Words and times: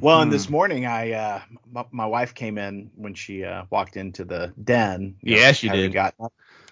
Well, 0.00 0.20
and 0.20 0.32
this 0.32 0.48
morning, 0.48 0.86
I 0.86 1.12
uh, 1.12 1.40
my, 1.70 1.84
my 1.90 2.06
wife 2.06 2.34
came 2.34 2.58
in 2.58 2.90
when 2.94 3.14
she 3.14 3.44
uh, 3.44 3.64
walked 3.70 3.96
into 3.96 4.24
the 4.24 4.52
den. 4.62 5.16
Yeah, 5.22 5.52
she 5.52 5.68
did. 5.68 5.96
up, 5.96 6.14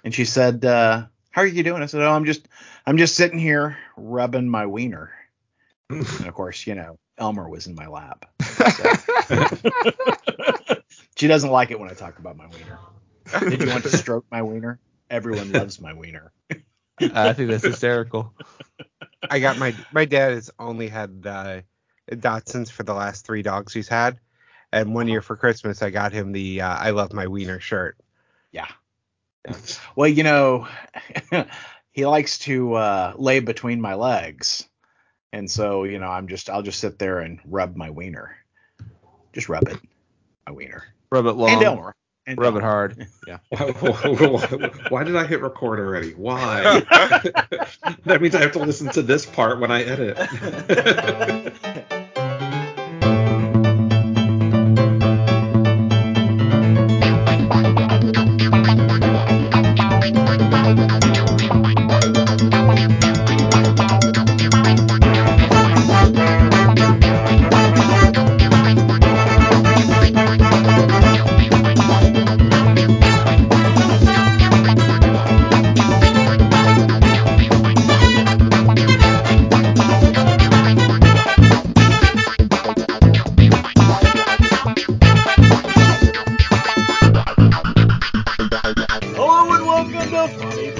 and 0.04 0.14
she 0.14 0.24
said, 0.24 0.64
uh, 0.64 1.06
"How 1.30 1.42
are 1.42 1.46
you 1.46 1.62
doing?" 1.62 1.82
I 1.82 1.86
said, 1.86 2.02
"Oh, 2.02 2.12
I'm 2.12 2.24
just 2.24 2.48
I'm 2.86 2.96
just 2.96 3.14
sitting 3.14 3.38
here 3.38 3.76
rubbing 3.96 4.48
my 4.48 4.66
wiener." 4.66 5.12
And 5.90 6.26
of 6.26 6.34
course, 6.34 6.66
you 6.66 6.74
know, 6.74 6.98
Elmer 7.18 7.48
was 7.48 7.66
in 7.66 7.74
my 7.74 7.86
lap. 7.86 8.26
She 11.16 11.28
doesn't 11.28 11.50
like 11.50 11.70
it 11.70 11.78
when 11.78 11.88
I 11.88 11.94
talk 11.94 12.18
about 12.18 12.36
my 12.36 12.46
wiener. 12.48 12.78
Did 13.48 13.62
you 13.62 13.70
want 13.70 13.84
to 13.84 13.96
stroke 13.96 14.26
my 14.30 14.42
wiener? 14.42 14.80
Everyone 15.10 15.52
loves 15.52 15.80
my 15.80 15.92
wiener. 15.92 16.32
I 17.00 17.32
think 17.32 17.50
that's 17.50 17.64
hysterical. 17.64 18.34
I 19.30 19.38
got 19.38 19.58
my 19.58 19.74
my 19.92 20.04
dad 20.04 20.32
has 20.32 20.50
only 20.58 20.88
had 20.88 21.22
uh, 21.24 21.60
Dachshunds 22.10 22.70
for 22.70 22.82
the 22.82 22.94
last 22.94 23.24
three 23.26 23.42
dogs 23.42 23.72
he's 23.72 23.88
had, 23.88 24.18
and 24.72 24.94
one 24.94 25.08
year 25.08 25.22
for 25.22 25.36
Christmas 25.36 25.82
I 25.82 25.90
got 25.90 26.12
him 26.12 26.32
the 26.32 26.60
uh, 26.60 26.76
I 26.76 26.90
love 26.90 27.12
my 27.12 27.26
wiener 27.26 27.60
shirt. 27.60 27.96
Yeah. 28.52 28.68
Well, 29.96 30.08
you 30.08 30.22
know, 30.22 30.66
he 31.92 32.06
likes 32.06 32.38
to 32.40 32.74
uh, 32.74 33.12
lay 33.16 33.40
between 33.40 33.80
my 33.80 33.94
legs, 33.94 34.68
and 35.32 35.50
so 35.50 35.84
you 35.84 35.98
know, 35.98 36.08
I'm 36.08 36.28
just 36.28 36.48
I'll 36.50 36.62
just 36.62 36.80
sit 36.80 36.98
there 36.98 37.18
and 37.20 37.40
rub 37.46 37.76
my 37.76 37.90
wiener, 37.90 38.36
just 39.32 39.48
rub 39.48 39.68
it, 39.68 39.78
my 40.46 40.52
wiener, 40.52 40.84
Rub 41.10 41.26
it 41.26 41.32
long. 41.32 41.50
and 41.50 41.62
Elmer, 41.62 41.94
and 42.26 42.38
Rub 42.38 42.56
it 42.56 42.62
hard. 42.62 43.06
Yeah. 43.26 43.38
Why, 43.48 43.58
why- 43.80 44.70
why 44.90 45.04
did 45.04 45.16
I 45.16 45.26
hit 45.26 45.40
record 45.42 45.78
already? 45.78 46.12
Why? 46.12 46.80
that 48.04 48.18
means 48.20 48.34
I 48.34 48.40
have 48.42 48.52
to 48.52 48.58
listen 48.58 48.90
to 48.92 49.02
this 49.02 49.24
part 49.26 49.60
when 49.60 49.70
I 49.70 49.82
edit. 49.82 50.16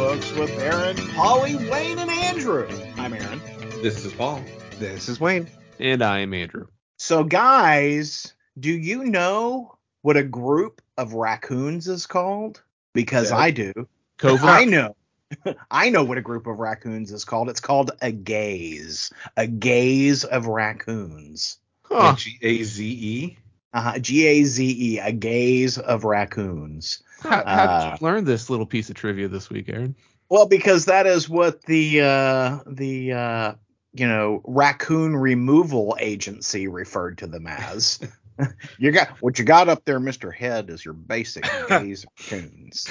Books 0.05 0.33
with 0.35 0.51
Aaron, 0.59 0.99
Polly, 1.15 1.57
Wayne, 1.71 1.99
and 1.99 2.11
Andrew. 2.11 2.69
I'm 2.99 3.15
Aaron. 3.15 3.41
this 3.83 4.05
is 4.05 4.13
Paul. 4.13 4.43
This 4.79 5.09
is 5.09 5.19
Wayne. 5.19 5.49
And 5.81 6.03
I 6.03 6.19
am 6.19 6.35
Andrew. 6.35 6.67
So, 6.99 7.25
guys, 7.25 8.35
do 8.61 8.71
you 8.71 9.05
know 9.05 9.79
what 10.03 10.19
a 10.19 10.23
group 10.23 10.83
of 10.99 11.15
raccoons 11.15 11.89
is 11.89 12.05
called? 12.07 12.63
Because 12.93 13.31
Yeah. 13.31 13.39
I 13.39 13.51
do. 13.51 13.73
COVID. 14.19 14.43
I 14.43 14.65
know. 14.67 14.95
I 15.71 15.89
know 15.89 16.05
what 16.05 16.19
a 16.19 16.23
group 16.23 16.47
of 16.47 16.59
raccoons 16.59 17.11
is 17.11 17.25
called. 17.25 17.49
It's 17.49 17.61
called 17.61 17.93
a 18.03 18.13
gaze. 18.13 19.11
A 19.39 19.47
gaze 19.47 20.25
of 20.25 20.49
raccoons. 20.49 21.57
Huh. 21.85 22.15
G 22.15 22.39
A 22.43 22.63
Z 22.63 22.87
E. 22.87 23.39
Uh, 23.73 23.99
G 23.99 24.27
A 24.27 24.45
Z 24.45 24.77
E. 24.79 24.99
A 24.99 25.13
gaze 25.13 25.79
of 25.79 26.05
raccoons. 26.05 27.03
How, 27.25 27.31
how 27.31 27.65
Uh, 27.65 27.91
did 27.91 28.01
you 28.01 28.07
learn 28.07 28.25
this 28.25 28.49
little 28.51 28.67
piece 28.67 28.91
of 28.91 28.97
trivia 28.97 29.29
this 29.29 29.51
week, 29.51 29.69
Aaron? 29.69 29.97
Well, 30.31 30.47
because 30.47 30.85
that 30.87 31.07
is 31.07 31.29
what 31.29 31.63
the 31.63 32.01
uh, 32.03 32.59
the 32.67 33.13
uh, 33.13 33.55
you 33.93 34.07
know 34.09 34.41
raccoon 34.45 35.17
removal 35.17 35.97
agency 36.01 36.69
referred 36.69 37.19
to 37.19 37.27
them 37.27 37.47
as. 37.47 38.01
you 38.79 38.91
got 38.91 39.09
what 39.23 39.39
you 39.39 39.45
got 39.45 39.69
up 39.69 39.85
there, 39.85 40.01
Mister 40.01 40.31
Head, 40.31 40.71
is 40.71 40.85
your 40.85 40.95
basic 40.95 41.45
gaze 41.69 42.05
raccoons. 42.31 42.89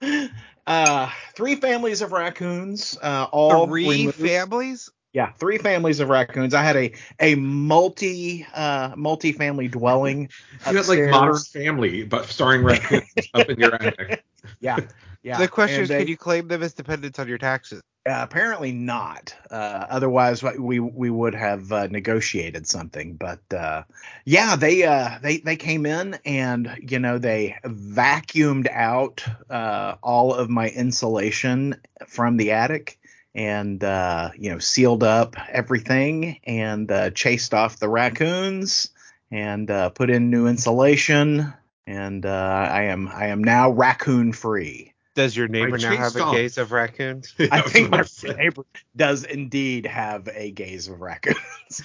uh, 0.66 1.10
three 1.34 1.56
families 1.56 2.02
of 2.02 2.12
raccoons, 2.12 2.98
uh, 3.02 3.26
all 3.30 3.66
Three 3.66 3.88
removed- 3.88 4.16
families. 4.18 4.90
Yeah, 5.16 5.32
three 5.38 5.56
families 5.56 5.98
of 6.00 6.10
raccoons. 6.10 6.52
I 6.52 6.62
had 6.62 6.76
a 6.76 6.92
a 7.20 7.36
multi 7.36 8.46
uh 8.54 8.92
multi-family 8.96 9.66
dwelling. 9.66 10.28
You 10.70 10.76
had 10.76 10.88
like. 10.88 11.10
Modern 11.10 11.38
Family, 11.38 12.02
but 12.04 12.26
starring 12.26 12.62
raccoons 12.62 13.04
up 13.34 13.48
in 13.48 13.58
your 13.58 13.74
attic. 13.74 14.22
Yeah, 14.60 14.78
yeah. 15.22 15.38
the 15.38 15.48
question 15.48 15.76
And 15.76 15.82
is, 15.84 15.88
they- 15.88 15.98
can 16.00 16.08
you 16.08 16.18
claim 16.18 16.48
them 16.48 16.62
as 16.62 16.74
dependents 16.74 17.18
on 17.18 17.28
your 17.28 17.38
taxes? 17.38 17.80
Uh, 18.06 18.20
apparently 18.22 18.72
not. 18.72 19.34
Uh, 19.50 19.86
otherwise, 19.88 20.42
we 20.42 20.80
we 20.80 21.08
would 21.08 21.34
have 21.34 21.72
uh, 21.72 21.86
negotiated 21.86 22.66
something. 22.66 23.14
But 23.14 23.40
uh, 23.54 23.84
yeah, 24.26 24.54
they 24.54 24.82
uh, 24.84 25.18
they 25.22 25.38
they 25.38 25.56
came 25.56 25.86
in 25.86 26.18
and 26.26 26.76
you 26.86 26.98
know 26.98 27.16
they 27.16 27.56
vacuumed 27.64 28.70
out 28.70 29.24
uh, 29.48 29.94
all 30.02 30.34
of 30.34 30.50
my 30.50 30.68
insulation 30.68 31.74
from 32.06 32.36
the 32.36 32.52
attic 32.52 32.98
and 33.36 33.84
uh, 33.84 34.30
you 34.36 34.50
know 34.50 34.58
sealed 34.58 35.04
up 35.04 35.36
everything 35.50 36.40
and 36.44 36.90
uh, 36.90 37.10
chased 37.10 37.54
off 37.54 37.78
the 37.78 37.88
raccoons 37.88 38.88
and 39.30 39.70
uh, 39.70 39.90
put 39.90 40.10
in 40.10 40.30
new 40.30 40.48
insulation. 40.48 41.52
And 41.86 42.26
uh, 42.26 42.68
I 42.72 42.84
am 42.84 43.06
I 43.08 43.26
am 43.26 43.44
now 43.44 43.70
raccoon 43.70 44.32
free. 44.32 44.94
Does 45.14 45.36
your 45.36 45.48
neighbor 45.48 45.78
now 45.78 45.96
have 45.96 46.16
a 46.16 46.30
gaze 46.32 46.58
of 46.58 46.72
raccoons? 46.72 47.34
I 47.50 47.60
think 47.60 47.90
my 47.90 47.98
about 47.98 48.06
to 48.08 48.12
say. 48.12 48.34
neighbor 48.34 48.64
does 48.96 49.24
indeed 49.24 49.86
have 49.86 50.28
a 50.32 50.50
gaze 50.50 50.88
of 50.88 51.00
raccoons. 51.00 51.36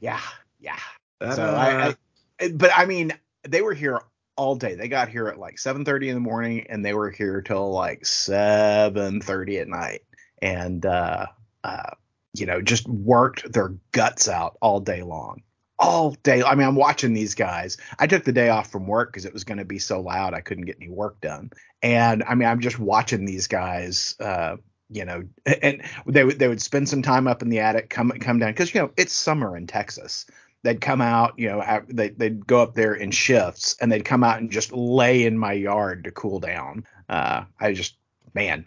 yeah, 0.00 0.20
yeah. 0.60 0.78
That, 1.20 1.36
so 1.36 1.44
uh, 1.44 1.94
I, 2.40 2.44
I, 2.44 2.48
but 2.50 2.70
I 2.76 2.86
mean, 2.86 3.12
they 3.48 3.62
were 3.62 3.74
here 3.74 4.00
all 4.38 4.54
day. 4.54 4.76
They 4.76 4.88
got 4.88 5.08
here 5.08 5.26
at 5.26 5.38
like 5.38 5.56
7:30 5.56 6.08
in 6.08 6.14
the 6.14 6.20
morning, 6.20 6.66
and 6.70 6.84
they 6.84 6.94
were 6.94 7.10
here 7.10 7.42
till 7.42 7.70
like 7.72 8.04
7:30 8.04 9.60
at 9.60 9.68
night, 9.68 10.02
and 10.40 10.86
uh, 10.86 11.26
uh, 11.64 11.90
you 12.32 12.46
know, 12.46 12.62
just 12.62 12.88
worked 12.88 13.52
their 13.52 13.74
guts 13.92 14.28
out 14.28 14.56
all 14.62 14.80
day 14.80 15.02
long. 15.02 15.42
All 15.78 16.12
day. 16.22 16.42
I 16.42 16.54
mean, 16.54 16.66
I'm 16.66 16.76
watching 16.76 17.12
these 17.12 17.34
guys. 17.34 17.76
I 17.98 18.06
took 18.06 18.24
the 18.24 18.32
day 18.32 18.48
off 18.48 18.70
from 18.70 18.86
work 18.86 19.12
because 19.12 19.24
it 19.26 19.32
was 19.32 19.44
going 19.44 19.58
to 19.58 19.64
be 19.64 19.78
so 19.78 20.00
loud 20.00 20.34
I 20.34 20.40
couldn't 20.40 20.64
get 20.64 20.78
any 20.80 20.88
work 20.88 21.20
done. 21.20 21.50
And 21.82 22.24
I 22.24 22.34
mean, 22.34 22.48
I'm 22.48 22.60
just 22.60 22.78
watching 22.78 23.24
these 23.24 23.46
guys. 23.46 24.14
Uh, 24.18 24.56
you 24.90 25.04
know, 25.04 25.24
and 25.62 25.82
they 26.06 26.24
would 26.24 26.38
they 26.38 26.48
would 26.48 26.62
spend 26.62 26.88
some 26.88 27.02
time 27.02 27.26
up 27.26 27.42
in 27.42 27.48
the 27.48 27.60
attic, 27.60 27.90
come 27.90 28.10
come 28.20 28.38
down 28.38 28.52
because 28.52 28.72
you 28.74 28.80
know 28.80 28.90
it's 28.96 29.12
summer 29.12 29.56
in 29.56 29.66
Texas. 29.66 30.26
They'd 30.64 30.80
come 30.80 31.00
out, 31.00 31.34
you 31.38 31.48
know, 31.48 31.82
they 31.88 32.08
they'd 32.10 32.46
go 32.46 32.60
up 32.62 32.74
there 32.74 32.94
in 32.94 33.10
shifts, 33.10 33.76
and 33.80 33.90
they'd 33.92 34.04
come 34.04 34.24
out 34.24 34.38
and 34.40 34.50
just 34.50 34.72
lay 34.72 35.24
in 35.24 35.38
my 35.38 35.52
yard 35.52 36.04
to 36.04 36.10
cool 36.10 36.40
down. 36.40 36.84
Uh, 37.08 37.44
I 37.60 37.72
just, 37.72 37.96
man, 38.34 38.64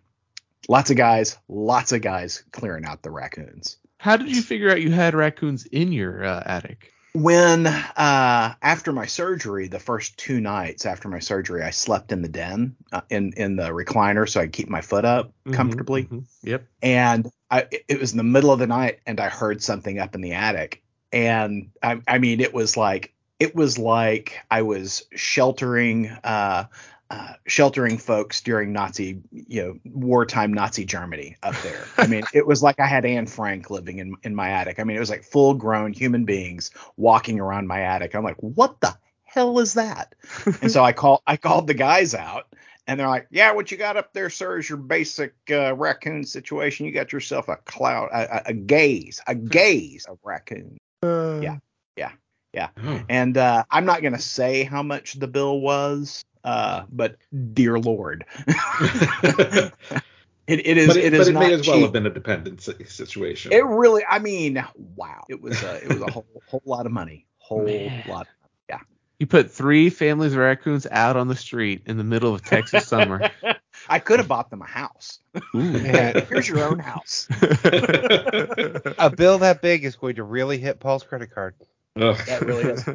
lots 0.70 0.90
of 0.90 0.96
guys, 0.98 1.38
lots 1.50 1.92
of 1.92 2.02
guys 2.02 2.44
clearing 2.54 2.86
out 2.86 3.04
the 3.04 3.12
raccoons. 3.12 3.78
How 3.98 4.16
did 4.18 4.34
you 4.36 4.42
figure 4.42 4.72
out 4.72 4.82
you 4.82 4.92
had 4.92 5.14
raccoons 5.14 5.66
in 5.66 5.92
your 5.92 6.24
uh, 6.24 6.44
attic? 6.46 6.94
when 7.14 7.68
uh 7.68 8.54
after 8.62 8.94
my 8.94 9.06
surgery 9.06 9.68
the 9.68 9.78
first 9.78 10.16
two 10.18 10.40
nights 10.40 10.86
after 10.86 11.10
my 11.10 11.20
surgery 11.20 11.62
i 11.62 11.70
slept 11.70 12.14
in 12.14 12.22
the 12.22 12.30
den 12.30 12.74
uh, 12.94 13.02
in 13.10 13.34
in 13.36 13.58
the 13.58 13.68
recliner 13.68 14.28
so 14.30 14.40
i 14.40 14.44
could 14.46 14.54
keep 14.54 14.70
my 14.70 14.80
foot 14.80 15.04
up 15.04 15.34
Mhm, 15.46 15.54
comfortably 15.54 16.04
mhm. 16.06 16.24
Yep. 16.44 16.66
and 16.82 17.30
i 17.52 17.68
it 17.90 18.00
was 18.00 18.12
in 18.14 18.18
the 18.18 18.24
middle 18.24 18.50
of 18.50 18.60
the 18.60 18.68
night 18.68 19.00
and 19.06 19.20
i 19.20 19.28
heard 19.28 19.62
something 19.62 20.00
up 20.00 20.16
in 20.16 20.22
the 20.22 20.32
attic 20.32 20.82
and 21.12 21.70
i 21.84 22.00
i 22.08 22.18
mean 22.18 22.40
it 22.40 22.54
was 22.54 22.78
like 22.78 23.14
it 23.40 23.56
was 23.56 23.78
like 23.78 24.40
i 24.50 24.62
was 24.62 25.04
sheltering 25.16 26.08
uh 26.24 26.66
uh, 27.10 27.34
sheltering 27.46 27.98
folks 27.98 28.40
during 28.40 28.72
Nazi, 28.72 29.22
you 29.34 29.62
know, 29.62 29.78
wartime 29.84 30.54
Nazi 30.54 30.86
Germany 30.86 31.36
up 31.44 31.56
there. 31.62 31.84
I 31.98 32.08
mean, 32.08 32.24
it 32.34 32.48
was 32.48 32.64
like 32.64 32.80
I 32.80 32.86
had 32.86 33.04
Anne 33.04 33.28
Frank 33.28 33.70
living 33.70 33.98
in 34.00 34.16
in 34.24 34.34
my 34.34 34.52
attic. 34.52 34.80
I 34.80 34.86
mean, 34.86 34.96
it 34.96 35.02
was 35.02 35.10
like 35.10 35.26
full 35.26 35.54
grown 35.54 35.92
human 35.92 36.24
beings 36.24 36.72
walking 36.96 37.42
around 37.42 37.68
my 37.68 37.82
attic. 37.82 38.16
I'm 38.16 38.24
like, 38.24 38.38
what 38.40 38.80
the 38.80 38.98
hell 39.26 39.60
is 39.60 39.74
that? 39.74 40.16
and 40.62 40.72
so 40.72 40.86
I 40.86 40.94
call 40.94 41.22
I 41.28 41.36
called 41.36 41.68
the 41.68 41.74
guys 41.74 42.16
out, 42.16 42.46
and 42.88 42.98
they're 42.98 43.10
like, 43.10 43.28
yeah, 43.30 43.52
what 43.52 43.72
you 43.72 43.78
got 43.78 43.98
up 43.98 44.14
there, 44.14 44.30
sir, 44.30 44.60
is 44.60 44.70
your 44.70 44.78
basic 44.78 45.34
uh, 45.52 45.76
raccoon 45.76 46.24
situation. 46.24 46.86
You 46.86 46.94
got 46.94 47.12
yourself 47.12 47.50
a 47.50 47.58
cloud, 47.58 48.08
a, 48.14 48.38
a- 48.38 48.44
a 48.52 48.54
gaze, 48.54 49.20
a 49.28 49.36
gaze 49.58 50.06
of 50.06 50.18
raccoon. 50.24 50.78
Yeah. 51.04 51.58
Yeah, 51.98 52.12
yeah. 52.54 52.70
Oh. 52.84 53.02
And 53.10 53.38
uh, 53.38 53.64
I'm 53.72 53.86
not 53.86 54.02
gonna 54.02 54.20
say 54.20 54.64
how 54.64 54.84
much 54.84 55.14
the 55.14 55.28
bill 55.28 55.60
was, 55.62 56.24
uh, 56.44 56.84
but 56.92 57.18
dear 57.54 57.80
lord, 57.80 58.26
it 58.48 59.74
It, 60.48 60.68
it 60.68 60.78
is. 60.78 60.88
but 60.88 60.98
it, 60.98 61.06
it 61.06 61.12
but 61.12 61.20
is 61.22 61.28
it 61.30 61.34
not 61.34 61.40
may 61.40 61.54
as 61.54 61.66
well 61.66 61.78
cheap. 61.78 61.84
have 61.84 61.94
been 61.94 62.06
a 62.06 62.10
dependency 62.10 62.84
situation. 62.86 63.54
It 63.54 63.64
really. 63.64 64.04
I 64.10 64.20
mean, 64.20 64.64
wow. 64.96 65.24
It 65.30 65.42
was. 65.42 65.62
A, 65.64 65.82
it 65.84 65.88
was 65.94 66.02
a 66.02 66.12
whole 66.12 66.26
whole 66.48 66.62
lot 66.66 66.86
of 66.86 66.92
money. 66.92 67.26
Whole 67.38 67.64
Man. 67.64 68.04
lot. 68.08 68.28
Yeah. 68.68 68.80
You 69.20 69.28
put 69.28 69.50
three 69.52 69.90
families 69.90 70.34
of 70.34 70.40
raccoons 70.40 70.88
out 70.92 71.16
on 71.16 71.28
the 71.30 71.36
street 71.36 71.84
in 71.86 71.98
the 71.98 72.04
middle 72.04 72.34
of 72.34 72.44
Texas 72.44 72.88
summer. 72.88 73.30
I 73.90 74.00
could 74.00 74.20
have 74.20 74.28
bought 74.28 74.50
them 74.50 74.62
a 74.62 74.66
house. 74.66 75.20
Here's 75.54 76.48
your 76.48 76.64
own 76.64 76.80
house. 76.80 77.28
A 77.42 79.12
bill 79.16 79.40
that 79.40 79.60
big 79.62 79.84
is 79.84 79.96
going 79.96 80.16
to 80.16 80.24
really 80.24 80.58
hit 80.58 80.80
Paul's 80.80 81.04
credit 81.04 81.32
card. 81.34 81.56
Ugh. 81.96 82.18
That 82.28 82.42
really 82.42 82.64
is. 82.64 82.86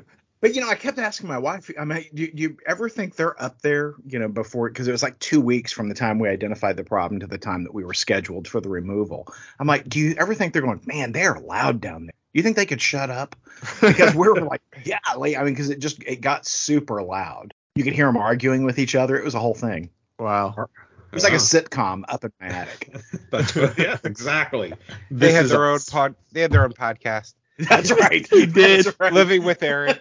But 0.41 0.55
you 0.55 0.61
know, 0.61 0.69
I 0.69 0.75
kept 0.75 0.99
asking 0.99 1.29
my 1.29 1.39
wife. 1.39 1.71
I 1.79 1.85
mean, 1.85 2.05
do, 2.13 2.31
do 2.31 2.43
you 2.43 2.57
ever 2.67 2.89
think 2.89 3.17
they're 3.17 3.41
up 3.43 3.63
there? 3.63 3.95
You 4.07 4.19
know, 4.19 4.29
before 4.29 4.69
because 4.69 4.87
it 4.87 4.93
was 4.93 5.03
like 5.03 5.19
two 5.19 5.41
weeks 5.41 5.73
from 5.73 5.89
the 5.89 5.95
time 5.95 6.19
we 6.19 6.29
identified 6.29 6.77
the 6.77 6.85
problem 6.85 7.21
to 7.21 7.27
the 7.27 7.39
time 7.39 7.65
that 7.65 7.75
we 7.75 7.85
were 7.85 7.95
scheduled 7.95 8.47
for 8.47 8.61
the 8.61 8.69
removal. 8.69 9.27
I'm 9.59 9.67
like, 9.67 9.89
do 9.89 9.99
you 9.99 10.15
ever 10.19 10.35
think 10.35 10.53
they're 10.53 10.63
going? 10.63 10.83
Man, 10.85 11.13
they're 11.13 11.39
loud 11.39 11.81
down 11.81 12.07
there. 12.07 12.13
You 12.35 12.43
think 12.43 12.57
they 12.57 12.67
could 12.67 12.83
shut 12.83 13.09
up? 13.09 13.35
Because 13.81 14.15
we 14.15 14.29
were 14.29 14.43
like, 14.43 14.61
yeah, 14.85 14.99
like, 15.17 15.37
I 15.37 15.43
mean, 15.43 15.55
because 15.55 15.71
it 15.71 15.79
just 15.79 16.03
it 16.03 16.21
got 16.21 16.47
super 16.47 17.03
loud. 17.03 17.55
You 17.77 17.85
could 17.85 17.95
hear 17.95 18.07
them 18.07 18.19
arguing 18.19 18.65
with 18.65 18.79
each 18.79 18.95
other. 18.95 19.17
It 19.17 19.25
was 19.25 19.35
a 19.35 19.41
whole 19.41 19.55
thing. 19.55 19.91
Wow. 20.19 20.55
It 20.59 21.15
was 21.15 21.25
like 21.25 21.33
a 21.33 21.37
sitcom 21.37 22.03
up 22.09 22.25
in 22.25 22.33
my 22.41 22.47
attic. 22.49 22.95
That's 23.31 23.55
what, 23.55 23.79
yeah, 23.79 23.97
exactly. 24.05 24.75
They 25.11 25.33
had 25.33 25.45
is 25.47 25.51
their 25.51 25.67
own 25.67 25.79
pod. 25.89 26.15
They 26.33 26.41
had 26.43 26.51
their 26.53 26.65
own 26.65 26.73
podcast. 26.73 27.35
That's 27.59 27.91
right. 27.91 28.27
You 28.33 28.47
did. 28.47 28.87
Right. 29.01 29.13
Living 29.13 29.45
with 29.45 29.63
Aaron. 29.63 29.99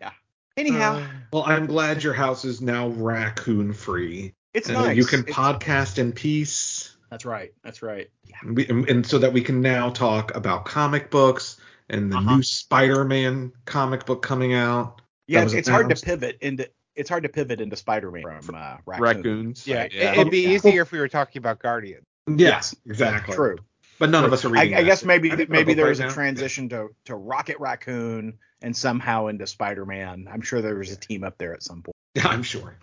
Yeah. 0.00 0.10
Anyhow, 0.56 0.96
Uh, 0.98 1.06
well, 1.32 1.44
I'm 1.46 1.66
glad 1.66 2.02
your 2.02 2.14
house 2.14 2.44
is 2.44 2.60
now 2.60 2.88
raccoon 2.88 3.72
free. 3.72 4.34
it's 4.54 4.68
and 4.68 4.78
nice. 4.78 4.96
You 4.96 5.04
can 5.04 5.20
It's- 5.20 5.34
podcast 5.36 5.98
in 5.98 6.12
peace. 6.12 6.96
That's 7.10 7.24
right. 7.24 7.52
That's 7.62 7.82
right. 7.82 8.08
Yeah. 8.24 8.36
And, 8.42 8.56
we, 8.56 8.66
and, 8.68 8.88
and 8.88 9.06
so 9.06 9.18
that 9.18 9.32
we 9.32 9.40
can 9.40 9.60
now 9.60 9.90
talk 9.90 10.34
about 10.34 10.64
comic 10.64 11.10
books 11.10 11.58
and 11.88 12.10
the 12.10 12.16
Uh-huh. 12.16 12.36
new 12.36 12.42
Spider-Man 12.42 13.52
comic 13.66 14.06
book 14.06 14.22
coming 14.22 14.54
out. 14.54 15.00
Yeah, 15.26 15.42
it's, 15.42 15.52
it's 15.52 15.68
hard 15.68 15.90
to 15.90 15.96
pivot 15.96 16.38
into 16.40 16.68
it's 16.96 17.08
hard 17.10 17.22
to 17.24 17.28
pivot 17.28 17.60
into 17.60 17.76
Spider-Man 17.76 18.42
from 18.42 18.54
uh, 18.54 18.76
Raccoon. 18.86 19.02
Raccoons. 19.02 19.66
yeah, 19.66 19.88
Yeah. 19.92 20.12
It, 20.12 20.18
would 20.18 20.30
be 20.30 20.42
Yeah. 20.42 20.48
easier 20.50 20.82
if 20.82 20.92
we 20.92 20.98
were 20.98 21.08
talking 21.08 21.40
about 21.40 21.58
Guardian. 21.60 22.02
Yes, 22.26 22.74
exactly. 22.86 23.34
True. 23.34 23.58
But 23.98 24.10
none 24.10 24.24
of 24.24 24.32
us 24.32 24.44
are 24.44 24.48
I, 24.56 24.62
reading. 24.62 24.74
I 24.74 24.80
that. 24.82 24.86
guess 24.86 25.04
maybe 25.04 25.30
I 25.30 25.36
maybe 25.48 25.72
I'll 25.72 25.76
there 25.76 25.86
was 25.86 26.00
right 26.00 26.06
a 26.06 26.08
now. 26.08 26.14
transition 26.14 26.68
to 26.70 26.88
to 27.04 27.14
Rocket 27.14 27.58
Raccoon 27.60 28.38
and 28.60 28.76
somehow 28.76 29.26
into 29.28 29.46
Spider-Man. 29.46 30.26
I'm 30.32 30.40
sure 30.40 30.60
there 30.62 30.74
was 30.74 30.90
a 30.90 30.96
team 30.96 31.22
up 31.22 31.38
there 31.38 31.52
at 31.54 31.62
some 31.62 31.82
point. 31.82 31.94
Yeah, 32.16 32.28
I'm 32.28 32.44
sure. 32.44 32.76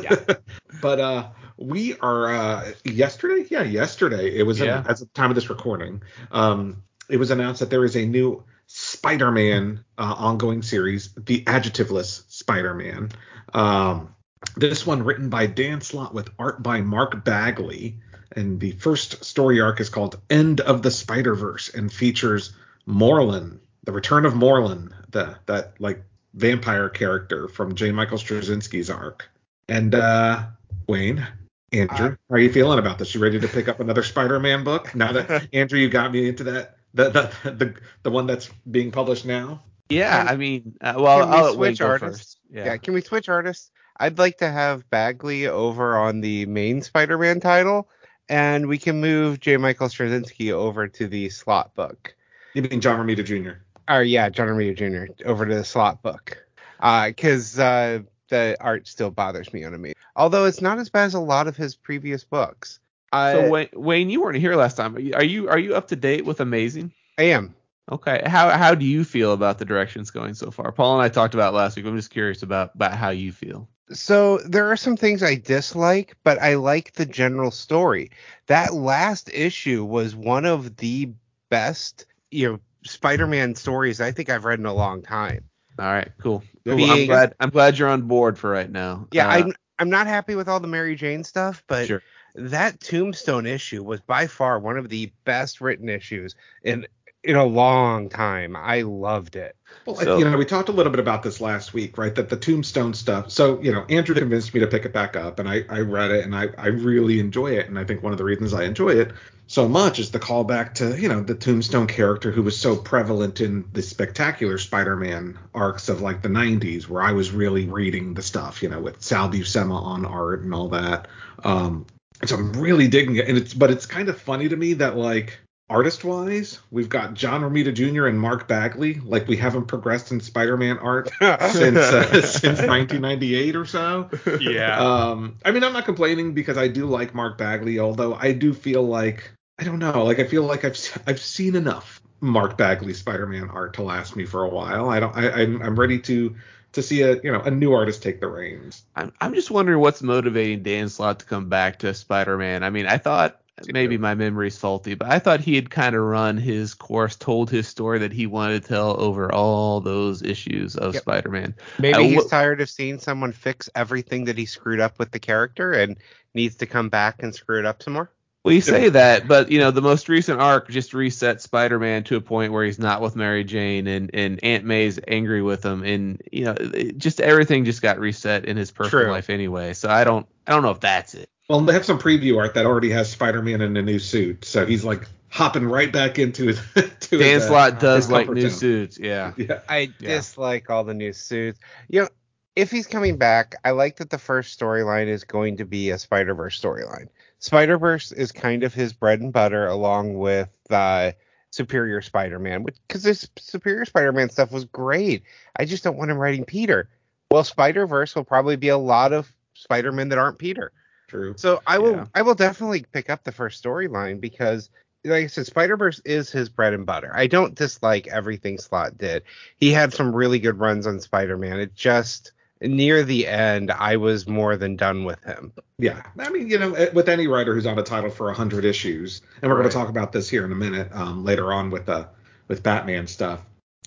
Yeah. 0.00 0.14
but 0.80 1.00
uh 1.00 1.30
we 1.56 1.98
are 1.98 2.28
uh 2.32 2.72
yesterday, 2.84 3.44
yeah, 3.50 3.62
yesterday. 3.64 4.36
It 4.38 4.44
was 4.44 4.60
Yeah. 4.60 4.80
in, 4.82 4.86
as 4.86 5.00
the 5.00 5.06
time 5.06 5.30
of 5.30 5.34
this 5.34 5.50
recording. 5.50 6.02
Um 6.30 6.82
it 7.08 7.16
was 7.16 7.30
announced 7.30 7.60
that 7.60 7.70
there 7.70 7.84
is 7.84 7.96
a 7.96 8.06
new 8.06 8.44
Spider-Man 8.66 9.84
uh, 9.96 10.14
ongoing 10.18 10.62
series, 10.62 11.12
the 11.14 11.42
Adjectiveless 11.44 12.30
Spider-Man. 12.30 13.10
Um 13.54 14.14
this 14.56 14.86
one 14.86 15.02
written 15.02 15.28
by 15.28 15.46
Dan 15.46 15.80
Slott 15.80 16.14
with 16.14 16.30
art 16.38 16.62
by 16.62 16.80
Mark 16.80 17.24
Bagley. 17.24 17.98
And 18.32 18.60
the 18.60 18.72
first 18.72 19.24
story 19.24 19.60
arc 19.60 19.80
is 19.80 19.88
called 19.88 20.20
End 20.30 20.60
of 20.60 20.82
the 20.82 20.90
Spider-Verse 20.90 21.74
and 21.74 21.92
features 21.92 22.54
Morlun, 22.86 23.58
the 23.84 23.92
return 23.92 24.24
of 24.24 24.34
Morlun, 24.34 24.92
the 25.10 25.38
that 25.46 25.74
like 25.80 26.02
vampire 26.34 26.88
character 26.88 27.48
from 27.48 27.74
J. 27.74 27.90
Michael 27.90 28.18
Straczynski's 28.18 28.90
arc. 28.90 29.28
And 29.68 29.94
uh 29.94 30.46
Wayne, 30.86 31.26
Andrew, 31.72 32.10
how 32.10 32.34
are 32.34 32.38
you 32.38 32.52
feeling 32.52 32.78
about 32.78 32.98
this? 32.98 33.14
You 33.14 33.20
ready 33.20 33.40
to 33.40 33.48
pick 33.48 33.68
up 33.68 33.80
another 33.80 34.02
Spider-Man 34.02 34.64
book? 34.64 34.94
Now 34.94 35.12
that 35.12 35.48
Andrew, 35.52 35.78
you 35.78 35.88
got 35.88 36.12
me 36.12 36.28
into 36.28 36.44
that 36.44 36.77
the 36.94 37.10
the 37.10 37.50
the, 37.50 37.74
the 38.02 38.10
one 38.10 38.26
that's 38.26 38.50
being 38.70 38.90
published 38.90 39.24
now. 39.24 39.62
Yeah, 39.88 40.26
I 40.28 40.36
mean, 40.36 40.76
uh, 40.82 40.94
well, 40.98 41.20
Can 41.20 41.30
we 41.30 41.36
I'll 41.36 41.44
let 41.44 41.54
switch 41.54 41.80
artists? 41.80 42.36
Yeah. 42.50 42.66
Yeah. 42.66 42.76
can 42.76 42.92
we 42.92 43.00
switch 43.00 43.28
artists? 43.28 43.70
I'd 43.98 44.18
like 44.18 44.38
to 44.38 44.50
have 44.50 44.88
Bagley 44.90 45.46
over 45.46 45.96
on 45.96 46.20
the 46.20 46.46
main 46.46 46.82
Spider-Man 46.82 47.40
title, 47.40 47.88
and 48.28 48.68
we 48.68 48.78
can 48.78 49.00
move 49.00 49.40
J. 49.40 49.56
Michael 49.56 49.88
Straczynski 49.88 50.52
over 50.52 50.86
to 50.88 51.08
the 51.08 51.30
Slott 51.30 51.74
book. 51.74 52.14
You 52.54 52.62
mean 52.62 52.80
John 52.80 52.98
Romita 53.04 53.24
Jr. 53.24 53.60
Or 53.92 54.02
yeah, 54.02 54.28
John 54.28 54.48
Romita 54.48 54.76
Jr. 54.76 55.12
over 55.24 55.46
to 55.46 55.54
the 55.54 55.64
Slott 55.64 56.02
book. 56.02 56.36
Because 56.80 57.58
uh, 57.58 58.00
the 58.28 58.56
art 58.60 58.86
still 58.86 59.10
bothers 59.10 59.52
me 59.52 59.64
on 59.64 59.74
a 59.74 59.92
Although 60.14 60.44
it's 60.44 60.60
not 60.60 60.78
as 60.78 60.90
bad 60.90 61.06
as 61.06 61.14
a 61.14 61.20
lot 61.20 61.48
of 61.48 61.56
his 61.56 61.74
previous 61.74 62.24
books. 62.24 62.78
I, 63.12 63.32
So 63.32 63.50
Wayne, 63.50 63.68
Wayne, 63.72 64.10
you 64.10 64.22
weren't 64.22 64.38
here 64.38 64.54
last 64.54 64.76
time. 64.76 64.96
Are 64.96 65.00
you 65.24 65.48
are 65.48 65.58
you, 65.58 65.74
up 65.74 65.88
to 65.88 65.96
date 65.96 66.24
with 66.24 66.40
Amazing? 66.40 66.92
I 67.16 67.24
am. 67.24 67.54
Okay. 67.90 68.22
How 68.26 68.50
how 68.50 68.74
do 68.74 68.84
you 68.84 69.04
feel 69.04 69.32
about 69.32 69.58
the 69.58 69.64
directions 69.64 70.10
going 70.10 70.34
so 70.34 70.50
far? 70.50 70.72
Paul 70.72 70.94
and 70.94 71.02
I 71.02 71.08
talked 71.08 71.34
about 71.34 71.54
last 71.54 71.76
week. 71.76 71.86
I'm 71.86 71.96
just 71.96 72.10
curious 72.10 72.42
about 72.42 72.74
about 72.74 72.92
how 72.92 73.10
you 73.10 73.32
feel. 73.32 73.68
So 73.90 74.38
there 74.38 74.70
are 74.70 74.76
some 74.76 74.98
things 74.98 75.22
I 75.22 75.36
dislike, 75.36 76.14
but 76.22 76.38
I 76.42 76.56
like 76.56 76.92
the 76.92 77.06
general 77.06 77.50
story. 77.50 78.10
That 78.46 78.74
last 78.74 79.30
issue 79.32 79.84
was 79.84 80.14
one 80.14 80.44
of 80.44 80.76
the 80.76 81.10
best, 81.48 82.04
you 82.30 82.52
know, 82.52 82.60
Spider-Man 82.84 83.54
stories 83.54 84.02
I 84.02 84.12
think 84.12 84.28
I've 84.28 84.44
read 84.44 84.58
in 84.58 84.66
a 84.66 84.74
long 84.74 85.00
time. 85.00 85.44
All 85.78 85.86
right, 85.86 86.10
cool. 86.18 86.42
cool. 86.66 86.84
I'm 86.84 87.06
glad 87.06 87.34
I'm 87.40 87.50
glad 87.50 87.78
you're 87.78 87.88
on 87.88 88.02
board 88.02 88.36
for 88.36 88.50
right 88.50 88.70
now. 88.70 89.08
Yeah, 89.12 89.28
Uh, 89.28 89.32
I'm 89.32 89.52
I'm 89.78 89.90
not 89.90 90.06
happy 90.06 90.34
with 90.34 90.48
all 90.48 90.60
the 90.60 90.68
Mary 90.68 90.96
Jane 90.96 91.24
stuff, 91.24 91.62
but 91.66 91.86
Sure. 91.86 92.02
That 92.34 92.80
Tombstone 92.80 93.46
issue 93.46 93.82
was 93.82 94.00
by 94.00 94.26
far 94.26 94.58
one 94.58 94.78
of 94.78 94.88
the 94.88 95.12
best 95.24 95.60
written 95.60 95.88
issues 95.88 96.34
in 96.62 96.86
in 97.24 97.34
a 97.34 97.44
long 97.44 98.08
time. 98.08 98.54
I 98.56 98.82
loved 98.82 99.34
it. 99.34 99.56
Well, 99.84 99.96
So- 99.96 100.18
you 100.18 100.24
know, 100.24 100.36
we 100.38 100.44
talked 100.44 100.68
a 100.68 100.72
little 100.72 100.92
bit 100.92 101.00
about 101.00 101.24
this 101.24 101.40
last 101.40 101.74
week, 101.74 101.98
right? 101.98 102.14
That 102.14 102.28
the 102.28 102.36
Tombstone 102.36 102.94
stuff. 102.94 103.30
So, 103.32 103.60
you 103.60 103.72
know, 103.72 103.84
Andrew 103.88 104.14
convinced 104.14 104.54
me 104.54 104.60
to 104.60 104.68
pick 104.68 104.84
it 104.84 104.92
back 104.92 105.16
up, 105.16 105.40
and 105.40 105.48
I, 105.48 105.64
I 105.68 105.80
read 105.80 106.12
it, 106.12 106.24
and 106.24 106.34
I, 106.34 106.48
I 106.56 106.68
really 106.68 107.18
enjoy 107.18 107.56
it. 107.58 107.68
And 107.68 107.76
I 107.78 107.84
think 107.84 108.02
one 108.04 108.12
of 108.12 108.18
the 108.18 108.24
reasons 108.24 108.54
I 108.54 108.64
enjoy 108.64 108.90
it 108.90 109.12
so 109.48 109.68
much 109.68 109.98
is 109.98 110.10
the 110.10 110.20
callback 110.20 110.74
to, 110.74 110.98
you 110.98 111.08
know, 111.08 111.20
the 111.20 111.34
Tombstone 111.34 111.88
character 111.88 112.30
who 112.30 112.42
was 112.42 112.56
so 112.56 112.76
prevalent 112.76 113.40
in 113.40 113.64
the 113.72 113.82
spectacular 113.82 114.56
Spider-Man 114.56 115.38
arcs 115.54 115.88
of 115.88 116.00
like 116.00 116.22
the 116.22 116.28
90s, 116.28 116.88
where 116.88 117.02
I 117.02 117.12
was 117.12 117.32
really 117.32 117.66
reading 117.66 118.14
the 118.14 118.22
stuff, 118.22 118.62
you 118.62 118.68
know, 118.68 118.80
with 118.80 119.02
Sal 119.02 119.28
Buscema 119.28 119.74
on 119.82 120.06
art 120.06 120.42
and 120.42 120.54
all 120.54 120.68
that. 120.68 121.08
Um, 121.42 121.84
so 122.24 122.36
I'm 122.36 122.52
really 122.54 122.88
digging 122.88 123.16
it, 123.16 123.28
and 123.28 123.38
it's 123.38 123.54
but 123.54 123.70
it's 123.70 123.86
kind 123.86 124.08
of 124.08 124.20
funny 124.20 124.48
to 124.48 124.56
me 124.56 124.74
that 124.74 124.96
like 124.96 125.38
artist 125.70 126.04
wise, 126.04 126.60
we've 126.70 126.88
got 126.88 127.14
John 127.14 127.42
Romita 127.42 127.72
Jr. 127.72 128.06
and 128.06 128.18
Mark 128.18 128.48
Bagley. 128.48 128.94
Like 128.94 129.28
we 129.28 129.36
haven't 129.36 129.66
progressed 129.66 130.10
in 130.10 130.20
Spider-Man 130.20 130.78
art 130.78 131.10
since 131.20 131.76
uh, 131.78 132.22
since 132.22 132.60
1998 132.60 133.56
or 133.56 133.66
so. 133.66 134.10
yeah. 134.40 134.78
Um, 134.78 135.36
I 135.44 135.50
mean, 135.50 135.62
I'm 135.64 135.72
not 135.72 135.84
complaining 135.84 136.34
because 136.34 136.56
I 136.56 136.68
do 136.68 136.86
like 136.86 137.14
Mark 137.14 137.38
Bagley, 137.38 137.78
although 137.78 138.14
I 138.14 138.32
do 138.32 138.54
feel 138.54 138.82
like 138.82 139.30
I 139.58 139.64
don't 139.64 139.78
know, 139.78 140.04
like 140.04 140.18
I 140.18 140.24
feel 140.24 140.44
like 140.44 140.64
I've 140.64 141.02
I've 141.06 141.20
seen 141.20 141.54
enough 141.56 142.00
Mark 142.20 142.56
Bagley 142.56 142.94
Spider-Man 142.94 143.50
art 143.50 143.74
to 143.74 143.82
last 143.82 144.16
me 144.16 144.24
for 144.24 144.44
a 144.44 144.48
while. 144.48 144.88
I 144.88 145.00
don't. 145.00 145.16
I, 145.16 145.30
I'm 145.42 145.62
I'm 145.62 145.78
ready 145.78 145.98
to 146.00 146.36
to 146.72 146.82
see 146.82 147.02
a 147.02 147.14
you 147.22 147.32
know 147.32 147.40
a 147.42 147.50
new 147.50 147.72
artist 147.72 148.02
take 148.02 148.20
the 148.20 148.28
reins. 148.28 148.84
I'm 148.96 149.12
I'm 149.20 149.34
just 149.34 149.50
wondering 149.50 149.80
what's 149.80 150.02
motivating 150.02 150.62
Dan 150.62 150.88
Slott 150.88 151.20
to 151.20 151.26
come 151.26 151.48
back 151.48 151.78
to 151.80 151.94
Spider-Man. 151.94 152.62
I 152.62 152.70
mean, 152.70 152.86
I 152.86 152.98
thought 152.98 153.40
maybe 153.66 153.98
my 153.98 154.14
memory's 154.14 154.56
faulty, 154.58 154.94
but 154.94 155.08
I 155.10 155.18
thought 155.18 155.40
he 155.40 155.56
had 155.56 155.68
kind 155.70 155.96
of 155.96 156.02
run 156.02 156.36
his 156.36 156.74
course, 156.74 157.16
told 157.16 157.50
his 157.50 157.66
story 157.66 157.98
that 158.00 158.12
he 158.12 158.26
wanted 158.26 158.62
to 158.62 158.68
tell 158.68 159.00
over 159.00 159.32
all 159.32 159.80
those 159.80 160.22
issues 160.22 160.76
of 160.76 160.94
Yep. 160.94 161.02
Spider-Man. 161.02 161.54
Maybe 161.78 161.92
Uh, 161.92 162.00
he's 162.08 162.24
wh- 162.24 162.28
tired 162.28 162.60
of 162.60 162.70
seeing 162.70 162.98
someone 163.00 163.32
fix 163.32 163.68
everything 163.74 164.24
that 164.26 164.38
he 164.38 164.46
screwed 164.46 164.78
up 164.80 164.98
with 165.00 165.10
the 165.10 165.18
character 165.18 165.72
and 165.72 165.96
needs 166.34 166.56
to 166.56 166.66
come 166.66 166.88
back 166.88 167.22
and 167.22 167.34
screw 167.34 167.58
it 167.58 167.66
up 167.66 167.82
some 167.82 167.94
more. 167.94 168.12
Well, 168.44 168.54
you 168.54 168.60
say 168.60 168.88
that, 168.90 169.26
but 169.28 169.50
you 169.50 169.58
know, 169.58 169.70
the 169.70 169.82
most 169.82 170.08
recent 170.08 170.40
arc 170.40 170.70
just 170.70 170.94
reset 170.94 171.42
Spider-Man 171.42 172.04
to 172.04 172.16
a 172.16 172.20
point 172.20 172.52
where 172.52 172.64
he's 172.64 172.78
not 172.78 173.02
with 173.02 173.16
Mary 173.16 173.44
Jane, 173.44 173.86
and 173.86 174.10
and 174.14 174.42
Aunt 174.42 174.64
May's 174.64 174.98
angry 175.06 175.42
with 175.42 175.64
him, 175.64 175.82
and 175.82 176.22
you 176.32 176.44
know, 176.44 176.54
it, 176.58 176.96
just 176.96 177.20
everything 177.20 177.64
just 177.64 177.82
got 177.82 177.98
reset 177.98 178.44
in 178.46 178.56
his 178.56 178.70
personal 178.70 179.04
True. 179.04 179.12
life 179.12 179.28
anyway. 179.28 179.74
So 179.74 179.90
I 179.90 180.04
don't, 180.04 180.26
I 180.46 180.52
don't 180.52 180.62
know 180.62 180.70
if 180.70 180.80
that's 180.80 181.14
it. 181.14 181.28
Well, 181.48 181.60
they 181.60 181.72
have 181.72 181.84
some 181.84 181.98
preview 181.98 182.38
art 182.38 182.54
that 182.54 182.64
already 182.64 182.90
has 182.90 183.10
Spider-Man 183.10 183.60
in 183.60 183.76
a 183.76 183.82
new 183.82 183.98
suit, 183.98 184.44
so 184.44 184.64
he's 184.64 184.84
like 184.84 185.06
hopping 185.30 185.64
right 185.64 185.92
back 185.92 186.18
into 186.18 186.46
his. 186.46 186.60
to 187.00 187.18
Dan 187.18 187.34
his, 187.34 187.44
uh, 187.44 187.48
Slott 187.48 187.80
does 187.80 188.04
his 188.04 188.12
like 188.12 188.30
new 188.30 188.48
zone. 188.48 188.50
suits, 188.50 188.98
yeah. 188.98 189.32
Yeah. 189.36 189.60
I 189.68 189.92
Yeah. 189.98 190.08
dislike 190.16 190.70
all 190.70 190.84
the 190.84 190.94
new 190.94 191.12
suits. 191.12 191.58
You 191.88 192.02
know, 192.02 192.08
if 192.56 192.70
he's 192.70 192.86
coming 192.86 193.16
back, 193.18 193.56
I 193.64 193.72
like 193.72 193.96
that 193.96 194.10
the 194.10 194.18
first 194.18 194.58
storyline 194.58 195.08
is 195.08 195.24
going 195.24 195.58
to 195.58 195.64
be 195.64 195.90
a 195.90 195.98
Spider 195.98 196.34
Verse 196.34 196.60
storyline. 196.60 197.08
Spider 197.38 197.78
Verse 197.78 198.12
is 198.12 198.32
kind 198.32 198.64
of 198.64 198.74
his 198.74 198.92
bread 198.92 199.20
and 199.20 199.32
butter, 199.32 199.66
along 199.66 200.18
with 200.18 200.50
uh, 200.70 201.12
Superior 201.50 202.02
Spider 202.02 202.38
Man, 202.38 202.64
because 202.64 203.02
this 203.02 203.28
Superior 203.38 203.84
Spider 203.84 204.12
Man 204.12 204.28
stuff 204.30 204.52
was 204.52 204.64
great. 204.64 205.22
I 205.56 205.64
just 205.64 205.84
don't 205.84 205.96
want 205.96 206.10
him 206.10 206.18
writing 206.18 206.44
Peter. 206.44 206.88
Well, 207.30 207.44
Spider 207.44 207.86
Verse 207.86 208.14
will 208.14 208.24
probably 208.24 208.56
be 208.56 208.68
a 208.68 208.78
lot 208.78 209.12
of 209.12 209.32
Spider 209.54 209.92
Men 209.92 210.08
that 210.10 210.18
aren't 210.18 210.38
Peter. 210.38 210.72
True. 211.08 211.34
So 211.36 211.62
I 211.66 211.78
will 211.78 211.92
Yeah. 211.92 212.06
I 212.14 212.22
will 212.22 212.34
definitely 212.34 212.84
pick 212.92 213.08
up 213.08 213.24
the 213.24 213.32
first 213.32 213.62
storyline 213.62 214.20
because 214.20 214.68
like 215.04 215.24
I 215.24 215.26
said, 215.28 215.46
Spider 215.46 215.76
Verse 215.76 216.00
is 216.04 216.30
his 216.30 216.48
bread 216.48 216.74
and 216.74 216.84
butter. 216.84 217.10
I 217.14 217.28
don't 217.28 217.54
dislike 217.54 218.08
everything 218.08 218.58
Slott 218.58 218.98
did. 218.98 219.22
He 219.56 219.72
had 219.72 219.94
some 219.94 220.14
really 220.14 220.38
good 220.38 220.58
runs 220.58 220.86
on 220.86 221.00
Spider 221.00 221.38
Man. 221.38 221.60
It 221.60 221.74
just 221.74 222.32
near 222.60 223.02
the 223.04 223.26
end, 223.26 223.70
I 223.70 223.96
was 223.96 224.28
more 224.28 224.56
than 224.56 224.76
done 224.76 225.04
with 225.04 225.22
him. 225.24 225.52
Yeah, 225.78 226.02
I 226.18 226.30
mean, 226.30 226.48
you 226.48 226.58
know, 226.58 226.74
eh, 226.74 226.90
with 226.92 227.08
any 227.08 227.26
writer 227.26 227.54
who's 227.54 227.66
on 227.66 227.78
a 227.78 227.82
title 227.82 228.10
for 228.10 228.32
hundred 228.32 228.64
issues, 228.64 229.22
and 229.42 229.50
we're 229.50 229.58
going 229.58 229.68
to 229.68 229.74
talk 229.74 229.88
about 229.88 230.12
this 230.12 230.28
here 230.28 230.44
in 230.44 230.52
a 230.52 230.56
minute, 230.56 230.88
um, 230.92 231.24
later 231.24 231.52
on 231.52 231.70
with 231.70 231.88
uh, 231.88 232.06
with 232.48 232.62
Batman 232.62 233.06
stuff. 233.06 233.40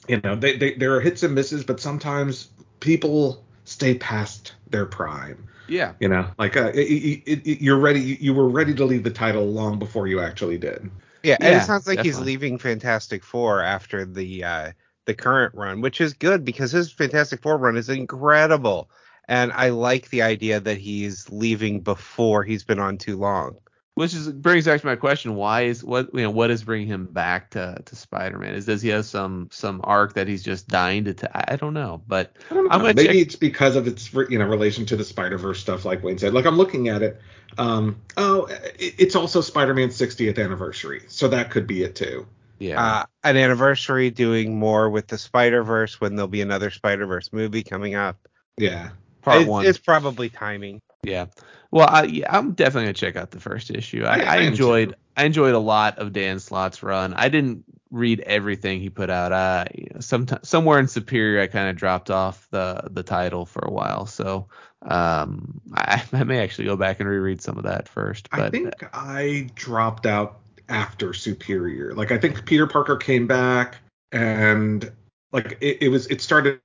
You 0.08 0.22
know, 0.24 0.36
they, 0.36 0.58
they 0.58 0.74
there 0.76 0.96
are 0.96 1.02
hits 1.02 1.24
and 1.24 1.36
misses, 1.36 1.64
but 1.64 1.80
sometimes 1.80 2.50
people 2.80 3.44
stay 3.66 3.96
past 3.96 4.54
their 4.70 4.86
prime. 4.86 5.48
Yeah. 5.68 5.94
You 6.00 6.10
know, 6.10 6.28
like 6.38 6.58
uh, 6.58 6.72
it, 6.74 6.80
it, 6.80 7.48
it, 7.48 7.62
you're 7.62 7.78
ready, 7.78 8.02
you, 8.02 8.18
you 8.20 8.34
were 8.34 8.50
ready 8.50 8.74
to 8.76 8.84
leave 8.84 9.04
the 9.04 9.12
title 9.12 9.46
long 9.46 9.80
before 9.80 10.08
you 10.08 10.20
actually 10.20 10.58
did. 10.58 10.90
Yeah, 11.24 11.38
and 11.40 11.56
it 11.56 11.64
sounds 11.64 11.88
like 11.88 12.00
he's 12.00 12.20
leaving 12.20 12.58
Fantastic 12.58 13.24
Four 13.24 13.62
after 13.62 14.06
the 14.06 14.44
uh 14.44 14.72
the 15.06 15.14
current 15.14 15.56
run, 15.56 15.82
which 15.82 16.02
is 16.02 16.14
good 16.14 16.46
because 16.46 16.72
his 16.72 16.92
Fantastic 16.92 17.42
Four 17.42 17.58
run 17.58 17.78
is 17.78 17.90
incredible. 17.90 18.90
And 19.28 19.52
I 19.54 19.70
like 19.70 20.10
the 20.10 20.24
idea 20.24 20.60
that 20.60 20.78
he's 20.78 21.30
leaving 21.30 21.82
before 21.82 22.44
he's 22.44 22.64
been 22.64 22.80
on 22.80 22.98
too 22.98 23.18
long. 23.18 23.58
Which 23.96 24.14
is 24.14 24.32
brings 24.32 24.66
back 24.66 24.80
to 24.80 24.88
my 24.88 24.96
question: 24.96 25.36
Why 25.36 25.64
is 25.64 25.84
what 25.84 26.10
you 26.14 26.22
know 26.22 26.32
what 26.32 26.50
is 26.50 26.64
bringing 26.64 26.88
him 26.88 27.08
back 27.08 27.50
to 27.52 27.82
to 27.84 27.96
Spider-Man? 27.96 28.56
Is 28.56 28.66
does 28.66 28.82
he 28.82 28.90
have 28.90 29.06
some 29.06 29.50
some 29.52 29.82
arc 29.84 30.14
that 30.14 30.30
he's 30.30 30.44
just 30.44 30.70
dying 30.70 31.04
to? 31.06 31.14
T- 31.14 31.28
I 31.34 31.58
don't 31.58 31.74
know, 31.74 32.02
but 32.08 32.38
I 32.50 32.54
don't 32.56 32.70
know. 32.70 32.80
Maybe 32.80 33.04
check- 33.06 33.16
it's 33.16 33.36
because 33.36 33.76
of 33.76 33.88
its 33.88 34.12
you 34.14 34.40
know 34.40 34.48
relation 34.48 34.86
to 34.88 34.96
the 34.96 35.04
Spider 35.04 35.38
Verse 35.38 35.60
stuff, 35.60 35.84
like 35.84 36.04
Wayne 36.04 36.18
said. 36.18 36.34
Like 36.34 36.46
I'm 36.46 36.58
looking 36.58 36.88
at 36.88 37.02
it. 37.02 37.20
Um, 37.58 37.98
oh, 38.16 38.46
it, 38.80 38.96
it's 38.98 39.16
also 39.16 39.42
Spider 39.42 39.74
Man's 39.74 40.00
60th 40.00 40.42
anniversary, 40.42 41.04
so 41.10 41.28
that 41.28 41.52
could 41.52 41.68
be 41.68 41.84
it 41.84 41.94
too. 41.94 42.26
Yeah, 42.62 42.82
Uh 42.84 43.06
an 43.24 43.38
anniversary 43.38 44.10
doing 44.10 44.58
more 44.58 44.90
with 44.90 45.08
the 45.08 45.18
Spider 45.18 45.64
Verse 45.64 46.00
when 46.00 46.16
there'll 46.16 46.28
be 46.28 46.42
another 46.42 46.70
Spider 46.70 47.06
Verse 47.06 47.34
movie 47.34 47.64
coming 47.64 47.96
up. 47.96 48.18
Yeah. 48.58 48.90
part 49.22 49.42
it's, 49.42 49.50
one. 49.50 49.66
it's 49.66 49.78
probably 49.78 50.30
timing. 50.30 50.82
Yeah. 51.04 51.26
Well, 51.72 51.88
I, 51.90 52.04
yeah, 52.04 52.36
I'm 52.36 52.52
definitely 52.54 52.84
gonna 52.86 52.94
check 52.94 53.16
out 53.16 53.32
the 53.32 53.40
first 53.40 53.72
issue. 53.72 54.04
I, 54.04 54.20
I- 54.20 54.36
I 54.36 54.38
enjoyed 54.42 54.90
too. 54.90 54.96
I 55.18 55.26
enjoyed 55.26 55.54
a 55.56 55.60
lot 55.60 55.98
of 56.00 56.14
Dan 56.14 56.40
Slott's 56.40 56.82
run. 56.84 57.14
I 57.14 57.30
didn't 57.30 57.64
read 57.92 58.22
everything 58.22 58.80
he 58.80 58.90
put 58.90 59.10
out. 59.10 59.32
Uh, 59.34 59.66
you 59.76 59.88
know, 59.94 60.00
sometime 60.00 60.40
somewhere 60.44 60.80
in 60.80 60.88
Superior, 60.88 61.42
I 61.42 61.48
kind 61.48 61.70
of 61.70 61.76
dropped 61.76 62.10
off 62.10 62.48
the 62.52 62.84
the 62.90 63.04
title 63.04 63.46
for 63.46 63.64
a 63.66 63.72
while. 63.72 64.06
So 64.06 64.48
um, 64.84 65.62
I, 65.74 66.04
I 66.14 66.24
may 66.24 66.40
actually 66.40 66.66
go 66.66 66.78
back 66.78 67.00
and 67.00 67.10
reread 67.10 67.42
some 67.42 67.58
of 67.58 67.64
that 67.64 67.90
first. 67.90 68.30
But 68.30 68.40
I 68.40 68.50
think 68.50 68.74
I 68.94 69.50
dropped 69.56 70.06
out 70.06 70.40
after 70.72 71.14
Superior. 71.14 71.94
Like 71.94 72.12
I 72.12 72.18
think 72.18 72.46
Peter 72.46 72.66
Parker 72.66 72.96
came 72.96 73.28
back 73.28 73.78
and 74.12 74.92
like 75.32 75.58
it, 75.62 75.84
it 75.84 75.90
was 75.90 76.08
it 76.08 76.22
started 76.22 76.60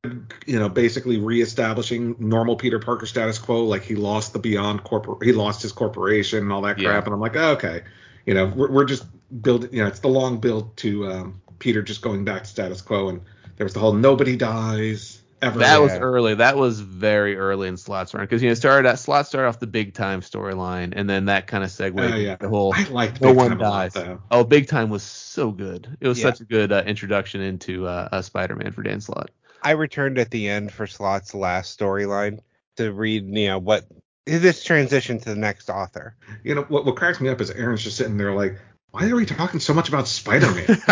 you 0.47 0.59
know 0.59 0.69
basically 0.69 1.19
reestablishing 1.19 2.17
normal 2.19 2.57
Peter 2.57 2.79
Parker 2.79 3.07
status 3.07 3.39
quo. 3.39 3.65
Like 3.65 3.83
he 3.83 3.97
lost 3.97 4.33
the 4.33 4.39
Beyond 4.39 4.85
corpor 4.85 5.23
he 5.23 5.33
lost 5.33 5.63
his 5.63 5.73
corporation 5.73 6.39
and 6.39 6.53
all 6.53 6.63
that 6.63 6.79
Yeah. 6.79 6.91
crap. 6.91 7.05
And 7.05 7.15
I'm 7.15 7.21
like, 7.21 7.37
oh, 7.37 7.53
okay, 7.53 7.83
you 8.25 8.35
know 8.35 8.47
we're, 8.47 8.71
we're 8.71 8.85
just 8.85 9.05
building. 9.43 9.73
You 9.73 9.83
know 9.83 9.89
it's 9.89 10.01
the 10.01 10.09
long 10.09 10.39
build 10.39 10.77
to 10.79 11.07
um, 11.11 11.43
Peter 11.59 11.83
just 11.83 12.01
going 12.01 12.25
back 12.25 12.45
to 12.45 12.49
status 12.49 12.81
quo. 12.81 13.09
And 13.09 13.21
there 13.57 13.65
was 13.65 13.75
the 13.75 13.81
whole 13.81 13.93
nobody 13.93 14.37
dies 14.37 15.16
ever. 15.43 15.59
that 15.59 15.81
was 15.81 15.93
early. 15.93 16.35
That 16.35 16.57
was 16.57 16.81
very 16.81 17.37
early 17.37 17.69
in 17.69 17.77
Slott's 17.77 18.15
run 18.15 18.25
because 18.25 18.43
you 18.43 18.49
know 18.49 18.55
started 18.55 18.89
at 18.89 18.99
Slot 18.99 19.27
started 19.27 19.49
off 19.49 19.59
the 19.61 19.67
big 19.67 19.95
time 19.95 20.21
storyline, 20.21 20.93
and 20.97 21.09
then 21.09 21.27
that 21.27 21.47
kind 21.47 21.63
of 21.65 21.71
segued 21.71 21.99
Oh, 22.01 22.15
yeah. 22.17 22.37
the 22.37 22.49
whole 22.49 22.73
I 22.75 22.85
liked 22.89 23.21
no 23.21 23.29
Big 23.29 23.37
one 23.37 23.51
Time 23.51 23.61
a 23.61 23.63
lot, 23.69 23.93
though. 23.93 24.21
Oh, 24.31 24.45
Big 24.45 24.67
Time 24.69 24.91
was 24.91 25.03
so 25.03 25.51
good. 25.51 25.97
It 26.01 26.09
was 26.09 26.19
Yeah. 26.19 26.31
such 26.31 26.41
a 26.41 26.45
good 26.45 26.73
uh, 26.73 26.83
introduction 26.87 27.41
into 27.41 27.87
uh, 27.87 28.09
uh, 28.13 28.23
Spider-Man 28.23 28.73
for 28.73 28.83
Dan 28.83 29.01
Slott. 29.01 29.31
I 29.63 29.73
returned 29.73 30.19
at 30.19 30.31
the 30.31 30.49
end 30.49 30.73
for 30.73 30.87
Slott's 30.87 31.35
last 31.35 31.79
storyline 31.79 32.39
to 32.77 32.93
read, 32.93 33.25
you 33.27 33.49
know, 33.49 33.59
what 33.59 33.85
this 34.27 34.63
transition 34.65 35.19
to 35.21 35.29
the 35.31 35.37
next 35.37 35.71
author. 35.71 36.15
You 36.45 36.55
know 36.57 36.63
what? 36.63 36.85
What 36.85 36.97
cracks 36.97 37.21
me 37.21 37.29
up 37.29 37.41
is 37.41 37.51
Aaron's 37.51 37.83
just 37.83 37.97
sitting 37.97 38.17
there 38.17 38.33
like, 38.35 38.59
why 38.97 39.11
are 39.11 39.17
we 39.17 39.27
talking 39.27 39.61
so 39.61 39.75
much 39.75 39.91
about 39.91 40.09
Spider-Man? 40.09 40.65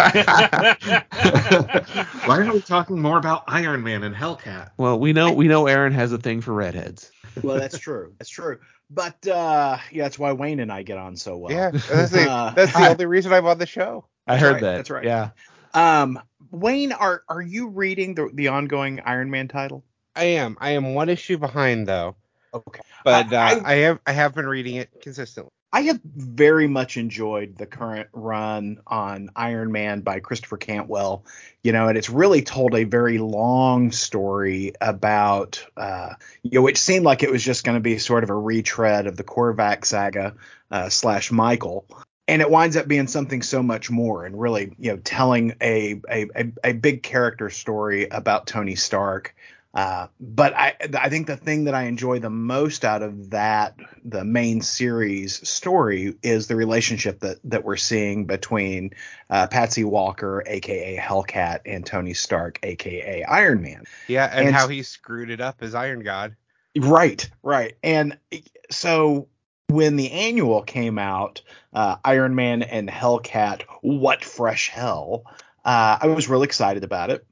why 2.26 2.38
are 2.38 2.52
we 2.52 2.61
talking 2.61 3.00
more 3.00 3.16
about 3.16 3.44
Iron 3.46 3.82
Man 3.82 4.02
and 4.02 4.14
Hellcat? 4.14 4.73
Well, 4.76 4.99
we 4.99 5.14
know 5.14 5.32
we 5.32 5.49
know 5.49 5.66
Aaron 5.66 5.94
has 5.94 6.12
a 6.12 6.18
thing 6.18 6.42
for 6.42 6.52
redheads. 6.52 7.11
well, 7.42 7.58
that's 7.58 7.78
true. 7.78 8.12
That's 8.18 8.28
true. 8.28 8.58
But 8.90 9.26
uh, 9.26 9.78
yeah, 9.90 10.02
that's 10.02 10.18
why 10.18 10.32
Wayne 10.32 10.61
and 10.61 10.70
I 10.70 10.82
get 10.82 10.99
on 10.99 11.16
so 11.16 11.38
well. 11.38 11.50
yeah, 11.52 11.70
that's 11.70 12.11
the, 12.11 12.30
Uh, 12.30 12.50
that's 12.50 12.75
the 12.75 12.88
only 12.90 13.06
reason 13.06 13.32
I'm 13.32 13.46
on 13.46 13.56
the 13.56 13.66
show. 13.66 14.04
I 14.26 14.37
heard 14.37 14.52
right, 14.54 14.61
that. 14.61 14.76
that's 14.76 14.90
right. 14.90 15.04
Yeah. 15.04 15.30
Um, 15.73 16.20
Wayne, 16.50 16.92
are 16.92 17.23
are 17.26 17.40
you 17.40 17.68
reading 17.68 18.14
the 18.16 18.28
the 18.34 18.49
ongoing 18.49 19.00
Iron 19.00 19.30
Man 19.30 19.49
title? 19.49 19.82
I 20.14 20.25
am. 20.25 20.58
I 20.61 20.73
am 20.73 20.92
one 20.94 21.08
issue 21.08 21.38
behind 21.38 21.87
though, 21.88 22.16
Okay. 22.52 22.82
but 23.02 23.32
uh, 23.32 23.37
I- 23.37 23.62
I, 23.64 23.75
have 23.76 23.99
I 24.06 24.12
have 24.12 24.34
been 24.34 24.46
reading 24.46 24.76
it 24.76 24.90
consistently. 25.00 25.50
I 25.75 25.81
have 25.81 26.00
very 26.04 26.69
much 26.69 26.97
enjoyed 26.97 27.59
the 27.59 27.66
current 27.66 28.09
run 28.12 28.78
on 28.87 29.31
Iron 29.35 29.73
Man 29.73 30.02
by 30.02 30.21
Christopher 30.21 30.57
Cantwell. 30.57 31.25
You 31.64 31.73
know, 31.73 31.88
and 31.88 31.99
it's 31.99 32.09
really 32.09 32.43
told 32.43 32.76
a 32.76 32.85
very 32.85 33.19
long 33.19 33.90
story 33.90 34.75
about, 34.81 35.66
uh, 35.76 36.14
you 36.45 36.61
know, 36.61 36.69
it 36.69 36.76
seemed 36.76 37.04
like 37.04 37.25
it 37.25 37.33
was 37.33 37.43
just 37.43 37.64
going 37.64 37.75
to 37.75 37.81
be 37.81 37.99
sort 37.99 38.23
of 38.23 38.31
a 38.31 38.35
retread 38.35 39.09
of 39.09 39.16
the 39.16 39.25
Korvac 39.25 39.85
saga 39.85 40.37
uh, 40.71 40.90
slash 40.90 41.33
Michael. 41.33 41.85
And 42.28 42.40
it 42.40 42.49
winds 42.49 42.76
up 42.76 42.87
being 42.87 43.09
something 43.09 43.43
so 43.43 43.61
much 43.61 43.90
more, 43.90 44.25
and 44.25 44.40
really, 44.40 44.76
you 44.78 44.93
know, 44.93 44.99
telling 44.99 45.57
a 45.61 46.00
a, 46.09 46.28
a, 46.37 46.52
a 46.62 46.73
big 46.73 47.02
character 47.02 47.50
story 47.50 48.07
about 48.09 48.47
Tony 48.47 48.76
Stark. 48.76 49.35
Uh, 49.75 50.07
but 50.21 50.54
I 50.54 50.76
I 50.97 51.09
think 51.09 51.26
the 51.26 51.37
thing 51.37 51.64
that 51.64 51.75
I 51.75 51.85
enjoy 51.85 52.21
the 52.21 52.31
most 52.31 52.85
out 52.85 53.02
of 53.02 53.31
that 53.31 53.75
the 54.04 54.25
main 54.25 54.61
series 54.61 55.47
story 55.47 56.14
is 56.23 56.47
the 56.47 56.54
relationship 56.54 57.19
that 57.21 57.38
that 57.43 57.64
we're 57.64 57.76
seeing 57.76 58.25
between 58.25 58.93
uh, 59.31 59.49
Patsy 59.49 59.83
Walker, 59.83 60.45
aka 60.47 60.97
Hellcat, 60.97 61.61
and 61.66 61.85
Tony 61.85 62.14
Stark, 62.14 62.61
aka 62.62 63.25
Iron 63.25 63.62
Man. 63.62 63.83
Yeah, 64.07 64.31
and, 64.33 64.47
And- 64.47 64.54
how 64.54 64.69
he 64.69 64.83
screwed 64.85 65.31
it 65.31 65.40
up 65.40 65.57
as 65.61 65.75
Iron 65.75 66.00
God. 66.00 66.37
Right, 66.76 67.28
right. 67.43 67.76
And 67.83 68.19
so 68.71 69.28
when 69.69 69.97
the 69.97 70.11
annual 70.11 70.62
came 70.62 70.99
out, 70.99 71.43
uh, 71.73 71.97
Iron 72.04 72.35
Man 72.35 72.62
and 72.62 72.88
Hellcat, 72.88 73.62
what 73.83 74.25
fresh 74.25 74.69
hell? 74.69 75.25
Uh, 75.64 75.99
I 76.00 76.07
was 76.09 76.28
really 76.28 76.45
excited 76.45 76.85
about 76.85 77.11
it. 77.11 77.26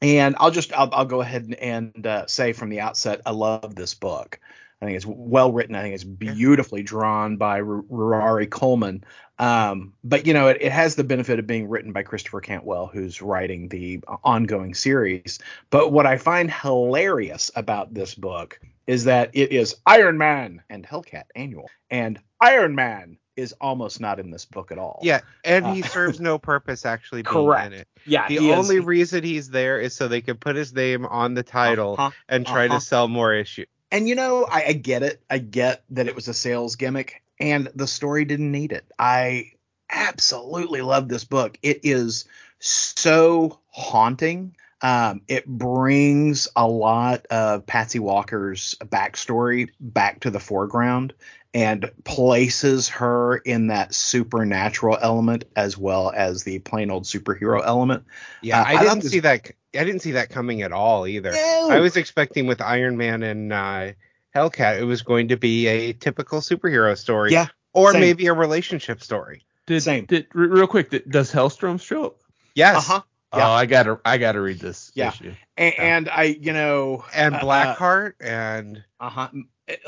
And 0.00 0.36
I'll 0.38 0.50
just 0.50 0.72
I'll, 0.72 0.88
I'll 0.92 1.04
go 1.04 1.20
ahead 1.20 1.44
and, 1.44 1.54
and 1.56 2.06
uh, 2.06 2.26
say 2.26 2.52
from 2.52 2.68
the 2.68 2.80
outset, 2.80 3.20
I 3.26 3.30
love 3.32 3.74
this 3.74 3.94
book. 3.94 4.38
I 4.80 4.84
think 4.84 4.96
it's 4.96 5.06
well 5.06 5.52
written. 5.52 5.74
I 5.74 5.82
think 5.82 5.94
it's 5.94 6.04
beautifully 6.04 6.84
drawn 6.84 7.36
by 7.36 7.60
R- 7.60 7.82
Ruairí 7.90 8.48
Coleman. 8.48 9.04
Um, 9.40 9.94
but 10.04 10.26
you 10.26 10.34
know, 10.34 10.48
it, 10.48 10.58
it 10.60 10.72
has 10.72 10.94
the 10.94 11.04
benefit 11.04 11.38
of 11.38 11.46
being 11.46 11.68
written 11.68 11.92
by 11.92 12.04
Christopher 12.04 12.40
Cantwell, 12.40 12.86
who's 12.86 13.20
writing 13.20 13.68
the 13.68 14.00
ongoing 14.22 14.74
series. 14.74 15.40
But 15.70 15.92
what 15.92 16.06
I 16.06 16.16
find 16.16 16.50
hilarious 16.50 17.50
about 17.56 17.92
this 17.92 18.14
book 18.14 18.60
is 18.86 19.04
that 19.04 19.30
it 19.34 19.52
is 19.52 19.76
Iron 19.86 20.16
Man 20.16 20.62
and 20.70 20.86
Hellcat 20.86 21.24
annual, 21.34 21.68
and 21.90 22.20
Iron 22.40 22.74
Man 22.74 23.18
is 23.38 23.54
almost 23.60 24.00
not 24.00 24.18
in 24.20 24.30
this 24.30 24.44
book 24.44 24.72
at 24.72 24.78
all. 24.78 24.98
Yeah, 25.02 25.20
and 25.44 25.64
Uh, 25.64 25.72
he 25.74 25.82
serves 25.96 26.20
no 26.20 26.38
purpose 26.38 26.84
actually 26.84 27.22
being 27.22 27.32
Correct. 27.32 27.66
in 27.72 27.72
it. 27.80 27.88
yeah. 28.04 28.26
The 28.28 28.38
he 28.38 28.50
is- 28.50 28.58
only 28.58 28.80
reason 28.80 29.22
he's 29.24 29.48
there 29.50 29.80
is 29.80 29.94
so 29.94 30.08
they 30.08 30.20
can 30.20 30.36
put 30.36 30.56
his 30.56 30.74
name 30.74 31.06
on 31.06 31.34
the 31.34 31.42
title 31.44 31.94
Uh-huh, 31.98 32.10
and 32.28 32.46
try 32.46 32.66
uh-huh. 32.66 32.78
to 32.78 32.84
sell 32.84 33.08
more 33.08 33.32
issues. 33.32 33.66
And 33.90 34.06
you 34.08 34.16
know, 34.16 34.44
I, 34.50 34.64
I 34.66 34.72
get 34.74 35.02
it. 35.02 35.22
I 35.30 35.38
get 35.38 35.82
that 35.90 36.08
it 36.08 36.14
was 36.14 36.28
a 36.28 36.34
sales 36.34 36.76
gimmick, 36.76 37.22
and 37.40 37.70
the 37.74 37.86
story 37.86 38.24
didn't 38.26 38.52
need 38.52 38.72
it. 38.72 38.84
I 38.98 39.52
absolutely 39.88 40.82
love 40.82 41.08
this 41.08 41.24
book. 41.24 41.58
It 41.62 41.80
is 41.84 42.26
so 42.58 43.60
haunting. 43.70 44.56
Um, 44.80 45.22
it 45.28 45.46
brings 45.46 46.46
a 46.54 46.66
lot 46.68 47.26
of 47.26 47.66
Patsy 47.66 47.98
Walker's 47.98 48.76
backstory 48.84 49.68
back 49.80 50.20
to 50.20 50.30
the 50.30 50.38
foreground 50.40 51.14
and 51.54 51.90
places 52.04 52.88
her 52.88 53.38
in 53.38 53.68
that 53.68 53.94
supernatural 53.94 54.98
element 55.00 55.44
as 55.56 55.76
well 55.78 56.12
as 56.14 56.44
the 56.44 56.58
plain 56.60 56.90
old 56.90 57.04
superhero 57.04 57.60
element. 57.64 58.04
Yeah, 58.42 58.60
Uh, 58.60 58.64
I 58.64 58.74
I 58.74 58.82
didn't 58.84 59.02
this- 59.02 59.12
see 59.12 59.20
that. 59.20 59.50
I 59.74 59.84
didn't 59.84 60.00
see 60.00 60.12
that 60.12 60.30
coming 60.30 60.62
at 60.62 60.72
all 60.72 61.06
either. 61.06 61.32
No. 61.32 61.68
I 61.70 61.80
was 61.80 61.96
expecting 61.96 62.46
with 62.46 62.60
Iron 62.62 62.96
Man 62.96 63.22
and 63.22 63.52
uh, 63.52 63.92
Hellcat, 64.34 64.78
it 64.80 64.84
was 64.84 65.02
going 65.02 65.28
to 65.28 65.36
be 65.36 65.66
a 65.66 65.92
typical 65.92 66.40
superhero 66.40 66.96
story. 66.96 67.32
Yeah, 67.32 67.48
or 67.74 67.92
same. 67.92 68.00
maybe 68.00 68.26
a 68.28 68.32
relationship 68.32 69.02
story. 69.02 69.42
Did, 69.66 69.82
Same. 69.82 70.06
Did, 70.06 70.26
re- 70.32 70.46
real 70.46 70.66
quick, 70.66 70.88
did, 70.90 71.10
does 71.10 71.30
Hellstrom 71.30 71.78
show 71.80 72.06
up? 72.06 72.16
Yes. 72.54 72.76
Uh-huh. 72.88 73.02
Yeah. 73.34 73.48
Oh, 73.48 73.52
I 73.52 73.66
gotta 73.66 74.00
I 74.04 74.18
gotta 74.18 74.40
read 74.40 74.58
this 74.58 74.90
Yeah. 74.94 75.08
issue. 75.10 75.34
And, 75.56 75.74
and 75.78 76.08
I, 76.08 76.24
you 76.24 76.52
know, 76.52 77.04
And 77.14 77.34
uh, 77.34 77.40
Blackheart 77.40 78.14
and 78.20 78.82
Uh 79.00 79.10
huh. 79.10 79.28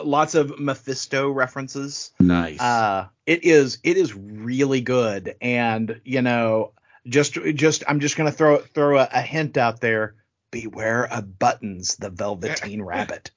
lots 0.02 0.34
of 0.34 0.58
Mephisto 0.58 1.30
references. 1.30 2.10
Nice. 2.20 2.60
Uh, 2.60 3.08
it 3.26 3.44
is 3.44 3.78
it 3.82 3.96
is 3.96 4.14
really 4.14 4.80
good, 4.82 5.36
and 5.40 6.00
you 6.04 6.20
know, 6.22 6.72
just 7.06 7.34
just 7.54 7.82
I'm 7.88 8.00
just 8.00 8.16
gonna 8.16 8.32
throw 8.32 8.58
throw 8.58 8.98
a, 8.98 9.08
a 9.12 9.22
hint 9.22 9.56
out 9.56 9.80
there. 9.80 10.16
Beware 10.52 11.06
of 11.06 11.38
Buttons, 11.38 11.94
the 11.96 12.10
Velveteen 12.10 12.82
Rabbit. 12.84 13.30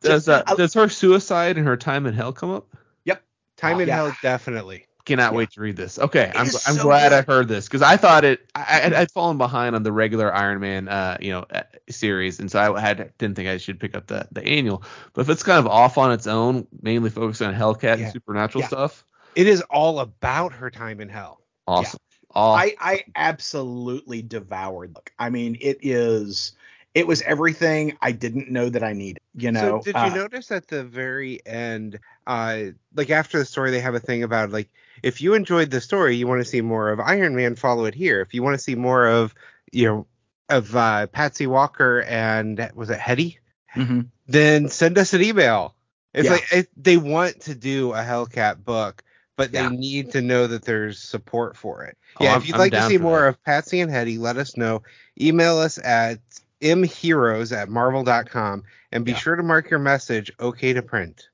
does 0.00 0.28
uh, 0.28 0.42
does 0.56 0.74
her 0.74 0.88
suicide 0.88 1.58
and 1.58 1.66
her 1.66 1.76
time 1.76 2.06
in 2.06 2.14
hell 2.14 2.32
come 2.32 2.50
up? 2.50 2.66
Yep. 3.04 3.22
Time 3.58 3.80
in 3.80 3.88
Yeah. 3.88 3.94
Hell, 3.96 4.16
definitely. 4.22 4.86
Cannot 5.04 5.34
Yeah. 5.34 5.36
wait 5.36 5.50
to 5.52 5.60
read 5.60 5.76
this. 5.76 5.98
Okay, 5.98 6.32
I'm 6.34 6.48
I'm 6.66 6.76
so 6.76 6.82
glad 6.82 7.12
I 7.12 7.22
heard 7.22 7.46
this 7.46 7.66
because 7.66 7.82
I 7.82 7.96
thought 7.98 8.24
it 8.24 8.40
I, 8.54 8.90
I 8.94 9.00
I'd 9.00 9.10
fallen 9.10 9.36
behind 9.36 9.74
on 9.76 9.82
the 9.82 9.92
regular 9.92 10.34
Iron 10.34 10.60
Man 10.60 10.88
uh 10.88 11.18
you 11.20 11.30
know 11.30 11.44
uh, 11.52 11.62
series, 11.90 12.40
and 12.40 12.50
so 12.50 12.74
I 12.74 12.80
had 12.80 13.12
didn't 13.18 13.36
think 13.36 13.48
I 13.48 13.58
should 13.58 13.78
pick 13.80 13.94
up 13.94 14.06
the 14.06 14.26
the 14.32 14.42
annual. 14.44 14.82
But 15.12 15.22
if 15.22 15.28
it's 15.28 15.42
kind 15.42 15.58
of 15.58 15.66
off 15.66 15.98
on 15.98 16.12
its 16.12 16.26
own, 16.26 16.66
mainly 16.80 17.10
focused 17.10 17.42
on 17.42 17.54
Hellcat 17.54 17.94
Yeah. 17.94 17.98
and 17.98 18.08
supernatural 18.08 18.62
Yeah. 18.62 18.68
stuff, 18.68 19.04
It 19.34 19.46
is 19.46 19.62
all 19.70 20.00
about 20.00 20.52
her 20.54 20.70
time 20.70 21.00
in 21.00 21.08
hell. 21.08 21.40
awesome. 21.66 22.00
Awesome. 22.34 22.72
I, 22.80 22.94
I 22.96 23.04
absolutely 23.16 24.22
devoured. 24.22 24.94
Look, 24.94 25.12
I 25.18 25.30
mean, 25.30 25.56
it 25.60 25.78
is 25.82 26.52
it 26.94 27.06
was 27.06 27.22
everything 27.22 27.96
I 28.00 28.12
didn't 28.12 28.50
know 28.50 28.68
that 28.70 28.82
I 28.82 28.92
needed. 28.92 29.18
You 29.34 29.52
know, 29.52 29.72
so 29.72 29.80
did 29.82 30.00
you 30.00 30.10
Uh, 30.10 30.10
notice 30.10 30.50
at 30.50 30.68
the 30.68 30.84
very 30.84 31.44
end, 31.46 31.98
uh, 32.26 32.66
like 32.94 33.10
after 33.10 33.38
the 33.38 33.44
story, 33.44 33.70
they 33.70 33.80
have 33.80 33.94
a 33.94 34.00
thing 34.00 34.22
about 34.22 34.50
like 34.50 34.70
if 35.02 35.20
you 35.20 35.34
enjoyed 35.34 35.70
the 35.70 35.80
story, 35.80 36.16
you 36.16 36.26
want 36.26 36.40
to 36.40 36.44
see 36.44 36.60
more 36.60 36.90
of 36.90 37.00
Iron 37.00 37.34
Man, 37.34 37.56
follow 37.56 37.84
it 37.86 37.94
here. 37.94 38.20
If 38.20 38.34
you 38.34 38.42
want 38.42 38.54
to 38.54 38.62
see 38.62 38.74
more 38.74 39.06
of, 39.06 39.34
you 39.72 39.86
know, 39.86 40.06
of 40.48 40.74
uh, 40.76 41.06
Patsy 41.08 41.46
Walker 41.46 42.02
and 42.02 42.70
was 42.74 42.90
it 42.90 42.98
Hedy, 42.98 43.38
mhm. 43.74 44.08
then 44.26 44.68
send 44.68 44.98
us 44.98 45.12
an 45.14 45.22
email. 45.22 45.74
It's 46.12 46.26
Yeah. 46.26 46.32
like 46.32 46.52
it, 46.52 46.68
they 46.76 46.96
want 46.96 47.40
to 47.42 47.54
do 47.54 47.92
a 47.92 47.98
Hellcat 48.02 48.62
book, 48.64 49.02
but 49.36 49.50
they 49.52 49.68
need 49.68 50.12
to 50.12 50.22
know 50.22 50.46
that 50.46 50.64
there's 50.64 50.98
support 51.00 51.56
for 51.56 51.82
it. 51.84 51.96
Oh, 52.20 52.24
Yeah, 52.24 52.30
I'm- 52.32 52.40
if 52.40 52.46
you'd 52.46 52.54
I'm 52.54 52.60
like 52.60 52.72
to 52.72 52.86
see 52.86 52.98
more 52.98 53.22
that. 53.22 53.28
of 53.28 53.42
Patsy 53.44 53.80
and 53.80 53.90
Hedy, 53.90 54.18
let 54.18 54.36
us 54.36 54.56
know. 54.56 54.82
Email 55.20 55.58
us 55.58 55.78
at 55.78 56.20
mheroes 56.60 57.54
at 57.56 57.68
marvel.com 57.68 58.62
and 58.92 59.04
be 59.04 59.10
Yeah. 59.12 59.18
sure 59.18 59.36
to 59.36 59.42
mark 59.42 59.70
your 59.70 59.80
message 59.80 60.30
okay 60.38 60.72
to 60.72 60.82
print. 60.82 61.28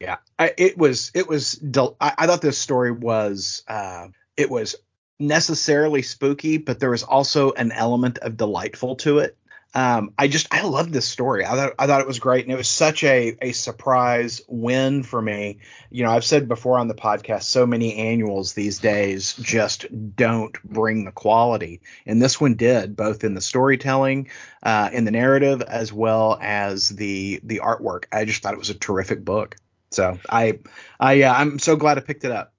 Yeah, 0.00 0.18
I, 0.38 0.52
it 0.56 0.78
was 0.78 1.10
it 1.14 1.28
was. 1.28 1.54
Del- 1.54 1.96
I, 2.00 2.14
I 2.18 2.26
thought 2.26 2.40
this 2.40 2.58
story 2.58 2.92
was 2.92 3.64
uh, 3.66 4.08
it 4.36 4.48
was 4.48 4.76
necessarily 5.18 6.02
spooky, 6.02 6.58
but 6.58 6.78
there 6.78 6.90
was 6.90 7.02
also 7.02 7.52
an 7.52 7.72
element 7.72 8.18
of 8.18 8.36
delightful 8.36 8.96
to 8.96 9.18
it. 9.18 9.36
Um, 9.74 10.14
I 10.16 10.28
just 10.28 10.46
I 10.54 10.62
loved 10.62 10.92
this 10.92 11.06
story. 11.06 11.44
I 11.44 11.50
thought 11.50 11.72
I 11.78 11.86
thought 11.86 12.00
it 12.00 12.06
was 12.06 12.20
great, 12.20 12.44
and 12.44 12.52
it 12.52 12.56
was 12.56 12.68
such 12.68 13.02
a 13.04 13.36
a 13.42 13.52
surprise 13.52 14.40
win 14.48 15.02
for 15.02 15.20
me. 15.20 15.58
You 15.90 16.04
know, 16.04 16.10
I've 16.10 16.24
said 16.24 16.48
before 16.48 16.78
on 16.78 16.88
the 16.88 16.94
podcast, 16.94 17.42
so 17.42 17.66
many 17.66 17.96
annuals 17.96 18.54
these 18.54 18.78
days 18.78 19.34
just 19.34 19.84
don't 20.16 20.56
bring 20.62 21.04
the 21.04 21.12
quality, 21.12 21.80
and 22.06 22.22
this 22.22 22.40
one 22.40 22.54
did, 22.54 22.96
both 22.96 23.24
in 23.24 23.34
the 23.34 23.40
storytelling, 23.40 24.28
uh, 24.62 24.90
in 24.92 25.04
the 25.04 25.10
narrative, 25.10 25.60
as 25.60 25.92
well 25.92 26.38
as 26.40 26.88
the 26.88 27.40
the 27.42 27.60
artwork. 27.62 28.04
I 28.10 28.24
just 28.24 28.42
thought 28.42 28.54
it 28.54 28.58
was 28.58 28.70
a 28.70 28.74
terrific 28.74 29.24
book. 29.24 29.56
So 29.90 30.18
I 30.28 30.58
I 31.00 31.22
uh, 31.22 31.34
I'm 31.34 31.58
so 31.58 31.76
glad 31.76 31.98
I 31.98 32.02
picked 32.02 32.24
it 32.24 32.30
up. 32.30 32.52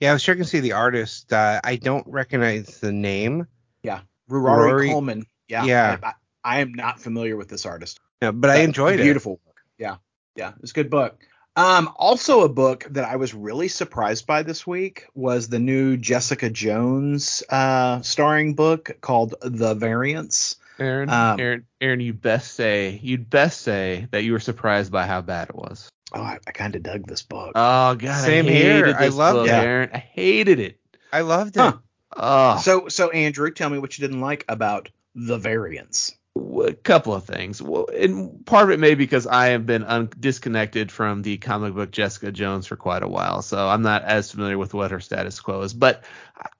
Yeah, 0.00 0.10
I 0.10 0.12
was 0.12 0.22
checking 0.22 0.44
to 0.44 0.48
see 0.48 0.60
the 0.60 0.72
artist. 0.72 1.32
Uh, 1.32 1.60
I 1.62 1.76
don't 1.76 2.06
recognize 2.06 2.80
the 2.80 2.92
name, 2.92 3.46
Yeah, 3.82 4.00
Ruairí 4.30 4.70
Rory- 4.70 4.88
Coleman. 4.88 5.26
Yeah. 5.48 5.64
Yeah. 5.64 5.98
I, 6.02 6.12
I, 6.44 6.60
am 6.60 6.74
not 6.74 7.00
familiar 7.00 7.36
with 7.36 7.48
this 7.48 7.64
artist. 7.66 8.00
yeah, 8.22 8.32
but 8.32 8.50
I 8.50 8.56
enjoyed 8.58 9.00
it. 9.00 9.02
Beautiful 9.02 9.40
work. 9.46 9.56
Yeah. 9.78 9.96
Yeah. 10.36 10.52
It's 10.62 10.72
a 10.72 10.74
good 10.74 10.90
book. 10.90 11.18
Um, 11.56 11.90
also 11.96 12.42
a 12.42 12.48
book 12.48 12.86
that 12.90 13.04
I 13.04 13.16
was 13.16 13.34
really 13.34 13.66
surprised 13.66 14.26
by 14.26 14.44
this 14.44 14.64
week 14.66 15.06
was 15.14 15.48
the 15.48 15.58
new 15.58 15.96
Jessica 15.96 16.50
Jones 16.50 17.42
uh 17.48 18.00
starring 18.02 18.54
book 18.54 18.98
called 19.00 19.34
The 19.40 19.74
Variants. 19.74 20.56
Aaron, 20.78 21.08
um, 21.08 21.40
Aaron, 21.40 21.66
Aaron, 21.80 21.98
you 21.98 22.12
best 22.12 22.54
say 22.54 23.00
you'd 23.02 23.28
best 23.28 23.62
say 23.62 24.06
that 24.12 24.22
you 24.22 24.32
were 24.32 24.38
surprised 24.38 24.92
by 24.92 25.06
how 25.06 25.20
bad 25.20 25.48
it 25.48 25.56
was. 25.56 25.88
Oh, 26.14 26.20
I, 26.22 26.38
I 26.46 26.50
kind 26.52 26.74
of 26.74 26.82
dug 26.82 27.06
this 27.06 27.22
book. 27.22 27.52
Oh 27.54 27.94
god, 27.94 28.24
Same 28.24 28.46
I 28.46 28.50
here. 28.50 28.86
hated 28.86 28.96
I 28.96 29.08
loved 29.08 29.36
book, 29.36 29.48
it. 29.48 29.52
Aaron. 29.52 29.90
I 29.92 29.98
hated 29.98 30.58
it. 30.60 30.80
I 31.12 31.20
loved 31.22 31.56
it. 31.56 31.60
Huh. 31.60 31.76
Oh, 32.16 32.58
so 32.58 32.88
so 32.88 33.10
Andrew, 33.10 33.50
tell 33.50 33.68
me 33.70 33.78
what 33.78 33.98
you 33.98 34.02
didn't 34.06 34.20
like 34.22 34.44
about 34.48 34.88
The 35.14 35.36
Variants. 35.38 36.14
a 36.36 36.72
couple 36.72 37.14
of 37.14 37.24
things. 37.24 37.60
Well, 37.60 37.86
and 37.94 38.44
part 38.46 38.64
of 38.64 38.70
it 38.70 38.80
may 38.80 38.90
be 38.94 39.04
because 39.04 39.26
I 39.26 39.48
have 39.48 39.66
been 39.66 39.84
un- 39.84 40.08
disconnected 40.18 40.90
from 40.90 41.20
the 41.22 41.36
comic 41.36 41.74
book 41.74 41.90
Jessica 41.90 42.32
Jones 42.32 42.66
for 42.66 42.76
quite 42.76 43.02
a 43.02 43.08
while, 43.08 43.42
so 43.42 43.68
I'm 43.68 43.82
not 43.82 44.04
as 44.04 44.30
familiar 44.30 44.56
with 44.56 44.72
what 44.74 44.90
her 44.90 45.00
status 45.00 45.38
quo 45.40 45.60
is. 45.62 45.74
But 45.74 46.04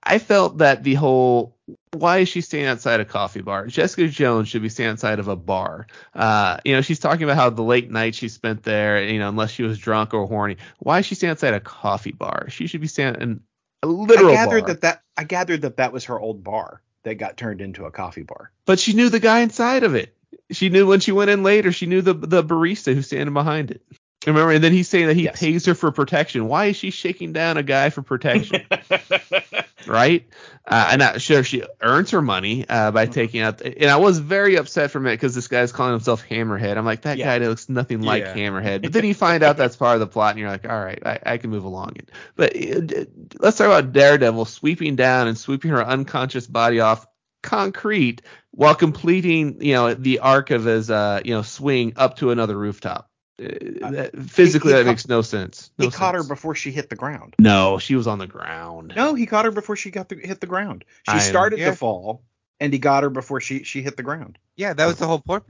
I 0.02 0.18
felt 0.18 0.58
that 0.58 0.82
the 0.84 0.94
whole 0.94 1.56
why 1.92 2.18
is 2.18 2.29
she 2.29 2.40
standing 2.40 2.68
outside 2.68 3.01
a 3.01 3.05
coffee 3.05 3.40
bar? 3.40 3.66
Jessica 3.66 4.09
Jones 4.09 4.48
should 4.48 4.62
be 4.62 4.68
standing 4.68 4.92
outside 4.92 5.18
of 5.18 5.29
a 5.29 5.37
bar. 5.37 5.87
Uh, 6.14 6.59
you 6.64 6.74
know, 6.74 6.81
she's 6.81 6.98
talking 6.98 7.24
about 7.24 7.37
how 7.37 7.51
the 7.51 7.62
late 7.62 7.90
night 7.90 8.14
she 8.14 8.29
spent 8.29 8.62
there, 8.62 9.03
you 9.05 9.18
know, 9.18 9.29
unless 9.29 9.51
she 9.51 9.62
was 9.62 9.79
drunk 9.79 10.14
or 10.14 10.27
horny. 10.27 10.57
Why 10.79 10.98
is 11.01 11.07
she 11.07 11.14
standing 11.14 11.33
outside 11.33 11.55
a 11.55 11.61
coffee 11.61 12.12
bar? 12.12 12.51
She 12.51 12.66
should 12.66 12.81
be 12.81 12.87
standing 12.88 13.22
in 13.22 13.40
a 13.83 13.87
literal 13.87 14.31
I 14.31 14.35
gathered 14.35 14.61
bar. 14.61 14.68
that 14.68 14.81
that 14.83 15.03
I 15.16 15.24
gathered 15.24 15.62
that 15.62 15.77
that 15.77 15.92
was 15.92 16.07
her 16.07 16.18
old 16.18 16.42
bar 16.44 16.83
that 17.05 17.14
got 17.14 17.37
turned 17.37 17.61
into 17.61 17.85
a 17.85 17.90
coffee 17.90 18.22
bar. 18.22 18.51
But 18.66 18.79
she 18.81 18.92
knew 18.92 19.09
the 19.09 19.20
guy 19.20 19.40
inside 19.40 19.85
of 19.85 19.94
it. 19.94 20.14
She 20.51 20.68
knew 20.68 20.87
when 20.87 21.01
she 21.01 21.12
went 21.12 21.31
in 21.31 21.42
later. 21.42 21.72
She 21.72 21.87
knew 21.87 22.03
the 22.03 22.14
the 22.14 22.42
barista 22.42 22.94
who's 22.94 23.07
standing 23.07 23.35
behind 23.35 23.70
it. 23.70 23.83
Remember, 24.27 24.51
and 24.53 24.64
then 24.64 24.72
he's 24.72 24.88
saying 24.88 25.07
that 25.07 25.14
he 25.16 25.24
Yes. 25.24 25.38
pays 25.38 25.66
her 25.66 25.74
for 25.74 25.92
protection. 25.92 26.48
Why 26.48 26.66
is 26.66 26.77
she 26.77 26.90
shaking 26.90 27.33
down 27.33 27.57
a 27.57 27.62
guy 27.62 27.90
for 27.90 28.03
protection? 28.03 28.66
right? 29.88 30.27
Uh, 30.66 30.88
and 30.92 31.03
uh, 31.03 31.18
sure, 31.18 31.42
she 31.42 31.62
earns 31.81 32.11
her 32.11 32.20
money 32.20 32.66
uh, 32.68 32.90
by 32.90 33.07
taking 33.07 33.40
out. 33.40 33.62
And 33.62 33.90
I 33.90 33.96
was 33.96 34.18
very 34.18 34.57
upset 34.57 34.90
from 34.90 35.07
it 35.07 35.12
because 35.12 35.35
this 35.35 35.48
guy's 35.48 35.72
calling 35.72 35.92
himself 35.92 36.27
Hammerhead. 36.29 36.77
I'm 36.77 36.85
like, 36.85 37.03
that 37.03 37.16
Yeah. 37.16 37.38
guy 37.38 37.46
looks 37.46 37.68
nothing 37.68 38.03
like 38.03 38.24
Yeah. 38.24 38.35
Hammerhead. 38.35 38.83
But 38.83 38.92
then 38.92 39.05
you 39.05 39.14
find 39.27 39.42
out 39.42 39.57
that's 39.57 39.77
part 39.77 39.94
of 39.94 40.01
the 40.01 40.07
plot, 40.07 40.33
and 40.33 40.40
you're 40.40 40.51
like, 40.51 40.68
all 40.68 40.79
right, 40.85 41.03
I, 41.05 41.18
I 41.24 41.38
can 41.38 41.51
move 41.51 41.64
along 41.64 41.92
it. 41.96 42.11
But 42.37 42.55
uh, 42.57 43.05
let's 43.40 43.57
talk 43.57 43.66
about 43.66 43.92
Daredevil 43.92 44.44
sweeping 44.44 44.96
down 44.96 45.27
and 45.29 45.38
sweeping 45.38 45.70
her 45.70 45.85
unconscious 45.85 46.46
body 46.46 46.81
off 46.81 47.07
concrete 47.42 48.22
while 48.51 48.74
completing, 48.74 49.62
you 49.62 49.72
know, 49.74 49.94
the 49.94 50.18
arc 50.20 50.51
of 50.51 50.64
his, 50.64 50.90
uh, 50.90 51.20
you 51.24 51.35
know, 51.35 51.42
swing 51.42 51.94
up 51.96 52.16
to 52.18 52.31
another 52.31 52.57
rooftop. 52.57 53.09
Uh, 53.40 53.90
that- 53.90 54.16
physically, 54.29 54.72
he 54.72 54.79
that 54.79 54.85
ca- 54.85 54.90
makes 54.90 55.09
no 55.09 55.22
sense. 55.22 55.70
No 55.79 55.85
he 55.87 55.90
caught 55.90 56.14
her 56.14 56.24
before 56.24 56.55
she 56.55 56.70
hit 56.72 56.90
the 56.90 56.96
ground. 56.96 57.35
No, 57.38 57.79
she 57.79 57.94
was 57.94 58.07
on 58.07 58.18
the 58.18 58.27
ground. 58.27 58.92
No, 58.96 59.14
he 59.14 59.27
caught 59.27 59.44
her 59.44 59.51
before 59.53 59.77
she 59.77 59.90
got 59.90 60.09
the, 60.09 60.16
hit 60.16 60.40
the 60.40 60.46
ground. 60.46 60.85
She 61.09 61.12
I 61.12 61.14
am- 61.16 61.20
started 61.20 61.59
yeah. 61.61 61.70
to 61.70 61.77
fall, 61.77 62.22
and 62.61 62.72
he 62.72 62.79
got 62.79 63.03
her 63.05 63.11
before 63.11 63.40
she 63.40 63.62
she 63.62 63.83
hit 63.83 63.96
the 63.96 64.03
ground. 64.03 64.38
Yeah, 64.57 64.72
that 64.74 64.87
was 64.87 64.96
the 64.96 65.07
whole 65.07 65.20
point. 65.20 65.44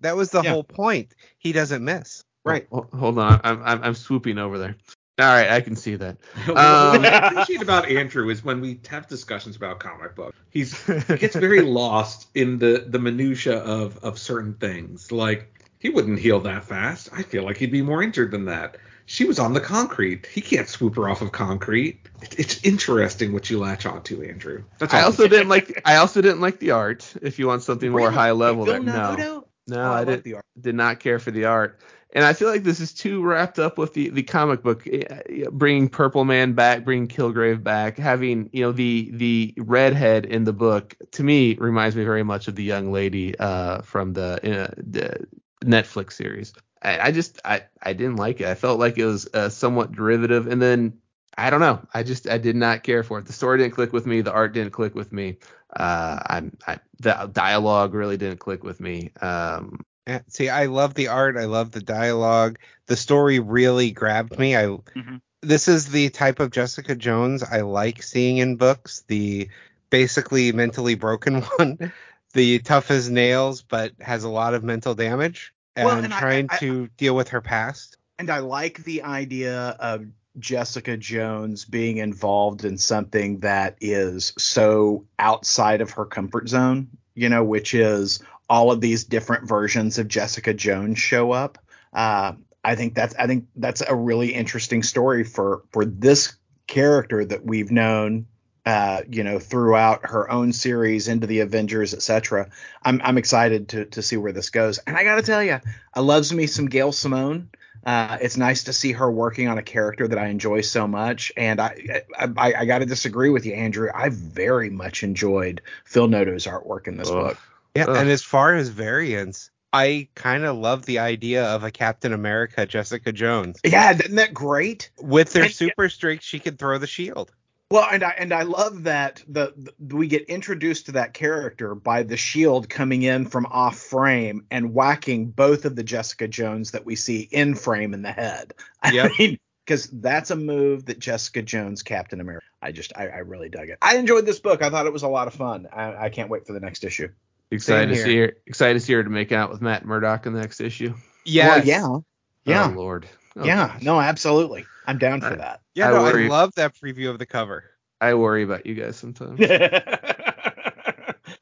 that 0.00 0.16
was 0.16 0.30
the 0.30 0.42
Yeah. 0.42 0.50
whole 0.52 0.64
point. 0.64 1.14
He 1.38 1.52
doesn't 1.52 1.84
miss. 1.84 2.22
Right. 2.44 2.66
Ho- 2.72 2.88
Hold 2.94 3.18
on, 3.18 3.40
I'm, 3.44 3.62
I'm 3.62 3.82
I'm 3.82 3.94
swooping 3.94 4.38
over 4.38 4.56
there. 4.58 4.76
All 5.18 5.26
right, 5.26 5.50
I 5.50 5.60
can 5.60 5.74
see 5.76 5.96
that. 5.96 6.16
what 6.46 6.56
Um, 6.56 7.04
I 7.04 7.28
appreciate 7.28 7.60
about 7.60 7.88
Andrew 7.90 8.30
is 8.30 8.42
when 8.44 8.60
we 8.60 8.80
have 8.88 9.06
discussions 9.08 9.56
about 9.56 9.80
comic 9.80 10.14
book, 10.14 10.34
he's 10.50 10.80
he 10.86 11.16
gets 11.16 11.34
very 11.36 11.60
lost 11.82 12.28
in 12.34 12.58
the 12.58 12.84
the 12.88 12.98
minutia 13.00 13.58
of 13.58 13.98
of 13.98 14.18
certain 14.18 14.54
things. 14.54 15.10
Like 15.12 15.57
he 15.78 15.88
wouldn't 15.90 16.18
heal 16.18 16.40
that 16.40 16.64
fast. 16.64 17.08
I 17.12 17.22
feel 17.22 17.44
like 17.44 17.56
he'd 17.56 17.72
be 17.72 17.82
more 17.82 18.02
injured 18.02 18.30
than 18.30 18.44
that. 18.46 18.76
She 19.06 19.24
was 19.24 19.38
on 19.38 19.54
the 19.54 19.60
concrete. 19.60 20.26
He 20.26 20.40
can't 20.42 20.68
swoop 20.68 20.96
her 20.96 21.08
off 21.08 21.22
of 21.22 21.32
concrete. 21.32 22.08
It, 22.20 22.38
it's 22.38 22.62
interesting 22.64 23.32
what 23.32 23.48
you 23.48 23.58
latch 23.58 23.86
onto, 23.86 24.22
Andrew. 24.22 24.64
That's. 24.78 24.92
I 24.92 25.02
also 25.02 25.26
didn't 25.28 25.48
like 25.48 25.80
I 25.84 25.96
also 25.96 26.20
didn't 26.20 26.40
like 26.40 26.58
the 26.58 26.72
art. 26.72 27.14
If 27.22 27.38
you 27.38 27.46
want 27.46 27.62
something 27.62 27.90
more 27.90 28.10
high 28.10 28.32
level, 28.32 28.66
there, 28.66 28.80
no, 28.80 29.44
no, 29.66 29.80
Oh, 29.80 29.92
I 29.92 30.04
the 30.04 30.34
art. 30.34 30.44
did 30.60 30.74
not 30.74 31.00
care 31.00 31.18
for 31.18 31.30
the 31.30 31.46
art. 31.46 31.80
And 32.14 32.24
I 32.24 32.32
feel 32.32 32.48
like 32.48 32.62
this 32.62 32.80
is 32.80 32.94
too 32.94 33.22
wrapped 33.22 33.58
up 33.58 33.76
with 33.76 33.92
the, 33.92 34.08
the 34.08 34.22
comic 34.22 34.62
book, 34.62 34.86
eh, 34.86 35.44
bringing 35.52 35.90
Purple 35.90 36.24
Man 36.24 36.54
back, 36.54 36.84
bringing 36.84 37.06
Kilgrave 37.06 37.62
back, 37.62 37.98
having 37.98 38.48
you 38.52 38.62
know 38.62 38.72
the 38.72 39.10
the 39.12 39.54
redhead 39.58 40.24
in 40.24 40.44
the 40.44 40.54
book. 40.54 40.96
To 41.12 41.22
me, 41.22 41.54
reminds 41.56 41.96
me 41.96 42.04
very 42.04 42.22
much 42.22 42.48
of 42.48 42.56
the 42.56 42.64
young 42.64 42.92
lady 42.92 43.38
uh, 43.38 43.82
from 43.82 44.14
the, 44.14 44.34
uh, 44.42 44.74
the 44.78 45.26
Netflix 45.62 46.12
series. 46.14 46.52
I, 46.82 47.08
I 47.08 47.10
just 47.12 47.40
I 47.44 47.62
I 47.82 47.92
didn't 47.92 48.16
like 48.16 48.40
it. 48.40 48.46
I 48.46 48.54
felt 48.54 48.78
like 48.78 48.98
it 48.98 49.04
was 49.06 49.28
uh, 49.34 49.48
somewhat 49.48 49.92
derivative, 49.92 50.46
and 50.46 50.60
then 50.62 50.98
I 51.36 51.50
don't 51.50 51.60
know. 51.60 51.86
I 51.92 52.02
just 52.02 52.28
I 52.28 52.38
did 52.38 52.56
not 52.56 52.82
care 52.82 53.02
for 53.02 53.18
it. 53.18 53.26
The 53.26 53.32
story 53.32 53.58
didn't 53.58 53.74
click 53.74 53.92
with 53.92 54.06
me. 54.06 54.20
The 54.20 54.32
art 54.32 54.52
didn't 54.52 54.72
click 54.72 54.94
with 54.94 55.12
me. 55.12 55.38
Uh, 55.74 56.18
I'm 56.26 56.56
I, 56.66 56.78
the 57.00 57.30
dialogue 57.32 57.94
really 57.94 58.16
didn't 58.16 58.38
click 58.38 58.62
with 58.64 58.80
me. 58.80 59.10
Um, 59.20 59.84
See, 60.28 60.48
I 60.48 60.66
love 60.66 60.94
the 60.94 61.08
art. 61.08 61.36
I 61.36 61.44
love 61.44 61.70
the 61.70 61.82
dialogue. 61.82 62.58
The 62.86 62.96
story 62.96 63.40
really 63.40 63.90
grabbed 63.90 64.38
me. 64.38 64.56
I 64.56 64.64
Mhm. 64.64 65.20
this 65.42 65.68
is 65.68 65.88
the 65.88 66.08
type 66.08 66.40
of 66.40 66.50
Jessica 66.50 66.94
Jones 66.96 67.42
I 67.42 67.60
like 67.60 68.02
seeing 68.02 68.38
in 68.38 68.56
books. 68.56 69.04
The 69.08 69.50
basically 69.90 70.52
mentally 70.52 70.94
broken 70.94 71.42
one, 71.56 71.92
the 72.32 72.58
tough 72.60 72.90
as 72.90 73.08
nails 73.10 73.62
but 73.62 73.92
has 74.00 74.24
a 74.24 74.28
lot 74.28 74.54
of 74.54 74.62
mental 74.64 74.94
damage. 74.94 75.52
and, 75.76 75.86
Well, 75.86 75.98
and 75.98 76.12
trying 76.12 76.46
I- 76.50 76.56
to 76.58 76.88
deal 76.96 77.14
with 77.14 77.28
her 77.28 77.40
past. 77.40 77.96
And 78.18 78.30
I 78.30 78.38
like 78.40 78.82
the 78.82 79.02
idea 79.04 79.76
of 79.78 80.06
Jessica 80.38 80.96
Jones 80.96 81.64
being 81.64 81.98
involved 81.98 82.64
in 82.64 82.78
something 82.78 83.40
that 83.40 83.76
is 83.80 84.32
so 84.38 85.04
outside 85.18 85.80
of 85.80 85.92
her 85.92 86.04
comfort 86.04 86.48
zone, 86.48 86.88
you 87.14 87.28
know, 87.28 87.44
which 87.44 87.74
is 87.74 88.20
all 88.48 88.72
of 88.72 88.80
these 88.80 89.04
different 89.04 89.48
versions 89.48 89.98
of 89.98 90.08
Jessica 90.08 90.52
Jones 90.54 90.98
show 90.98 91.30
up. 91.32 91.58
Uh, 91.92 92.32
I 92.64 92.74
think 92.74 92.94
that's 92.94 93.14
I 93.16 93.26
think 93.26 93.46
that's 93.56 93.82
a 93.86 93.94
really 93.94 94.34
interesting 94.34 94.82
story 94.82 95.22
for 95.24 95.62
for 95.70 95.84
this 95.84 96.34
character 96.66 97.24
that 97.24 97.44
we've 97.44 97.70
known 97.70 98.26
uh, 98.66 99.02
you 99.10 99.24
know, 99.24 99.38
throughout 99.38 100.06
her 100.10 100.30
own 100.30 100.52
series 100.52 101.08
into 101.08 101.26
the 101.26 101.40
Avengers, 101.40 101.94
etc. 101.94 102.50
I'm 102.82 103.00
I'm 103.02 103.18
excited 103.18 103.68
to 103.70 103.84
to 103.86 104.02
see 104.02 104.16
where 104.16 104.32
this 104.32 104.50
goes. 104.50 104.78
And 104.78 104.96
I 104.96 105.04
got 105.04 105.16
to 105.16 105.22
tell 105.22 105.42
you, 105.42 105.60
I 105.94 106.00
loves 106.00 106.32
me 106.32 106.46
some 106.46 106.66
Gail 106.66 106.92
Simone. 106.92 107.50
Uh, 107.86 108.18
it's 108.20 108.36
nice 108.36 108.64
to 108.64 108.72
see 108.72 108.92
her 108.92 109.10
working 109.10 109.48
on 109.48 109.56
a 109.56 109.62
character 109.62 110.06
that 110.08 110.18
I 110.18 110.26
enjoy 110.26 110.60
so 110.62 110.86
much. 110.86 111.32
And 111.36 111.60
I 111.60 112.02
I, 112.18 112.28
I, 112.36 112.54
I 112.54 112.64
got 112.66 112.80
to 112.80 112.86
disagree 112.86 113.30
with 113.30 113.46
you, 113.46 113.54
Andrew. 113.54 113.88
I 113.94 114.08
very 114.10 114.68
much 114.68 115.02
enjoyed 115.02 115.62
Phil 115.84 116.08
Noto's 116.08 116.46
artwork 116.46 116.88
in 116.88 116.96
this 116.96 117.08
Ugh. 117.08 117.14
book. 117.14 117.38
Yeah, 117.74 117.84
Ugh. 117.86 117.96
and 117.96 118.10
as 118.10 118.22
far 118.22 118.54
as 118.56 118.68
variants, 118.68 119.50
I 119.72 120.08
kind 120.14 120.44
of 120.44 120.56
love 120.56 120.86
the 120.86 120.98
idea 120.98 121.44
of 121.44 121.62
a 121.62 121.70
Captain 121.70 122.12
America 122.12 122.66
Jessica 122.66 123.12
Jones. 123.12 123.60
Yeah, 123.64 123.92
isn't 123.92 124.16
that 124.16 124.34
great? 124.34 124.90
With 125.00 125.32
their 125.32 125.44
And- 125.44 125.52
super 125.52 125.88
strength, 125.88 126.24
she 126.24 126.38
can 126.40 126.56
throw 126.56 126.78
the 126.78 126.86
shield. 126.86 127.32
Well, 127.70 127.86
and 127.90 128.02
I 128.02 128.14
and 128.16 128.32
I 128.32 128.42
love 128.42 128.84
that 128.84 129.22
the, 129.28 129.52
the 129.78 129.94
we 129.94 130.06
get 130.06 130.22
introduced 130.22 130.86
to 130.86 130.92
that 130.92 131.12
character 131.12 131.74
by 131.74 132.02
the 132.02 132.16
shield 132.16 132.70
coming 132.70 133.02
in 133.02 133.26
from 133.26 133.44
off 133.46 133.78
frame 133.78 134.46
and 134.50 134.72
whacking 134.72 135.26
both 135.30 135.66
of 135.66 135.76
the 135.76 135.82
Jessica 135.84 136.28
Jones 136.28 136.70
that 136.70 136.86
we 136.86 136.96
see 136.96 137.28
in 137.30 137.54
frame 137.54 137.92
in 137.92 138.00
the 138.00 138.12
head. 138.12 138.54
I 138.82 138.92
Yep. 138.92 139.12
mean, 139.18 139.38
because 139.66 139.86
that's 139.90 140.30
a 140.30 140.36
move 140.36 140.86
that 140.86 140.98
Jessica 140.98 141.42
Jones, 141.42 141.82
Captain 141.82 142.22
America. 142.22 142.46
I 142.62 142.72
just 142.72 142.94
I, 142.96 143.08
I 143.08 143.18
really 143.18 143.50
dug 143.50 143.68
it. 143.68 143.76
I 143.82 143.98
enjoyed 143.98 144.24
this 144.24 144.40
book. 144.40 144.62
I 144.62 144.70
thought 144.70 144.86
it 144.86 144.92
was 144.94 145.02
a 145.02 145.08
lot 145.08 145.26
of 145.26 145.34
fun. 145.34 145.68
I, 145.70 146.06
I 146.06 146.08
can't 146.08 146.30
wait 146.30 146.46
for 146.46 146.54
the 146.54 146.60
next 146.60 146.84
issue. 146.84 147.08
Excited 147.50 147.88
to 147.88 147.96
see 148.02 148.16
her. 148.16 148.32
Excited 148.46 148.74
to 148.74 148.80
see 148.80 148.94
her 148.94 149.04
to 149.04 149.10
make 149.10 149.30
out 149.30 149.50
with 149.50 149.60
Matt 149.60 149.84
Murdock 149.84 150.24
in 150.24 150.32
the 150.32 150.40
next 150.40 150.62
issue. 150.62 150.94
Yeah. 151.26 151.48
Well, 151.48 151.64
yeah, 151.66 151.86
Oh 151.86 152.02
yeah, 152.46 152.66
Lord. 152.66 153.06
Oh, 153.36 153.44
yeah. 153.44 153.68
gosh. 153.68 153.82
No, 153.82 154.00
absolutely. 154.00 154.64
I'm 154.86 154.96
down 154.98 155.20
for 155.20 155.36
that. 155.36 155.60
Yeah, 155.78 155.90
I 155.90 155.92
no, 155.92 156.04
I 156.06 156.26
love 156.26 156.54
that 156.56 156.74
preview 156.74 157.10
of 157.10 157.18
the 157.18 157.26
cover. 157.26 157.64
I 158.00 158.14
worry 158.14 158.42
about 158.42 158.66
you 158.66 158.74
guys 158.74 158.96
sometimes. 158.96 159.38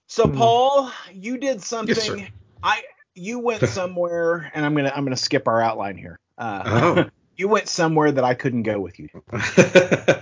so 0.06 0.26
Hmm. 0.26 0.36
Paul, 0.36 0.90
you 1.12 1.38
did 1.38 1.62
something. 1.62 2.18
Yes. 2.18 2.30
I 2.62 2.82
you 3.14 3.38
went 3.38 3.66
somewhere, 3.68 4.50
and 4.54 4.64
I'm 4.64 4.74
gonna 4.74 4.92
I'm 4.94 5.04
gonna 5.04 5.16
skip 5.16 5.48
our 5.48 5.60
outline 5.60 5.96
here. 5.96 6.18
Uh, 6.38 6.62
Oh. 6.66 7.04
you 7.36 7.48
went 7.48 7.68
somewhere 7.68 8.12
that 8.12 8.24
I 8.24 8.34
couldn't 8.34 8.62
go 8.62 8.80
with 8.80 8.98
you. 8.98 9.08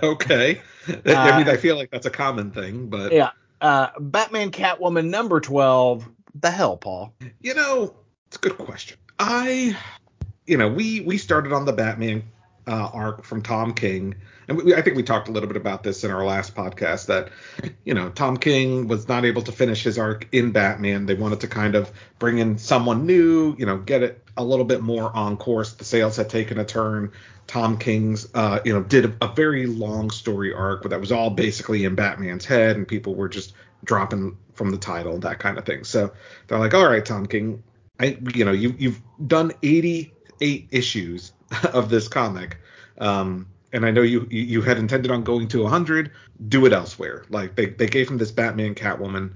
okay. 0.03 0.61
I 1.05 1.37
mean, 1.37 1.49
I 1.49 1.57
feel 1.57 1.75
like 1.77 1.91
that's 1.91 2.05
a 2.05 2.09
common 2.11 2.51
thing, 2.51 2.87
but 2.87 3.11
Yeah. 3.11 3.31
Uh, 3.61 3.87
Batman 3.99 4.51
Catwoman 4.51 5.09
number 5.09 5.39
twelve. 5.39 6.07
The 6.37 6.51
hell, 6.51 6.75
Paul? 6.75 7.13
you 7.39 7.53
know, 7.53 7.95
it's 8.27 8.35
a 8.35 8.39
good 8.39 8.57
question. 8.57 8.97
I, 9.17 9.77
you 10.45 10.57
know, 10.57 10.67
we 10.67 10.99
we 11.01 11.17
started 11.17 11.53
on 11.53 11.63
the 11.63 11.71
Batman 11.71 12.23
uh, 12.67 12.89
arc 12.93 13.23
from 13.23 13.41
Tom 13.41 13.73
King, 13.73 14.15
and 14.47 14.61
we, 14.61 14.75
I 14.75 14.81
think 14.81 14.95
we 14.95 15.03
talked 15.03 15.27
a 15.27 15.31
little 15.31 15.47
bit 15.47 15.57
about 15.57 15.83
this 15.83 16.03
in 16.03 16.11
our 16.11 16.25
last 16.25 16.55
podcast 16.55 17.07
that, 17.07 17.29
you 17.83 17.93
know, 17.93 18.09
Tom 18.09 18.37
King 18.37 18.87
was 18.87 19.07
not 19.07 19.25
able 19.25 19.41
to 19.43 19.51
finish 19.51 19.83
his 19.83 19.97
arc 19.97 20.27
in 20.31 20.51
Batman. 20.51 21.05
They 21.05 21.15
wanted 21.15 21.41
to 21.41 21.47
kind 21.47 21.75
of 21.75 21.91
bring 22.19 22.37
in 22.37 22.57
someone 22.57 23.05
new, 23.05 23.55
you 23.57 23.65
know, 23.65 23.77
get 23.77 24.03
it 24.03 24.23
a 24.37 24.43
little 24.43 24.65
bit 24.65 24.81
more 24.81 25.15
on 25.15 25.37
course. 25.37 25.73
The 25.73 25.85
sales 25.85 26.17
had 26.17 26.29
taken 26.29 26.59
a 26.59 26.65
turn. 26.65 27.11
Tom 27.47 27.77
King's, 27.77 28.27
uh, 28.33 28.59
you 28.65 28.73
know, 28.73 28.83
did 28.83 29.05
a, 29.05 29.25
a 29.25 29.27
very 29.33 29.65
long 29.65 30.11
story 30.11 30.53
arc, 30.53 30.81
but 30.81 30.89
that 30.89 30.99
was 30.99 31.11
all 31.11 31.29
basically 31.29 31.83
in 31.85 31.95
Batman's 31.95 32.45
head, 32.45 32.75
and 32.75 32.87
people 32.87 33.15
were 33.15 33.29
just 33.29 33.53
dropping 33.83 34.37
from 34.53 34.71
the 34.71 34.77
title, 34.77 35.19
that 35.19 35.39
kind 35.39 35.57
of 35.57 35.65
thing. 35.65 35.83
So 35.83 36.11
they're 36.47 36.59
like, 36.59 36.73
all 36.73 36.87
right, 36.87 37.05
Tom 37.05 37.25
King, 37.25 37.63
I, 37.99 38.17
you 38.33 38.45
know, 38.45 38.51
you, 38.51 38.75
you've 38.77 39.01
done 39.27 39.51
88 39.61 40.67
issues 40.71 41.33
of 41.73 41.89
this 41.89 42.07
comic, 42.07 42.57
um, 42.99 43.47
and 43.71 43.85
I 43.85 43.91
know 43.91 44.01
you, 44.01 44.25
you 44.29 44.61
had 44.61 44.77
intended 44.77 45.11
on 45.11 45.23
going 45.23 45.47
to 45.49 45.63
100. 45.63 46.11
Do 46.47 46.65
it 46.65 46.73
elsewhere. 46.73 47.25
Like 47.29 47.55
they, 47.55 47.67
they 47.67 47.87
gave 47.87 48.09
him 48.09 48.17
this 48.17 48.31
Batman 48.31 48.73
Catwoman, 48.73 49.33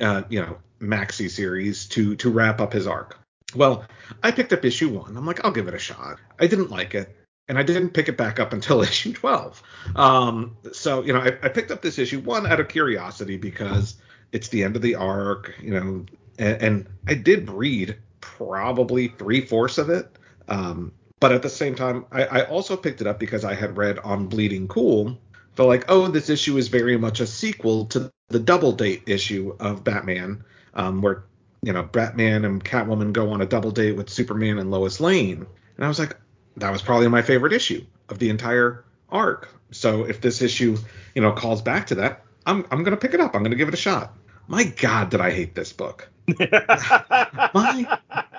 uh, 0.00 0.22
you 0.28 0.40
know, 0.40 0.58
maxi 0.80 1.30
series 1.30 1.86
to 1.86 2.14
to 2.16 2.30
wrap 2.30 2.60
up 2.60 2.72
his 2.72 2.86
arc. 2.86 3.18
Well, 3.54 3.84
I 4.22 4.30
picked 4.30 4.52
up 4.52 4.64
issue 4.64 4.90
one. 4.90 5.16
I'm 5.16 5.26
like, 5.26 5.44
I'll 5.44 5.52
give 5.52 5.68
it 5.68 5.74
a 5.74 5.78
shot. 5.78 6.18
I 6.38 6.46
didn't 6.46 6.70
like 6.70 6.94
it, 6.94 7.16
and 7.48 7.58
I 7.58 7.62
didn't 7.62 7.90
pick 7.90 8.08
it 8.08 8.16
back 8.16 8.38
up 8.38 8.52
until 8.52 8.82
issue 8.82 9.12
12. 9.12 9.62
Um, 9.96 10.56
so 10.72 11.02
you 11.02 11.12
know, 11.12 11.20
I, 11.20 11.36
I 11.42 11.48
picked 11.48 11.70
up 11.70 11.82
this 11.82 11.98
issue 11.98 12.20
one 12.20 12.46
out 12.46 12.60
of 12.60 12.68
curiosity 12.68 13.36
because 13.36 13.96
it's 14.32 14.48
the 14.48 14.64
end 14.64 14.76
of 14.76 14.82
the 14.82 14.94
arc, 14.94 15.54
you 15.60 15.70
know, 15.70 16.06
and, 16.38 16.62
and 16.62 16.88
I 17.06 17.14
did 17.14 17.50
read 17.50 17.96
probably 18.20 19.08
three 19.08 19.40
fourths 19.40 19.78
of 19.78 19.90
it. 19.90 20.10
Um, 20.48 20.92
but 21.24 21.32
at 21.32 21.40
the 21.40 21.48
same 21.48 21.74
time, 21.74 22.04
I, 22.12 22.24
I 22.24 22.42
also 22.48 22.76
picked 22.76 23.00
it 23.00 23.06
up 23.06 23.18
because 23.18 23.46
I 23.46 23.54
had 23.54 23.78
read 23.78 23.98
on 24.00 24.26
Bleeding 24.26 24.68
Cool. 24.68 25.18
Felt 25.54 25.70
like, 25.70 25.86
oh, 25.88 26.06
this 26.08 26.28
issue 26.28 26.58
is 26.58 26.68
very 26.68 26.98
much 26.98 27.18
a 27.18 27.26
sequel 27.26 27.86
to 27.86 28.12
the 28.28 28.38
double 28.38 28.72
date 28.72 29.04
issue 29.06 29.56
of 29.58 29.82
Batman, 29.82 30.44
um, 30.74 31.00
where 31.00 31.24
you 31.62 31.72
know 31.72 31.82
Batman 31.82 32.44
and 32.44 32.62
Catwoman 32.62 33.14
go 33.14 33.30
on 33.30 33.40
a 33.40 33.46
double 33.46 33.70
date 33.70 33.92
with 33.92 34.10
Superman 34.10 34.58
and 34.58 34.70
Lois 34.70 35.00
Lane. 35.00 35.46
And 35.76 35.84
I 35.86 35.88
was 35.88 35.98
like, 35.98 36.14
that 36.58 36.70
was 36.70 36.82
probably 36.82 37.08
my 37.08 37.22
favorite 37.22 37.54
issue 37.54 37.86
of 38.10 38.18
the 38.18 38.28
entire 38.28 38.84
arc. 39.08 39.48
So 39.70 40.04
if 40.04 40.20
this 40.20 40.42
issue, 40.42 40.76
you 41.14 41.22
know, 41.22 41.32
calls 41.32 41.62
back 41.62 41.86
to 41.86 41.94
that, 41.94 42.22
I'm 42.44 42.66
I'm 42.70 42.84
gonna 42.84 42.98
pick 42.98 43.14
it 43.14 43.20
up. 43.20 43.34
I'm 43.34 43.42
gonna 43.42 43.56
give 43.56 43.68
it 43.68 43.72
a 43.72 43.78
shot. 43.78 44.14
My 44.46 44.64
God, 44.64 45.08
did 45.08 45.22
I 45.22 45.30
hate 45.30 45.54
this 45.54 45.72
book? 45.72 46.06
My 46.38 47.98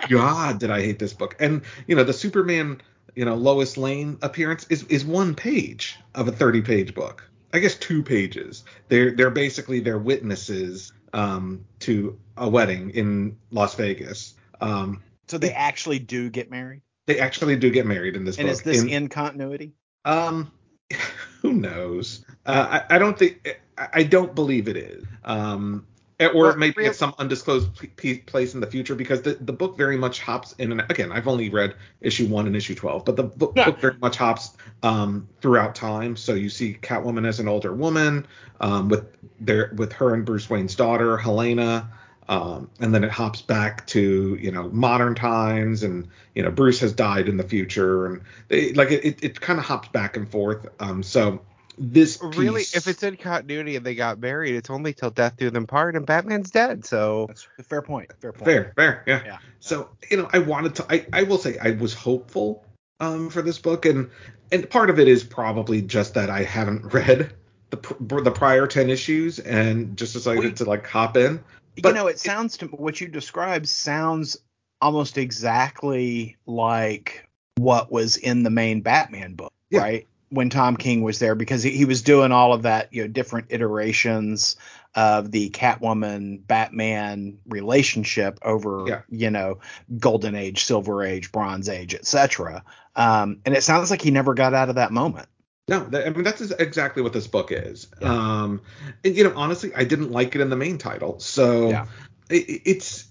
God, 0.10 0.60
did 0.60 0.72
I 0.72 0.82
hate 0.82 1.00
this 1.00 1.14
book? 1.14 1.36
And 1.40 1.62
you 1.88 1.96
know, 1.96 2.04
the 2.04 2.14
Superman, 2.14 2.82
you 3.16 3.26
know, 3.26 3.36
Lois 3.36 3.78
Lane 3.78 4.18
appearance 4.22 4.66
is 4.70 4.84
is 4.86 5.06
one 5.06 5.36
page 5.36 5.98
of 6.14 6.28
a 6.28 6.32
30 6.32 6.62
page 6.62 6.94
book. 6.96 7.30
I 7.54 7.60
guess 7.60 7.76
two 7.76 8.04
pages. 8.04 8.64
They're 8.90 9.12
they're 9.12 9.30
basically 9.30 9.80
their 9.80 9.98
witnesses 9.98 10.92
um, 11.14 11.66
to 11.80 12.20
a 12.38 12.50
wedding 12.50 12.90
in 12.92 13.38
Las 13.52 13.76
Vegas. 13.76 14.34
Um, 14.62 15.02
So 15.28 15.38
they 15.38 15.52
actually 15.54 16.00
do 16.00 16.30
get 16.30 16.52
married, 16.52 16.82
they 17.06 17.20
actually 17.20 17.56
do 17.56 17.70
get 17.72 17.86
married 17.86 18.16
in 18.16 18.26
this 18.26 18.38
and 18.38 18.48
book. 18.48 18.54
is 18.54 18.62
this 18.62 18.82
In- 18.84 18.90
in 18.90 19.08
continuity? 19.10 19.74
um, 20.04 20.52
who 21.42 21.54
knows? 21.54 22.26
Uh, 22.46 22.82
I, 22.90 22.96
I 22.96 23.00
don't 23.00 23.18
think. 23.18 23.58
I, 23.78 23.88
I 23.94 24.04
don't 24.04 24.36
believe 24.36 24.68
it 24.68 24.78
is. 24.78 25.04
Um, 25.24 25.88
or 26.20 26.34
Well, 26.34 26.50
it 26.52 26.58
may 26.58 26.70
be 26.72 26.76
real- 26.82 26.90
at 26.90 26.96
some 26.96 27.14
undisclosed 27.20 27.70
p- 27.98 28.20
place 28.20 28.54
in 28.54 28.62
the 28.62 28.68
future 28.68 28.96
because 28.96 29.22
the, 29.22 29.34
the 29.36 29.52
book 29.54 29.78
very 29.78 29.98
much 29.98 30.22
hops 30.22 30.54
in 30.58 30.72
and 30.72 30.82
again 30.90 31.12
I've 31.12 31.28
only 31.28 31.50
read 31.50 31.76
issue 32.02 32.28
one 32.28 32.48
and 32.48 32.56
issue 32.56 32.76
twelve, 32.76 33.04
but 33.06 33.16
the 33.16 33.24
book, 33.24 33.54
Yeah. 33.56 33.66
book 33.66 33.80
very 33.80 33.98
much 34.02 34.16
hops 34.16 34.56
um, 34.84 35.28
throughout 35.42 35.76
time. 35.76 36.16
So 36.16 36.34
you 36.34 36.50
see 36.50 36.78
Catwoman 36.82 37.28
as 37.28 37.40
an 37.40 37.48
older 37.48 37.74
woman 37.74 38.26
um, 38.62 38.88
with 38.90 39.06
their 39.40 39.72
with 39.76 39.92
her 39.94 40.14
and 40.14 40.26
Bruce 40.26 40.50
Wayne's 40.50 40.76
daughter 40.76 41.18
Helena. 41.18 41.90
Um, 42.28 42.72
and 42.80 42.92
then 42.92 43.04
it 43.04 43.12
hops 43.12 43.44
back 43.44 43.86
to 43.88 44.36
you 44.42 44.52
know 44.52 44.70
modern 44.70 45.14
times 45.14 45.84
and 45.84 46.08
you 46.34 46.42
know 46.42 46.50
Bruce 46.50 46.80
has 46.80 46.92
died 46.92 47.30
in 47.30 47.38
the 47.38 47.44
future 47.44 48.08
and 48.08 48.22
they, 48.48 48.74
like 48.74 48.90
it, 48.90 49.06
it, 49.06 49.24
it 49.24 49.42
kind 49.42 49.60
of 49.60 49.66
hops 49.66 49.90
back 49.90 50.18
and 50.18 50.28
forth. 50.28 50.66
Um, 50.80 51.04
so 51.04 51.42
this 51.78 52.20
Really, 52.22 52.62
piece- 52.62 52.76
if 52.76 52.88
it's 52.88 53.04
in 53.04 53.18
continuity 53.18 53.76
and 53.76 53.86
they 53.86 53.96
got 53.96 54.20
married, 54.20 54.56
it's 54.56 54.70
only 54.70 54.94
till 54.94 55.10
death 55.12 55.36
do 55.38 55.50
them 55.50 55.68
part, 55.68 55.96
and 55.96 56.06
Batman's 56.06 56.50
dead. 56.52 56.86
So 56.86 57.26
That's 57.28 57.48
a 57.60 57.64
fair 57.64 57.82
point. 57.82 58.12
Fair 58.22 58.32
point. 58.32 58.46
fair, 58.46 58.74
fair, 58.76 59.04
yeah. 59.08 59.22
Yeah. 59.26 59.38
So 59.60 59.90
you 60.10 60.18
know, 60.18 60.30
I 60.34 60.40
wanted 60.40 60.76
to. 60.76 60.86
I, 60.90 61.06
I 61.14 61.24
will 61.24 61.38
say 61.38 61.58
I 61.62 61.72
was 61.72 61.94
hopeful 61.94 62.66
um, 63.00 63.30
for 63.30 63.42
this 63.42 63.58
book, 63.60 63.86
and 63.86 64.10
and 64.52 64.70
part 64.70 64.90
of 64.90 65.00
it 65.00 65.08
is 65.08 65.24
probably 65.24 65.82
just 65.82 66.14
that 66.14 66.30
I 66.30 66.44
haven't 66.44 66.86
read 66.94 67.34
the 67.72 67.78
the 68.22 68.32
prior 68.32 68.68
ten 68.68 68.90
issues, 68.90 69.40
and 69.40 69.98
just 69.98 70.14
decided 70.14 70.40
Well, 70.40 70.48
you- 70.50 70.56
to 70.56 70.66
like 70.66 70.88
hop 70.88 71.18
in. 71.18 71.44
you 71.76 71.84
But 71.84 71.96
know, 71.96 72.08
it 72.08 72.20
sounds 72.20 72.56
to 72.58 72.68
what 72.68 73.02
you 73.02 73.08
described 73.08 73.68
sounds 73.68 74.38
almost 74.82 75.18
exactly 75.18 76.36
like 76.46 77.28
what 77.58 77.92
was 77.92 78.18
in 78.18 78.44
the 78.44 78.50
main 78.50 78.82
Batman 78.82 79.34
book, 79.34 79.54
Yeah. 79.70 79.80
right? 79.82 80.08
When 80.36 80.50
Tom 80.50 80.76
King 80.78 81.02
was 81.02 81.20
there, 81.20 81.34
because 81.34 81.64
he, 81.64 81.72
he 81.72 81.86
was 81.86 82.02
doing 82.02 82.32
all 82.32 82.54
of 82.54 82.64
that, 82.64 82.94
you 82.94 83.02
know, 83.04 83.08
different 83.08 83.48
iterations 83.50 84.58
of 84.94 85.32
the 85.32 85.50
Catwoman 85.50 86.46
Batman 86.46 87.38
relationship 87.48 88.38
over, 88.44 88.86
Yeah. 88.88 89.02
you 89.10 89.30
know, 89.30 89.60
Golden 89.98 90.36
Age, 90.36 90.64
Silver 90.64 91.04
Age, 91.04 91.32
Bronze 91.32 91.70
Age, 91.70 91.96
etc. 91.96 92.64
Um, 92.96 93.40
and 93.46 93.56
it 93.56 93.64
sounds 93.64 93.92
like 93.92 94.02
he 94.02 94.12
never 94.12 94.34
got 94.34 94.54
out 94.54 94.70
of 94.70 94.76
that 94.76 94.92
moment. 94.92 95.28
No, 95.68 95.84
that, 95.86 96.06
I 96.06 96.10
mean 96.12 96.24
that's 96.24 96.42
exactly 96.52 97.02
what 97.02 97.14
this 97.14 97.28
book 97.28 97.52
is. 97.52 97.88
Yeah. 98.02 98.10
Um, 98.14 98.62
and 99.04 99.16
you 99.16 99.24
know, 99.24 99.34
honestly, 99.36 99.72
I 99.76 99.84
didn't 99.84 100.12
like 100.12 100.36
it 100.36 100.42
in 100.42 100.50
the 100.50 100.56
main 100.56 100.78
title, 100.78 101.20
so 101.20 101.70
Yeah. 101.70 101.86
it, 102.30 102.62
it's 102.66 103.08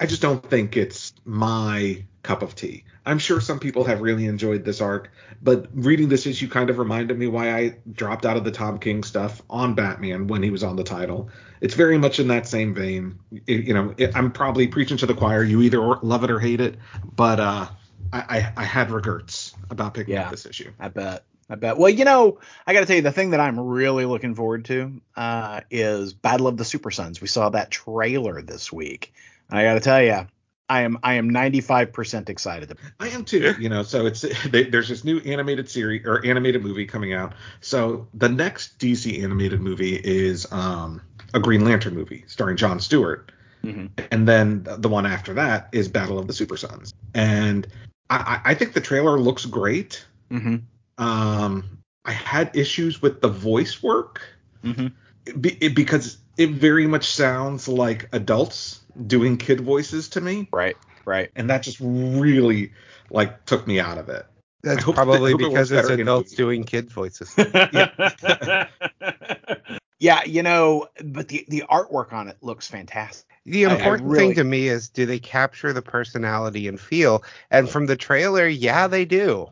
I 0.00 0.06
just 0.06 0.22
don't 0.22 0.44
think 0.48 0.76
it's 0.76 1.12
my 1.24 2.04
cup 2.28 2.42
of 2.42 2.54
tea. 2.54 2.84
I'm 3.06 3.18
sure 3.18 3.40
some 3.40 3.58
people 3.58 3.84
have 3.84 4.02
really 4.02 4.26
enjoyed 4.26 4.62
this 4.62 4.82
arc, 4.82 5.10
but 5.40 5.66
reading 5.72 6.10
this 6.10 6.26
issue 6.26 6.46
kind 6.46 6.68
of 6.68 6.78
reminded 6.78 7.18
me 7.18 7.26
why 7.26 7.56
I 7.56 7.76
dropped 7.90 8.26
out 8.26 8.36
of 8.36 8.44
the 8.44 8.50
Tom 8.50 8.78
King 8.78 9.02
stuff 9.02 9.40
on 9.48 9.74
Batman 9.74 10.26
when 10.26 10.42
he 10.42 10.50
was 10.50 10.62
on 10.62 10.76
the 10.76 10.84
title. 10.84 11.30
It's 11.62 11.72
very 11.74 11.96
much 11.96 12.20
in 12.20 12.28
that 12.28 12.46
same 12.46 12.74
vein. 12.74 13.18
It- 13.46 13.64
you 13.64 13.72
know, 13.72 13.94
it, 13.96 14.14
I'm 14.14 14.30
probably 14.30 14.66
preaching 14.68 14.98
to 14.98 15.06
the 15.06 15.14
choir. 15.14 15.42
You 15.42 15.62
either 15.62 15.80
love 15.80 16.22
it 16.22 16.30
or 16.30 16.38
hate 16.38 16.60
it, 16.60 16.76
but 17.16 17.40
uh, 17.40 17.66
I, 18.12 18.18
I, 18.28 18.52
I 18.58 18.64
had 18.64 18.90
regrets 18.90 19.54
about 19.70 19.94
picking 19.94 20.12
Yeah. 20.12 20.24
up 20.24 20.30
this 20.30 20.44
issue. 20.44 20.70
I 20.78 20.88
bet. 20.88 21.24
I 21.48 21.54
bet. 21.54 21.78
Well, 21.78 21.88
you 21.88 22.04
know, 22.04 22.40
I 22.66 22.74
got 22.74 22.80
to 22.80 22.86
tell 22.86 22.96
you, 22.96 23.00
the 23.00 23.10
thing 23.10 23.30
that 23.30 23.40
I'm 23.40 23.58
really 23.58 24.04
looking 24.04 24.34
forward 24.34 24.66
to 24.66 25.00
uh, 25.16 25.62
is 25.70 26.12
Battle 26.12 26.46
of 26.46 26.58
the 26.58 26.64
Super 26.66 26.90
Sons. 26.90 27.22
We 27.22 27.26
saw 27.28 27.48
that 27.48 27.70
trailer 27.70 28.42
this 28.42 28.70
week. 28.70 29.14
I 29.50 29.62
got 29.62 29.74
to 29.74 29.80
tell 29.80 30.02
you, 30.02 30.26
I 30.68 30.82
am 30.82 30.98
I 31.02 31.14
am 31.14 31.30
95% 31.30 32.28
excited. 32.28 32.76
I 33.00 33.08
am 33.08 33.24
too. 33.24 33.54
You 33.58 33.68
know, 33.68 33.82
so 33.82 34.06
it's 34.06 34.20
they, 34.50 34.64
there's 34.64 34.88
this 34.88 35.04
new 35.04 35.18
animated 35.20 35.68
series 35.68 36.04
or 36.04 36.24
animated 36.26 36.62
movie 36.62 36.86
coming 36.86 37.12
out. 37.14 37.34
So 37.60 38.06
the 38.14 38.28
next 38.28 38.78
DC 38.78 39.22
animated 39.22 39.60
movie 39.60 39.96
is 39.96 40.50
um, 40.52 41.00
a 41.34 41.40
Green 41.40 41.64
Lantern 41.64 41.94
movie 41.94 42.24
starring 42.26 42.56
John 42.56 42.80
Stewart, 42.80 43.32
Mhm. 43.64 43.90
and 44.12 44.28
then 44.28 44.66
the 44.78 44.88
one 44.88 45.04
after 45.06 45.34
that 45.34 45.68
is 45.72 45.88
Battle 45.88 46.18
of 46.18 46.26
the 46.26 46.32
Super 46.32 46.56
Sons. 46.56 46.92
And 47.14 47.66
I, 48.10 48.40
I 48.44 48.50
I 48.50 48.54
think 48.54 48.72
the 48.74 48.80
trailer 48.80 49.18
looks 49.18 49.46
great. 49.46 50.04
Mm-hmm. 50.30 50.56
Um, 51.04 51.64
I 52.04 52.12
had 52.12 52.54
issues 52.54 53.00
with 53.02 53.20
the 53.20 53.28
voice 53.28 53.82
work 53.82 54.20
Mm-hmm. 54.64 55.40
be, 55.40 55.50
it, 55.60 55.74
because 55.74 56.18
it 56.38 56.50
very 56.50 56.86
much 56.86 57.10
sounds 57.10 57.68
like 57.68 58.08
adults 58.12 58.80
doing 59.06 59.36
kid 59.36 59.60
voices 59.60 60.08
to 60.10 60.20
me, 60.20 60.48
Right. 60.52 60.76
Right. 61.04 61.30
and 61.36 61.50
that 61.50 61.62
just 61.62 61.78
really 61.80 62.72
like 63.10 63.44
took 63.44 63.66
me 63.66 63.78
out 63.80 63.98
of 63.98 64.08
it. 64.08 64.24
That's 64.62 64.82
probably 64.84 65.30
I 65.30 65.32
hope 65.32 65.40
it 65.42 65.48
because 65.50 65.70
it's 65.72 65.88
adults 65.88 66.32
doing 66.34 66.64
kid 66.64 66.90
voices. 66.90 67.32
yeah, 67.38 68.66
yeah, 70.00 70.24
you 70.24 70.42
know, 70.42 70.88
but 71.04 71.28
the 71.28 71.44
the 71.48 71.64
artwork 71.70 72.12
on 72.12 72.28
it 72.28 72.36
looks 72.40 72.66
fantastic. 72.68 73.24
The 73.46 73.66
I- 73.66 73.70
I 73.70 73.74
important 73.74 74.08
really- 74.08 74.26
thing 74.28 74.34
to 74.36 74.44
me 74.44 74.68
is 74.68 74.88
do 74.88 75.06
they 75.06 75.18
capture 75.18 75.72
the 75.72 75.82
personality 75.82 76.66
and 76.68 76.78
feel? 76.78 77.22
And 77.50 77.68
from 77.70 77.86
the 77.86 77.96
trailer, 77.96 78.46
yeah, 78.48 78.86
they 78.88 79.04
do. 79.04 79.48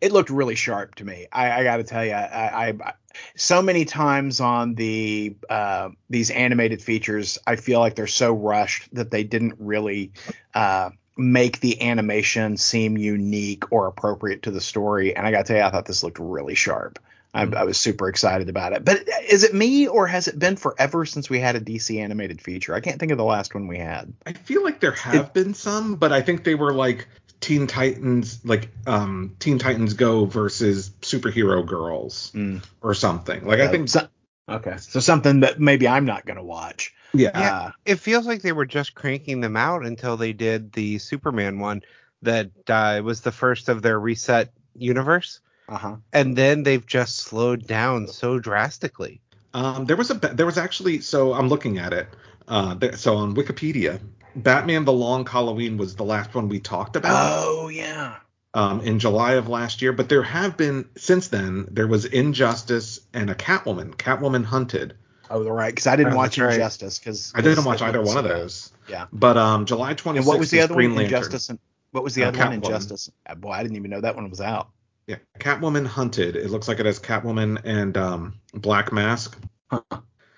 It 0.00 0.12
looked 0.12 0.30
really 0.30 0.54
sharp 0.54 0.94
to 0.96 1.04
me. 1.04 1.26
I, 1.32 1.60
I 1.60 1.64
got 1.64 1.76
to 1.78 1.84
tell 1.84 2.04
you, 2.04 2.12
I, 2.12 2.68
I 2.68 2.92
so 3.36 3.60
many 3.60 3.84
times 3.84 4.40
on 4.40 4.74
the 4.74 5.36
uh, 5.48 5.90
these 6.08 6.30
animated 6.30 6.82
features, 6.82 7.38
I 7.46 7.56
feel 7.56 7.80
like 7.80 7.94
they're 7.94 8.06
so 8.06 8.32
rushed 8.32 8.94
that 8.94 9.10
they 9.10 9.24
didn't 9.24 9.54
really 9.58 10.12
uh, 10.54 10.90
make 11.16 11.60
the 11.60 11.82
animation 11.82 12.56
seem 12.56 12.96
unique 12.96 13.70
or 13.72 13.86
appropriate 13.86 14.42
to 14.44 14.50
the 14.50 14.60
story. 14.60 15.14
And 15.14 15.26
I 15.26 15.30
got 15.30 15.38
to 15.38 15.52
tell 15.52 15.56
you, 15.56 15.62
I 15.62 15.70
thought 15.70 15.86
this 15.86 16.02
looked 16.02 16.18
really 16.18 16.54
sharp. 16.54 16.98
I, 17.32 17.42
I 17.42 17.62
was 17.62 17.78
super 17.78 18.08
excited 18.08 18.48
about 18.48 18.72
it. 18.72 18.84
But 18.84 19.08
is 19.28 19.44
it 19.44 19.54
me 19.54 19.86
or 19.86 20.06
has 20.06 20.26
it 20.26 20.38
been 20.38 20.56
forever 20.56 21.06
since 21.06 21.30
we 21.30 21.38
had 21.38 21.54
a 21.54 21.60
DC 21.60 22.00
animated 22.00 22.40
feature? 22.40 22.74
I 22.74 22.80
can't 22.80 22.98
think 22.98 23.12
of 23.12 23.18
the 23.18 23.24
last 23.24 23.54
one 23.54 23.68
we 23.68 23.78
had. 23.78 24.12
I 24.26 24.32
feel 24.32 24.64
like 24.64 24.80
there 24.80 24.92
have 24.92 25.32
been 25.32 25.54
some, 25.54 25.94
but 25.94 26.10
I 26.12 26.22
think 26.22 26.42
they 26.42 26.56
were 26.56 26.72
like 26.72 27.06
Teen 27.40 27.66
Titans, 27.66 28.44
like 28.44 28.68
um 28.86 29.34
Teen 29.38 29.58
Titans 29.58 29.94
Go 29.94 30.24
versus 30.26 30.90
Superhero 31.00 31.64
Girls 31.66 32.32
Mm. 32.34 32.62
or 32.82 32.94
something. 32.94 33.44
Like 33.46 33.60
I 33.60 33.68
think, 33.68 33.88
So- 33.88 34.08
okay, 34.48 34.76
so 34.78 35.00
something 35.00 35.40
that 35.40 35.58
maybe 35.60 35.88
I'm 35.88 36.04
not 36.04 36.26
going 36.26 36.36
to 36.36 36.42
watch. 36.44 36.92
yeah, 37.14 37.30
Yeah. 37.34 37.70
It 37.86 37.96
feels 37.96 38.26
like 38.26 38.42
they 38.42 38.52
were 38.52 38.66
just 38.66 38.94
cranking 38.94 39.40
them 39.40 39.56
out 39.56 39.84
until 39.86 40.16
they 40.16 40.32
did 40.32 40.72
the 40.72 40.98
Superman 40.98 41.58
one 41.58 41.82
that 42.22 42.50
uh, 42.68 43.00
was 43.02 43.22
the 43.22 43.32
first 43.32 43.68
of 43.68 43.80
their 43.82 43.98
reset 43.98 44.52
universe. 44.76 45.40
uh 45.68 45.76
huh. 45.78 45.96
And 46.12 46.36
then 46.36 46.62
they've 46.62 46.86
just 46.86 47.16
slowed 47.18 47.66
down 47.66 48.06
so 48.08 48.38
drastically. 48.38 49.20
Um, 49.54 49.86
there 49.86 49.96
was 49.96 50.10
a 50.10 50.14
there 50.14 50.46
was 50.46 50.58
actually 50.58 51.00
so 51.00 51.32
I'm 51.32 51.48
looking 51.48 51.78
at 51.78 51.92
it. 51.92 52.06
Uh, 52.50 52.76
so 52.96 53.16
on 53.16 53.34
Wikipedia, 53.34 54.00
Batman: 54.36 54.84
The 54.84 54.92
Long 54.92 55.24
Halloween 55.24 55.76
was 55.78 55.94
the 55.96 56.04
last 56.04 56.34
one 56.34 56.48
we 56.48 56.58
talked 56.60 56.96
about 56.96 57.32
Oh 57.38 57.68
yeah. 57.68 58.16
um, 58.54 58.80
in 58.80 58.98
July 58.98 59.34
of 59.34 59.48
last 59.48 59.80
year. 59.80 59.92
But 59.92 60.08
there 60.08 60.22
have 60.24 60.56
been 60.56 60.88
since 60.96 61.28
then. 61.28 61.68
There 61.70 61.86
was 61.86 62.04
Injustice 62.04 63.00
and 63.14 63.30
a 63.30 63.34
Catwoman. 63.34 63.94
Catwoman 63.94 64.44
Hunted. 64.44 64.94
Oh, 65.30 65.44
they're 65.44 65.52
right. 65.52 65.72
Because 65.72 65.86
I 65.86 65.94
didn't 65.94 66.14
Oh, 66.14 66.16
watch 66.16 66.38
right. 66.38 66.54
Injustice. 66.54 66.98
Because 66.98 67.32
I 67.36 67.40
didn't 67.40 67.64
watch 67.64 67.80
either 67.82 68.02
one 68.02 68.16
of 68.16 68.24
those. 68.24 68.72
Yeah. 68.88 69.06
But 69.12 69.36
um, 69.36 69.64
July 69.64 69.94
26th. 69.94 70.16
And 70.16 70.26
what 70.26 70.40
was 70.40 70.50
the 70.50 70.60
other 70.60 70.74
Green 70.74 70.90
one? 70.90 70.96
Lantern. 71.04 71.16
Injustice. 71.18 71.48
And 71.50 71.58
what 71.92 72.02
was 72.02 72.16
the 72.16 72.24
Uh, 72.24 72.28
other 72.28 72.38
one? 72.38 72.48
Catwoman. 72.48 72.64
Injustice. 72.64 73.10
Uh, 73.26 73.36
Boy, 73.36 73.52
I 73.52 73.62
didn't 73.62 73.76
even 73.76 73.92
know 73.92 74.00
that 74.00 74.16
one 74.16 74.28
was 74.28 74.40
out. 74.40 74.70
Yeah, 75.06 75.16
Catwoman 75.38 75.86
Hunted. 75.86 76.34
It 76.34 76.50
looks 76.50 76.66
like 76.66 76.80
it 76.80 76.86
has 76.86 76.98
Catwoman 76.98 77.60
and 77.64 77.96
um, 77.96 78.40
Black 78.54 78.92
Mask. 78.92 79.38
Yeah, 79.72 79.78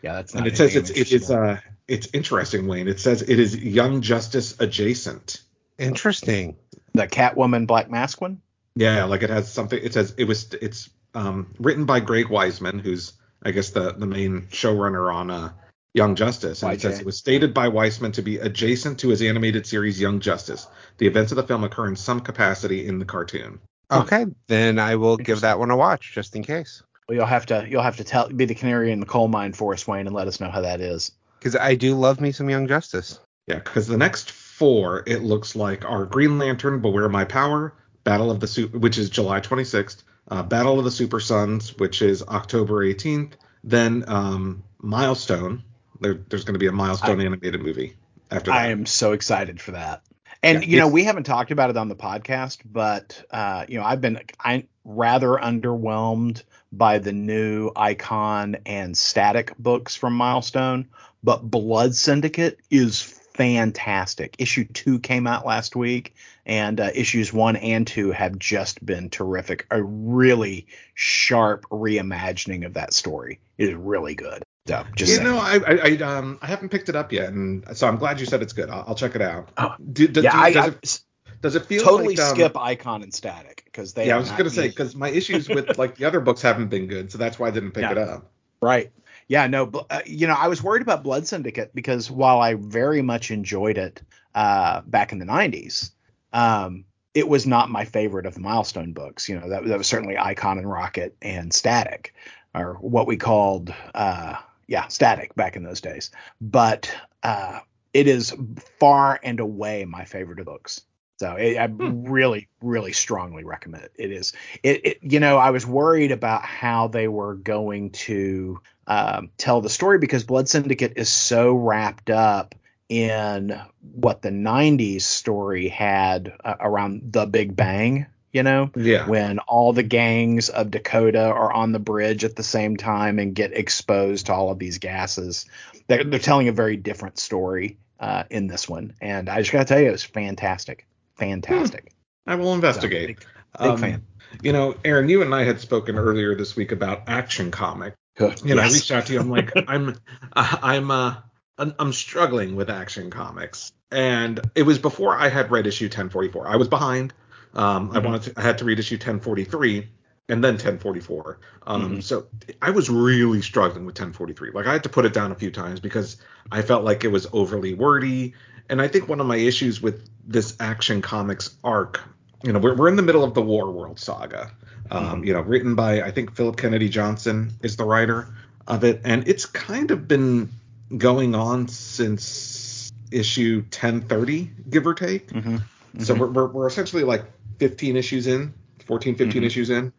that's 0.02 0.34
not. 0.34 0.40
and 0.40 0.46
it 0.46 0.56
says 0.58 0.76
it's 0.76 0.90
I'm 0.90 0.96
it 0.96 1.00
is 1.12 1.30
interested 1.30 1.34
uh 1.38 1.56
it's 1.88 2.08
interesting, 2.12 2.66
Wayne. 2.66 2.88
It 2.88 3.00
says 3.00 3.22
it 3.22 3.38
is 3.38 3.56
Young 3.56 4.00
Justice 4.02 4.60
adjacent. 4.60 5.40
Interesting. 5.78 6.56
the 6.92 7.06
Catwoman 7.06 7.66
Black 7.66 7.90
Mask 7.90 8.20
one. 8.20 8.40
Yeah, 8.74 9.04
like 9.04 9.22
it 9.22 9.30
has 9.30 9.52
something. 9.52 9.78
It 9.82 9.92
says 9.92 10.14
it 10.16 10.24
was 10.24 10.52
it's 10.54 10.90
um 11.14 11.54
written 11.58 11.84
by 11.84 12.00
Greg 12.00 12.26
Weisman, 12.26 12.80
who's 12.80 13.12
I 13.42 13.50
guess 13.50 13.70
the 13.70 13.92
the 13.92 14.06
main 14.06 14.42
showrunner 14.50 15.12
on 15.12 15.30
uh 15.30 15.52
Young 15.94 16.14
Justice, 16.14 16.62
and 16.62 16.72
it 16.72 16.80
says 16.80 17.00
it 17.00 17.06
was 17.06 17.18
stated 17.18 17.52
by 17.52 17.68
Weisman 17.68 18.14
to 18.14 18.22
be 18.22 18.38
adjacent 18.38 19.00
to 19.00 19.08
his 19.08 19.20
animated 19.20 19.66
series 19.66 20.00
Young 20.00 20.20
Justice. 20.20 20.66
The 20.96 21.06
events 21.06 21.32
of 21.32 21.36
the 21.36 21.42
film 21.42 21.64
occur 21.64 21.86
in 21.86 21.96
some 21.96 22.20
capacity 22.20 22.86
in 22.86 22.98
the 22.98 23.04
cartoon. 23.04 23.58
Okay, 23.90 24.24
then 24.46 24.78
I 24.78 24.96
will 24.96 25.18
give 25.18 25.42
that 25.42 25.58
one 25.58 25.70
a 25.70 25.76
watch 25.76 26.12
just 26.14 26.34
in 26.34 26.42
case. 26.42 26.82
Well, 27.08 27.16
you'll 27.16 27.26
have 27.26 27.44
to 27.46 27.66
you'll 27.68 27.82
have 27.82 27.98
to 27.98 28.04
tell 28.04 28.28
be 28.30 28.46
the 28.46 28.54
canary 28.54 28.90
in 28.90 29.00
the 29.00 29.06
coal 29.06 29.28
mine 29.28 29.52
for 29.52 29.74
us, 29.74 29.86
Wayne, 29.86 30.06
and 30.06 30.16
let 30.16 30.28
us 30.28 30.40
know 30.40 30.50
how 30.50 30.62
that 30.62 30.80
is. 30.80 31.12
Because 31.42 31.56
I 31.56 31.74
do 31.74 31.96
love 31.96 32.20
me 32.20 32.30
some 32.30 32.48
Young 32.48 32.68
Justice. 32.68 33.18
Yeah, 33.48 33.56
because 33.56 33.88
the 33.88 33.96
next 33.96 34.30
four, 34.30 35.02
it 35.08 35.22
looks 35.22 35.56
like 35.56 35.84
are 35.84 36.06
Green 36.06 36.38
Lantern, 36.38 36.80
Beware 36.80 37.08
My 37.08 37.24
Power, 37.24 37.74
Battle 38.04 38.30
of 38.30 38.38
the 38.38 38.46
Super, 38.46 38.78
which 38.78 38.96
is 38.96 39.10
July 39.10 39.40
26th, 39.40 40.04
uh, 40.28 40.44
Battle 40.44 40.78
of 40.78 40.84
the 40.84 40.90
Super 40.92 41.18
Sons, 41.18 41.76
which 41.78 42.00
is 42.00 42.22
October 42.22 42.86
18th, 42.86 43.32
then 43.64 44.04
um, 44.06 44.62
Milestone. 44.78 45.64
There, 46.00 46.14
there's 46.28 46.44
going 46.44 46.54
to 46.54 46.60
be 46.60 46.68
a 46.68 46.72
Milestone 46.72 47.20
animated 47.20 47.60
movie 47.60 47.96
after 48.30 48.52
that. 48.52 48.56
I 48.56 48.66
am 48.68 48.86
so 48.86 49.10
excited 49.10 49.60
for 49.60 49.72
that. 49.72 50.02
And 50.44 50.62
Yeah, 50.62 50.68
you 50.68 50.76
know, 50.78 50.88
we 50.88 51.02
haven't 51.02 51.24
talked 51.24 51.50
about 51.50 51.70
it 51.70 51.76
on 51.76 51.88
the 51.88 51.96
podcast, 51.96 52.58
but 52.64 53.24
uh, 53.32 53.66
you 53.68 53.78
know, 53.78 53.84
I've 53.84 54.00
been 54.00 54.20
I 54.38 54.66
rather 54.84 55.30
underwhelmed 55.30 56.42
by 56.72 56.98
the 56.98 57.12
new 57.12 57.70
Icon 57.76 58.56
and 58.64 58.96
Static 58.96 59.56
books 59.58 59.94
from 59.94 60.14
Milestone, 60.14 60.88
but 61.22 61.42
Blood 61.42 61.94
Syndicate 61.94 62.58
is 62.70 63.00
fantastic. 63.34 64.36
Issue 64.38 64.64
2 64.64 64.98
came 65.00 65.26
out 65.26 65.46
last 65.46 65.74
week 65.74 66.14
and 66.44 66.80
uh, 66.80 66.90
issues 66.94 67.32
1 67.32 67.56
and 67.56 67.86
2 67.86 68.10
have 68.12 68.38
just 68.38 68.84
been 68.84 69.08
terrific. 69.10 69.66
A 69.70 69.82
really 69.82 70.66
sharp 70.94 71.64
reimagining 71.70 72.66
of 72.66 72.74
that 72.74 72.92
story. 72.92 73.40
It 73.58 73.68
is 73.70 73.74
really 73.74 74.14
good. 74.14 74.42
So, 74.66 74.84
just 74.94 75.10
you 75.10 75.16
saying. 75.16 75.28
know, 75.28 75.38
I, 75.38 75.56
I, 75.56 75.78
I 75.88 75.96
um 76.18 76.38
I 76.40 76.46
haven't 76.46 76.68
picked 76.68 76.88
it 76.88 76.94
up 76.94 77.12
yet, 77.12 77.32
and 77.32 77.64
so 77.76 77.88
I'm 77.88 77.96
glad 77.96 78.20
you 78.20 78.26
said 78.26 78.42
it's 78.42 78.52
good. 78.52 78.70
I'll, 78.70 78.84
I'll 78.88 78.94
check 78.94 79.16
it 79.16 79.22
out. 79.22 79.48
Oh, 79.56 79.74
Do- 79.92 80.06
do- 80.06 80.20
yeah, 80.20 80.30
do- 80.30 80.38
I, 80.38 80.52
does, 80.52 80.64
I 80.64 80.68
it, 80.68 81.00
does 81.40 81.54
it 81.56 81.66
feel 81.66 81.82
totally 81.82 82.14
like, 82.14 82.24
um, 82.24 82.34
skip 82.36 82.56
Icon 82.56 83.02
and 83.02 83.12
Static 83.12 83.62
because 83.64 83.92
they 83.94 84.06
Yeah, 84.06 84.14
I 84.14 84.18
was 84.20 84.30
gonna 84.30 84.50
say 84.50 84.68
because 84.68 84.94
my 84.94 85.08
issues 85.08 85.48
with 85.48 85.78
like 85.78 85.96
the 85.96 86.04
other 86.04 86.20
books 86.20 86.42
haven't 86.42 86.68
been 86.68 86.86
good, 86.86 87.10
so 87.10 87.18
that's 87.18 87.40
why 87.40 87.48
I 87.48 87.50
didn't 87.50 87.72
pick 87.72 87.82
Yeah. 87.82 87.90
it 87.90 87.98
up. 87.98 88.30
Right. 88.60 88.92
Yeah, 89.32 89.46
no, 89.46 89.70
uh, 89.88 90.02
you 90.04 90.26
know, 90.26 90.34
I 90.34 90.48
was 90.48 90.62
worried 90.62 90.82
about 90.82 91.02
Blood 91.02 91.26
Syndicate 91.26 91.74
because 91.74 92.10
while 92.10 92.42
I 92.42 92.52
very 92.52 93.00
much 93.00 93.30
enjoyed 93.30 93.78
it 93.78 94.02
uh, 94.34 94.82
back 94.82 95.10
in 95.10 95.20
the 95.20 95.24
90s, 95.24 95.92
um, 96.34 96.84
it 97.14 97.26
was 97.26 97.46
not 97.46 97.70
my 97.70 97.86
favorite 97.86 98.26
of 98.26 98.34
the 98.34 98.40
Milestone 98.40 98.92
books. 98.92 99.30
You 99.30 99.40
know, 99.40 99.48
that, 99.48 99.64
that 99.64 99.78
was 99.78 99.86
certainly 99.86 100.18
Icon 100.18 100.58
and 100.58 100.70
Rocket 100.70 101.16
and 101.22 101.50
Static, 101.50 102.14
or 102.54 102.74
what 102.82 103.06
we 103.06 103.16
called, 103.16 103.72
uh, 103.94 104.34
yeah, 104.66 104.86
Static 104.88 105.34
back 105.34 105.56
in 105.56 105.62
those 105.62 105.80
days. 105.80 106.10
But 106.42 106.94
uh, 107.22 107.60
it 107.94 108.08
is 108.08 108.36
far 108.78 109.18
and 109.22 109.40
away 109.40 109.86
my 109.86 110.04
favorite 110.04 110.40
of 110.40 110.44
books. 110.44 110.82
So 111.18 111.36
it, 111.36 111.56
I 111.56 111.66
really, 111.66 112.48
really 112.60 112.92
strongly 112.92 113.44
recommend 113.44 113.84
it. 113.84 113.92
It 113.96 114.10
is, 114.10 114.32
it, 114.62 114.86
it, 114.86 114.98
you 115.02 115.20
know, 115.20 115.38
I 115.38 115.50
was 115.50 115.66
worried 115.66 116.10
about 116.10 116.44
how 116.44 116.88
they 116.88 117.06
were 117.06 117.34
going 117.34 117.90
to 117.90 118.60
um, 118.86 119.30
tell 119.38 119.60
the 119.60 119.70
story 119.70 119.98
because 119.98 120.24
Blood 120.24 120.48
Syndicate 120.48 120.94
is 120.96 121.08
so 121.08 121.52
wrapped 121.52 122.10
up 122.10 122.54
in 122.88 123.58
what 123.92 124.20
the 124.20 124.30
90s 124.30 125.02
story 125.02 125.68
had 125.68 126.32
uh, 126.44 126.56
around 126.60 127.12
the 127.12 127.24
Big 127.26 127.54
Bang, 127.54 128.06
you 128.32 128.42
know, 128.42 128.70
Yeah. 128.74 129.06
when 129.06 129.38
all 129.38 129.72
the 129.72 129.82
gangs 129.84 130.48
of 130.48 130.70
Dakota 130.70 131.22
are 131.22 131.52
on 131.52 131.72
the 131.72 131.78
bridge 131.78 132.24
at 132.24 132.34
the 132.36 132.42
same 132.42 132.76
time 132.76 133.18
and 133.18 133.34
get 133.34 133.52
exposed 133.56 134.26
to 134.26 134.34
all 134.34 134.50
of 134.50 134.58
these 134.58 134.78
gases. 134.78 135.46
They're, 135.86 136.04
they're 136.04 136.18
telling 136.18 136.48
a 136.48 136.52
very 136.52 136.76
different 136.76 137.18
story 137.18 137.78
uh, 138.00 138.24
in 138.30 138.46
this 138.48 138.68
one, 138.68 138.94
and 139.00 139.28
I 139.28 139.38
just 139.40 139.52
gotta 139.52 139.64
tell 139.64 139.78
you, 139.80 139.88
it 139.88 139.92
was 139.92 140.02
fantastic, 140.04 140.86
fantastic. 141.22 141.92
I 142.26 142.34
will 142.34 142.54
investigate. 142.54 143.06
big- 143.08 143.26
Big 143.60 143.68
Um, 143.70 143.78
fan. 143.78 144.02
You 144.42 144.52
know, 144.54 144.74
Aaron, 144.82 145.08
you 145.10 145.20
and 145.20 145.34
I 145.34 145.44
had 145.44 145.60
spoken 145.60 145.96
earlier 145.98 146.34
this 146.34 146.56
week 146.56 146.72
about 146.72 147.02
Action 147.06 147.50
Comic. 147.50 147.92
You 148.18 148.54
know, 148.54 148.62
I 148.62 148.68
reached 148.68 148.90
out 148.90 149.06
to 149.06 149.12
you. 149.12 149.20
I'm 149.20 149.28
like, 149.30 149.52
I'm, 149.68 149.94
uh, 150.34 150.56
I'm, 150.62 150.90
uh, 150.90 151.16
I'm, 151.58 151.92
struggling 151.92 152.56
with 152.56 152.70
Action 152.70 153.10
Comics, 153.10 153.72
and 153.90 154.40
it 154.54 154.62
was 154.62 154.78
before 154.78 155.14
I 155.14 155.28
had 155.28 155.50
read 155.50 155.66
issue 155.66 155.84
1044. 155.84 156.48
I 156.48 156.56
was 156.56 156.68
behind. 156.68 157.12
Um, 157.54 157.90
I 157.92 157.98
Mhm. 158.00 158.04
wanted 158.04 158.22
to, 158.22 158.40
I 158.40 158.42
had 158.42 158.58
to 158.58 158.64
read 158.64 158.78
issue 158.78 158.96
1043 158.96 159.86
and 160.30 160.42
then 160.42 160.54
1044. 160.54 161.38
Um, 161.66 161.96
Mhm. 161.98 162.02
so 162.02 162.26
I 162.62 162.70
was 162.70 162.88
really 162.88 163.42
struggling 163.42 163.84
with 163.84 163.96
1043. 163.96 164.50
Like 164.54 164.66
I 164.66 164.72
had 164.72 164.84
to 164.84 164.88
put 164.88 165.04
it 165.04 165.12
down 165.12 165.30
a 165.30 165.34
few 165.34 165.50
times 165.50 165.78
because 165.80 166.16
I 166.50 166.62
felt 166.62 166.84
like 166.84 167.04
it 167.04 167.08
was 167.12 167.26
overly 167.34 167.74
wordy. 167.74 168.32
And 168.72 168.80
I 168.80 168.88
think 168.88 169.06
one 169.06 169.20
of 169.20 169.26
my 169.26 169.36
issues 169.36 169.82
with 169.82 170.08
this 170.26 170.56
Action 170.58 171.02
Comics 171.02 171.54
arc, 171.62 172.00
you 172.42 172.54
know, 172.54 172.58
we're, 172.58 172.74
we're 172.74 172.88
in 172.88 172.96
the 172.96 173.02
middle 173.02 173.22
of 173.22 173.34
the 173.34 173.42
War 173.42 173.70
World 173.70 174.00
saga. 174.00 174.50
Um, 174.90 175.20
Mhm. 175.20 175.26
You 175.26 175.32
know, 175.34 175.42
written 175.42 175.74
by 175.74 176.00
I 176.00 176.10
think 176.10 176.34
Philip 176.34 176.56
Kennedy 176.56 176.88
Johnson 176.88 177.52
is 177.62 177.76
the 177.76 177.84
writer 177.84 178.34
of 178.66 178.82
it, 178.82 179.02
and 179.04 179.28
it's 179.28 179.44
kind 179.44 179.90
of 179.90 180.08
been 180.08 180.48
going 180.96 181.34
on 181.34 181.68
since 181.68 182.90
issue 183.10 183.62
1030, 183.70 184.50
give 184.70 184.86
or 184.86 184.94
take. 184.94 185.28
Mhm. 185.28 185.60
So 185.98 186.14
Mhm. 186.14 186.18
we're, 186.18 186.30
we're, 186.30 186.46
we're 186.46 186.66
essentially 186.66 187.04
like 187.04 187.24
15 187.58 187.96
issues 187.96 188.26
in, 188.26 188.54
14, 188.86 189.16
15 189.16 189.42
Mhm. 189.42 189.46
issues 189.46 189.68
in, 189.68 189.92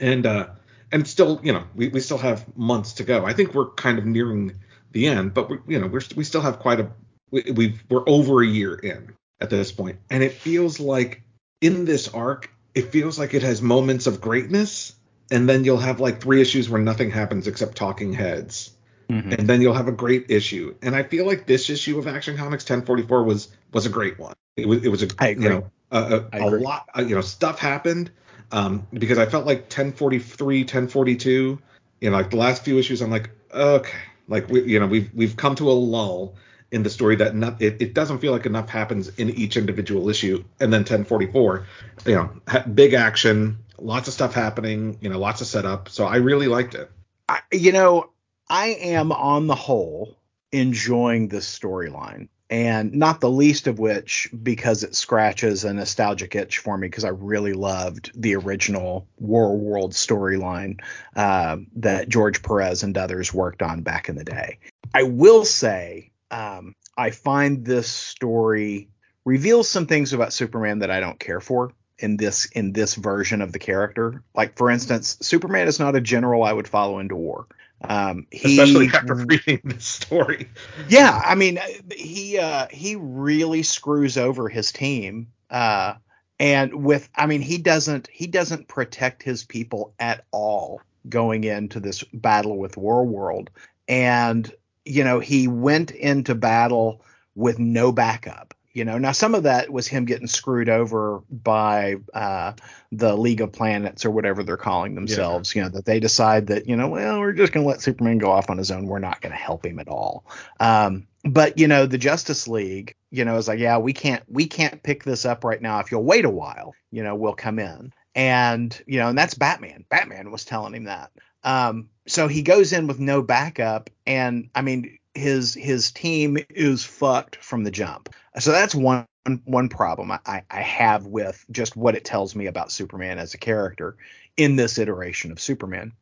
and 0.00 0.26
uh, 0.26 0.48
and 0.90 1.06
still, 1.06 1.38
you 1.44 1.52
know, 1.52 1.62
we, 1.76 1.86
we 1.86 2.00
still 2.00 2.18
have 2.18 2.44
months 2.56 2.94
to 2.94 3.04
go. 3.04 3.24
I 3.24 3.32
think 3.32 3.54
we're 3.54 3.70
kind 3.70 3.96
of 3.96 4.06
nearing 4.06 4.54
the 4.90 5.06
end, 5.06 5.34
but 5.34 5.48
we, 5.50 5.58
you 5.68 5.78
know, 5.78 5.86
we're 5.86 6.02
we 6.16 6.24
still 6.24 6.40
have 6.40 6.58
quite 6.58 6.80
a 6.80 6.88
we, 7.30 7.44
we've 7.54 7.84
we're 7.88 8.08
over 8.08 8.42
a 8.42 8.46
year 8.46 8.74
in 8.74 9.14
at 9.40 9.50
this 9.50 9.72
point, 9.72 9.98
and 10.10 10.22
it 10.22 10.32
feels 10.32 10.80
like 10.80 11.22
in 11.60 11.84
this 11.84 12.08
arc, 12.08 12.50
it 12.74 12.90
feels 12.92 13.18
like 13.18 13.34
it 13.34 13.42
has 13.42 13.62
moments 13.62 14.06
of 14.06 14.20
greatness, 14.20 14.94
and 15.30 15.48
then 15.48 15.64
you'll 15.64 15.78
have 15.78 16.00
like 16.00 16.20
three 16.20 16.40
issues 16.40 16.68
where 16.68 16.80
nothing 16.80 17.10
happens 17.10 17.46
except 17.46 17.76
talking 17.76 18.12
heads 18.12 18.72
Mhm. 19.10 19.38
and 19.38 19.48
then 19.48 19.62
you'll 19.62 19.74
have 19.74 19.88
a 19.88 19.92
great 19.92 20.26
issue. 20.30 20.74
And 20.82 20.94
I 20.94 21.02
feel 21.02 21.26
like 21.26 21.46
this 21.46 21.70
issue 21.70 21.98
of 21.98 22.06
Action 22.06 22.36
Comics 22.36 22.64
1044 22.64 23.22
was 23.24 23.48
was 23.72 23.86
a 23.86 23.88
great 23.88 24.18
one. 24.18 24.34
It 24.56 24.68
was 24.68 24.84
it 24.84 24.88
was 24.88 25.02
a 25.02 25.08
I 25.18 25.28
agree. 25.28 25.44
you 25.44 25.50
know 25.50 25.70
a 25.90 26.24
agree. 26.32 26.60
lot 26.60 26.88
uh, 26.96 27.00
you 27.02 27.14
know 27.14 27.22
stuff 27.22 27.58
happened 27.58 28.10
um 28.52 28.86
because 28.92 29.16
I 29.18 29.24
felt 29.24 29.46
like 29.46 29.62
1043 29.62 30.60
1042 30.60 31.58
you 32.00 32.10
know 32.10 32.16
like 32.16 32.30
the 32.30 32.36
last 32.36 32.62
few 32.64 32.78
issues 32.78 33.00
I'm 33.00 33.10
like 33.10 33.30
okay 33.54 33.98
like 34.28 34.48
we 34.50 34.64
you 34.64 34.78
know 34.78 34.86
we've 34.86 35.10
we've 35.14 35.36
come 35.36 35.54
to 35.54 35.70
a 35.70 35.72
lull 35.72 36.34
in 36.70 36.82
the 36.82 36.90
story 36.90 37.16
that 37.16 37.34
not, 37.34 37.60
it, 37.62 37.80
it 37.80 37.94
doesn't 37.94 38.18
feel 38.18 38.32
like 38.32 38.46
enough 38.46 38.68
happens 38.68 39.08
in 39.18 39.30
each 39.30 39.56
individual 39.56 40.08
issue. 40.08 40.44
And 40.60 40.72
then 40.72 40.80
1044 40.80 41.66
you 42.06 42.14
know 42.14 42.30
ha- 42.46 42.62
big 42.62 42.94
action 42.94 43.58
lots 43.80 44.08
of 44.08 44.14
stuff 44.14 44.34
happening 44.34 44.98
you 45.00 45.08
know 45.08 45.18
lots 45.18 45.40
of 45.40 45.46
setup. 45.46 45.88
So 45.88 46.06
I 46.06 46.16
really 46.16 46.48
liked 46.48 46.74
it. 46.74 46.90
I, 47.28 47.40
you 47.52 47.72
know, 47.72 48.10
I 48.48 48.68
am 48.68 49.12
on 49.12 49.46
the 49.46 49.54
whole 49.54 50.16
enjoying 50.50 51.28
this 51.28 51.46
storyline, 51.46 52.28
and 52.48 52.94
not 52.94 53.20
the 53.20 53.28
least 53.28 53.66
of 53.66 53.78
which 53.78 54.30
because 54.42 54.82
it 54.82 54.94
scratches 54.94 55.64
a 55.64 55.74
nostalgic 55.74 56.34
itch 56.34 56.58
for 56.58 56.78
me 56.78 56.88
because 56.88 57.04
I 57.04 57.10
really 57.10 57.52
loved 57.52 58.10
the 58.14 58.36
original 58.36 59.06
War 59.18 59.56
World 59.56 59.92
storyline 59.92 60.80
uh, 61.14 61.58
that 61.76 62.08
George 62.08 62.42
Perez 62.42 62.82
and 62.82 62.96
others 62.96 63.34
worked 63.34 63.62
on 63.62 63.82
back 63.82 64.08
in 64.08 64.16
the 64.16 64.24
day. 64.24 64.58
I 64.94 65.02
will 65.02 65.44
say, 65.44 66.07
um, 66.30 66.74
I 66.96 67.10
find 67.10 67.64
this 67.64 67.88
story 67.88 68.88
reveals 69.24 69.68
some 69.68 69.86
things 69.86 70.12
about 70.12 70.32
Superman 70.32 70.80
that 70.80 70.90
I 70.90 71.00
don't 71.00 71.18
care 71.18 71.40
for 71.40 71.72
in 71.98 72.16
this 72.16 72.46
in 72.46 72.72
this 72.72 72.94
version 72.94 73.42
of 73.42 73.52
the 73.52 73.58
character. 73.58 74.22
Like 74.34 74.56
for 74.56 74.70
instance, 74.70 75.18
Superman 75.20 75.68
is 75.68 75.78
not 75.78 75.96
a 75.96 76.00
general 76.00 76.42
I 76.44 76.52
would 76.52 76.68
follow 76.68 76.98
into 76.98 77.16
war. 77.16 77.46
Um, 77.80 78.26
he, 78.32 78.58
especially 78.58 78.88
after 78.88 79.14
reading 79.26 79.60
this 79.62 79.84
story 79.84 80.48
yeah, 80.88 81.22
I 81.24 81.36
mean, 81.36 81.60
he 81.94 82.38
uh, 82.38 82.66
he 82.70 82.96
really 82.96 83.62
screws 83.62 84.18
over 84.18 84.48
his 84.48 84.72
team, 84.72 85.28
uh, 85.50 85.94
and 86.40 86.84
with, 86.84 87.08
I 87.14 87.26
mean, 87.26 87.40
he 87.40 87.58
doesn't 87.58 88.08
he 88.12 88.26
doesn't 88.26 88.68
protect 88.68 89.22
his 89.22 89.44
people 89.44 89.94
at 89.98 90.24
all 90.32 90.80
going 91.08 91.44
into 91.44 91.78
this 91.78 92.02
battle 92.12 92.58
with 92.58 92.76
War 92.76 93.04
World, 93.04 93.50
and 93.86 94.52
you 94.88 95.04
know 95.04 95.20
he 95.20 95.48
went 95.48 95.90
into 95.90 96.34
battle 96.34 97.02
with 97.34 97.58
no 97.58 97.92
backup. 97.92 98.54
You 98.74 98.84
know, 98.84 98.98
now 98.98 99.12
some 99.12 99.34
of 99.34 99.42
that 99.42 99.72
was 99.72 99.88
him 99.88 100.04
getting 100.04 100.28
screwed 100.28 100.68
over 100.68 101.22
by 101.30 101.96
uh, 102.14 102.52
the 102.92 103.16
League 103.16 103.40
of 103.40 103.50
Planets 103.50 104.04
or 104.04 104.10
whatever 104.10 104.44
they're 104.44 104.56
calling 104.56 104.94
themselves. 104.94 105.54
You 105.54 105.62
know, 105.62 105.68
that 105.70 105.84
they 105.84 105.98
decide 105.98 106.46
that 106.48 106.68
you 106.68 106.76
know, 106.76 106.88
well, 106.88 107.18
we're 107.18 107.32
just 107.32 107.52
going 107.52 107.64
to 107.64 107.68
let 107.68 107.80
Superman 107.80 108.18
go 108.18 108.30
off 108.30 108.50
on 108.50 108.58
his 108.58 108.70
own. 108.70 108.86
We're 108.86 109.00
not 109.00 109.20
going 109.20 109.32
to 109.32 109.38
help 109.38 109.66
him 109.66 109.78
at 109.80 109.88
all. 109.88 110.24
Um, 110.60 111.08
but 111.24 111.58
you 111.58 111.66
know, 111.66 111.86
the 111.86 111.98
Justice 111.98 112.46
League, 112.46 112.94
you 113.10 113.24
know, 113.24 113.36
is 113.36 113.48
like, 113.48 113.58
yeah, 113.58 113.78
we 113.78 113.92
can't 113.92 114.22
we 114.28 114.46
can't 114.46 114.82
pick 114.82 115.02
this 115.02 115.24
up 115.24 115.44
right 115.44 115.60
now. 115.60 115.80
If 115.80 115.90
you'll 115.90 116.04
wait 116.04 116.24
a 116.24 116.30
while, 116.30 116.74
you 116.90 117.02
know, 117.02 117.14
we'll 117.14 117.34
come 117.34 117.58
in. 117.58 117.92
And 118.14 118.80
you 118.86 118.98
know, 118.98 119.08
and 119.08 119.18
that's 119.18 119.34
Batman. 119.34 119.84
Batman 119.88 120.30
was 120.30 120.44
telling 120.44 120.74
him 120.74 120.84
that. 120.84 121.10
Um, 121.44 121.88
so 122.06 122.28
he 122.28 122.42
goes 122.42 122.72
in 122.72 122.86
with 122.86 122.98
no 122.98 123.22
backup, 123.22 123.90
and 124.06 124.48
I 124.54 124.62
mean, 124.62 124.98
his 125.14 125.54
his 125.54 125.90
team 125.90 126.38
is 126.50 126.84
fucked 126.84 127.36
from 127.36 127.64
the 127.64 127.70
jump. 127.70 128.14
So 128.38 128.52
that's 128.52 128.74
one 128.74 129.06
one 129.44 129.68
problem 129.68 130.10
I, 130.10 130.42
I 130.50 130.60
have 130.60 131.06
with 131.06 131.44
just 131.50 131.76
what 131.76 131.94
it 131.94 132.04
tells 132.04 132.34
me 132.34 132.46
about 132.46 132.72
Superman 132.72 133.18
as 133.18 133.34
a 133.34 133.38
character 133.38 133.96
in 134.36 134.56
this 134.56 134.78
iteration 134.78 135.30
of 135.30 135.40
Superman. 135.40 135.92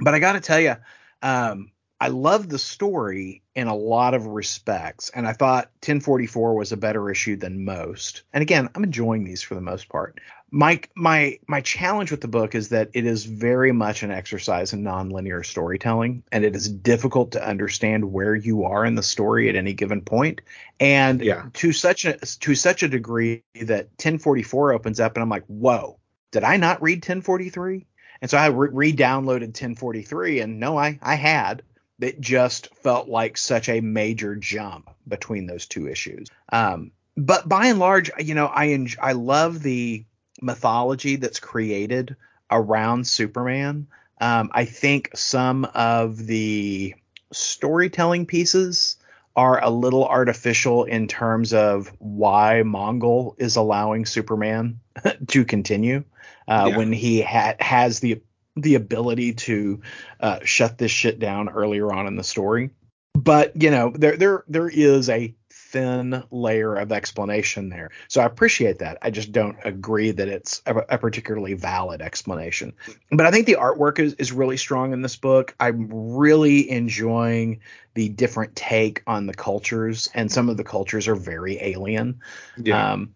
But 0.00 0.14
I 0.14 0.18
got 0.18 0.32
to 0.32 0.40
tell 0.40 0.60
you, 0.60 0.76
um, 1.22 1.70
I 2.00 2.08
love 2.08 2.48
the 2.48 2.58
story 2.58 3.42
in 3.54 3.68
a 3.68 3.76
lot 3.76 4.14
of 4.14 4.26
respects, 4.26 5.10
and 5.14 5.28
I 5.28 5.32
thought 5.32 5.66
1044 5.82 6.54
was 6.54 6.72
a 6.72 6.76
better 6.76 7.08
issue 7.10 7.36
than 7.36 7.64
most. 7.64 8.22
And 8.32 8.42
again, 8.42 8.68
I'm 8.74 8.82
enjoying 8.82 9.22
these 9.22 9.42
for 9.42 9.54
the 9.54 9.60
most 9.60 9.88
part. 9.88 10.18
My 10.54 10.80
my 10.94 11.38
my 11.48 11.62
challenge 11.62 12.10
with 12.10 12.20
the 12.20 12.28
book 12.28 12.54
is 12.54 12.68
that 12.68 12.90
it 12.92 13.06
is 13.06 13.24
very 13.24 13.72
much 13.72 14.02
an 14.02 14.10
exercise 14.10 14.74
in 14.74 14.82
nonlinear 14.84 15.44
storytelling, 15.46 16.24
and 16.30 16.44
it 16.44 16.54
is 16.54 16.68
difficult 16.68 17.32
to 17.32 17.42
understand 17.48 18.12
where 18.12 18.34
you 18.36 18.64
are 18.64 18.84
in 18.84 18.94
the 18.94 19.02
story 19.02 19.48
at 19.48 19.56
any 19.56 19.72
given 19.72 20.02
point. 20.02 20.42
And 20.78 21.22
Yeah. 21.22 21.46
to 21.54 21.72
such 21.72 22.04
a 22.04 22.18
to 22.18 22.54
such 22.54 22.82
a 22.82 22.88
degree 22.88 23.42
that 23.62 23.88
1044 23.96 24.74
opens 24.74 25.00
up, 25.00 25.16
and 25.16 25.22
I'm 25.22 25.30
like, 25.30 25.46
whoa, 25.46 25.98
did 26.32 26.44
I 26.44 26.58
not 26.58 26.82
read 26.82 27.02
1043? 27.02 27.86
And 28.20 28.30
so 28.30 28.36
I 28.36 28.48
re- 28.48 28.68
re-downloaded 28.70 29.54
1043, 29.54 30.40
and 30.40 30.60
no, 30.60 30.76
I 30.76 30.98
I 31.00 31.14
had. 31.14 31.62
It 31.98 32.20
just 32.20 32.74
felt 32.76 33.08
like 33.08 33.38
such 33.38 33.70
a 33.70 33.80
major 33.80 34.36
jump 34.36 34.90
between 35.08 35.46
those 35.46 35.66
two 35.66 35.88
issues. 35.88 36.28
Um, 36.52 36.90
but 37.16 37.48
by 37.48 37.68
and 37.68 37.78
large, 37.78 38.10
you 38.18 38.34
know, 38.34 38.50
I 38.52 38.68
enj- 38.68 38.98
I 39.00 39.12
love 39.12 39.62
the 39.62 40.04
mythology 40.42 41.16
that's 41.16 41.40
created 41.40 42.16
around 42.50 43.06
Superman. 43.06 43.86
Um, 44.20 44.50
I 44.52 44.64
think 44.64 45.10
some 45.14 45.64
of 45.74 46.26
the 46.26 46.94
storytelling 47.32 48.26
pieces 48.26 48.96
are 49.34 49.62
a 49.64 49.70
little 49.70 50.06
artificial 50.06 50.84
in 50.84 51.08
terms 51.08 51.54
of 51.54 51.90
why 51.98 52.62
Mongul 52.64 53.34
is 53.38 53.56
allowing 53.56 54.04
Superman 54.04 54.78
to 55.28 55.44
continue 55.44 56.04
uh, 56.48 56.66
Yeah. 56.68 56.76
when 56.76 56.92
he 56.92 57.22
ha- 57.22 57.54
has 57.60 58.00
the 58.00 58.20
the 58.54 58.74
ability 58.74 59.32
to 59.32 59.80
uh, 60.20 60.38
shut 60.44 60.76
this 60.76 60.90
shit 60.90 61.18
down 61.18 61.48
earlier 61.48 61.90
on 61.90 62.06
in 62.06 62.16
the 62.16 62.22
story. 62.22 62.68
But 63.14 63.60
you 63.62 63.70
know, 63.70 63.90
there 63.94 64.18
there 64.18 64.44
there 64.48 64.68
is 64.68 65.08
a 65.08 65.34
thin 65.72 66.22
layer 66.30 66.76
of 66.76 66.92
explanation 66.92 67.70
there. 67.70 67.90
So 68.08 68.20
I 68.20 68.26
appreciate 68.26 68.78
that. 68.80 68.98
I 69.02 69.10
just 69.10 69.32
don't 69.32 69.56
agree 69.64 70.12
that 70.12 70.28
it's 70.28 70.62
a, 70.66 70.76
a 70.76 70.98
particularly 70.98 71.54
valid 71.54 72.02
explanation. 72.02 72.74
But 73.10 73.26
I 73.26 73.30
think 73.30 73.46
the 73.46 73.56
artwork 73.58 73.98
is, 73.98 74.14
is 74.14 74.32
really 74.32 74.58
strong 74.58 74.92
in 74.92 75.02
this 75.02 75.16
book. 75.16 75.54
I'm 75.58 75.88
really 75.90 76.70
enjoying 76.70 77.60
the 77.94 78.08
different 78.08 78.54
take 78.54 79.02
on 79.06 79.26
the 79.26 79.34
cultures, 79.34 80.08
and 80.14 80.30
some 80.30 80.48
of 80.48 80.56
the 80.56 80.64
cultures 80.64 81.08
are 81.08 81.16
very 81.16 81.58
alien. 81.60 82.20
yeah 82.56 82.92
Um, 82.92 83.14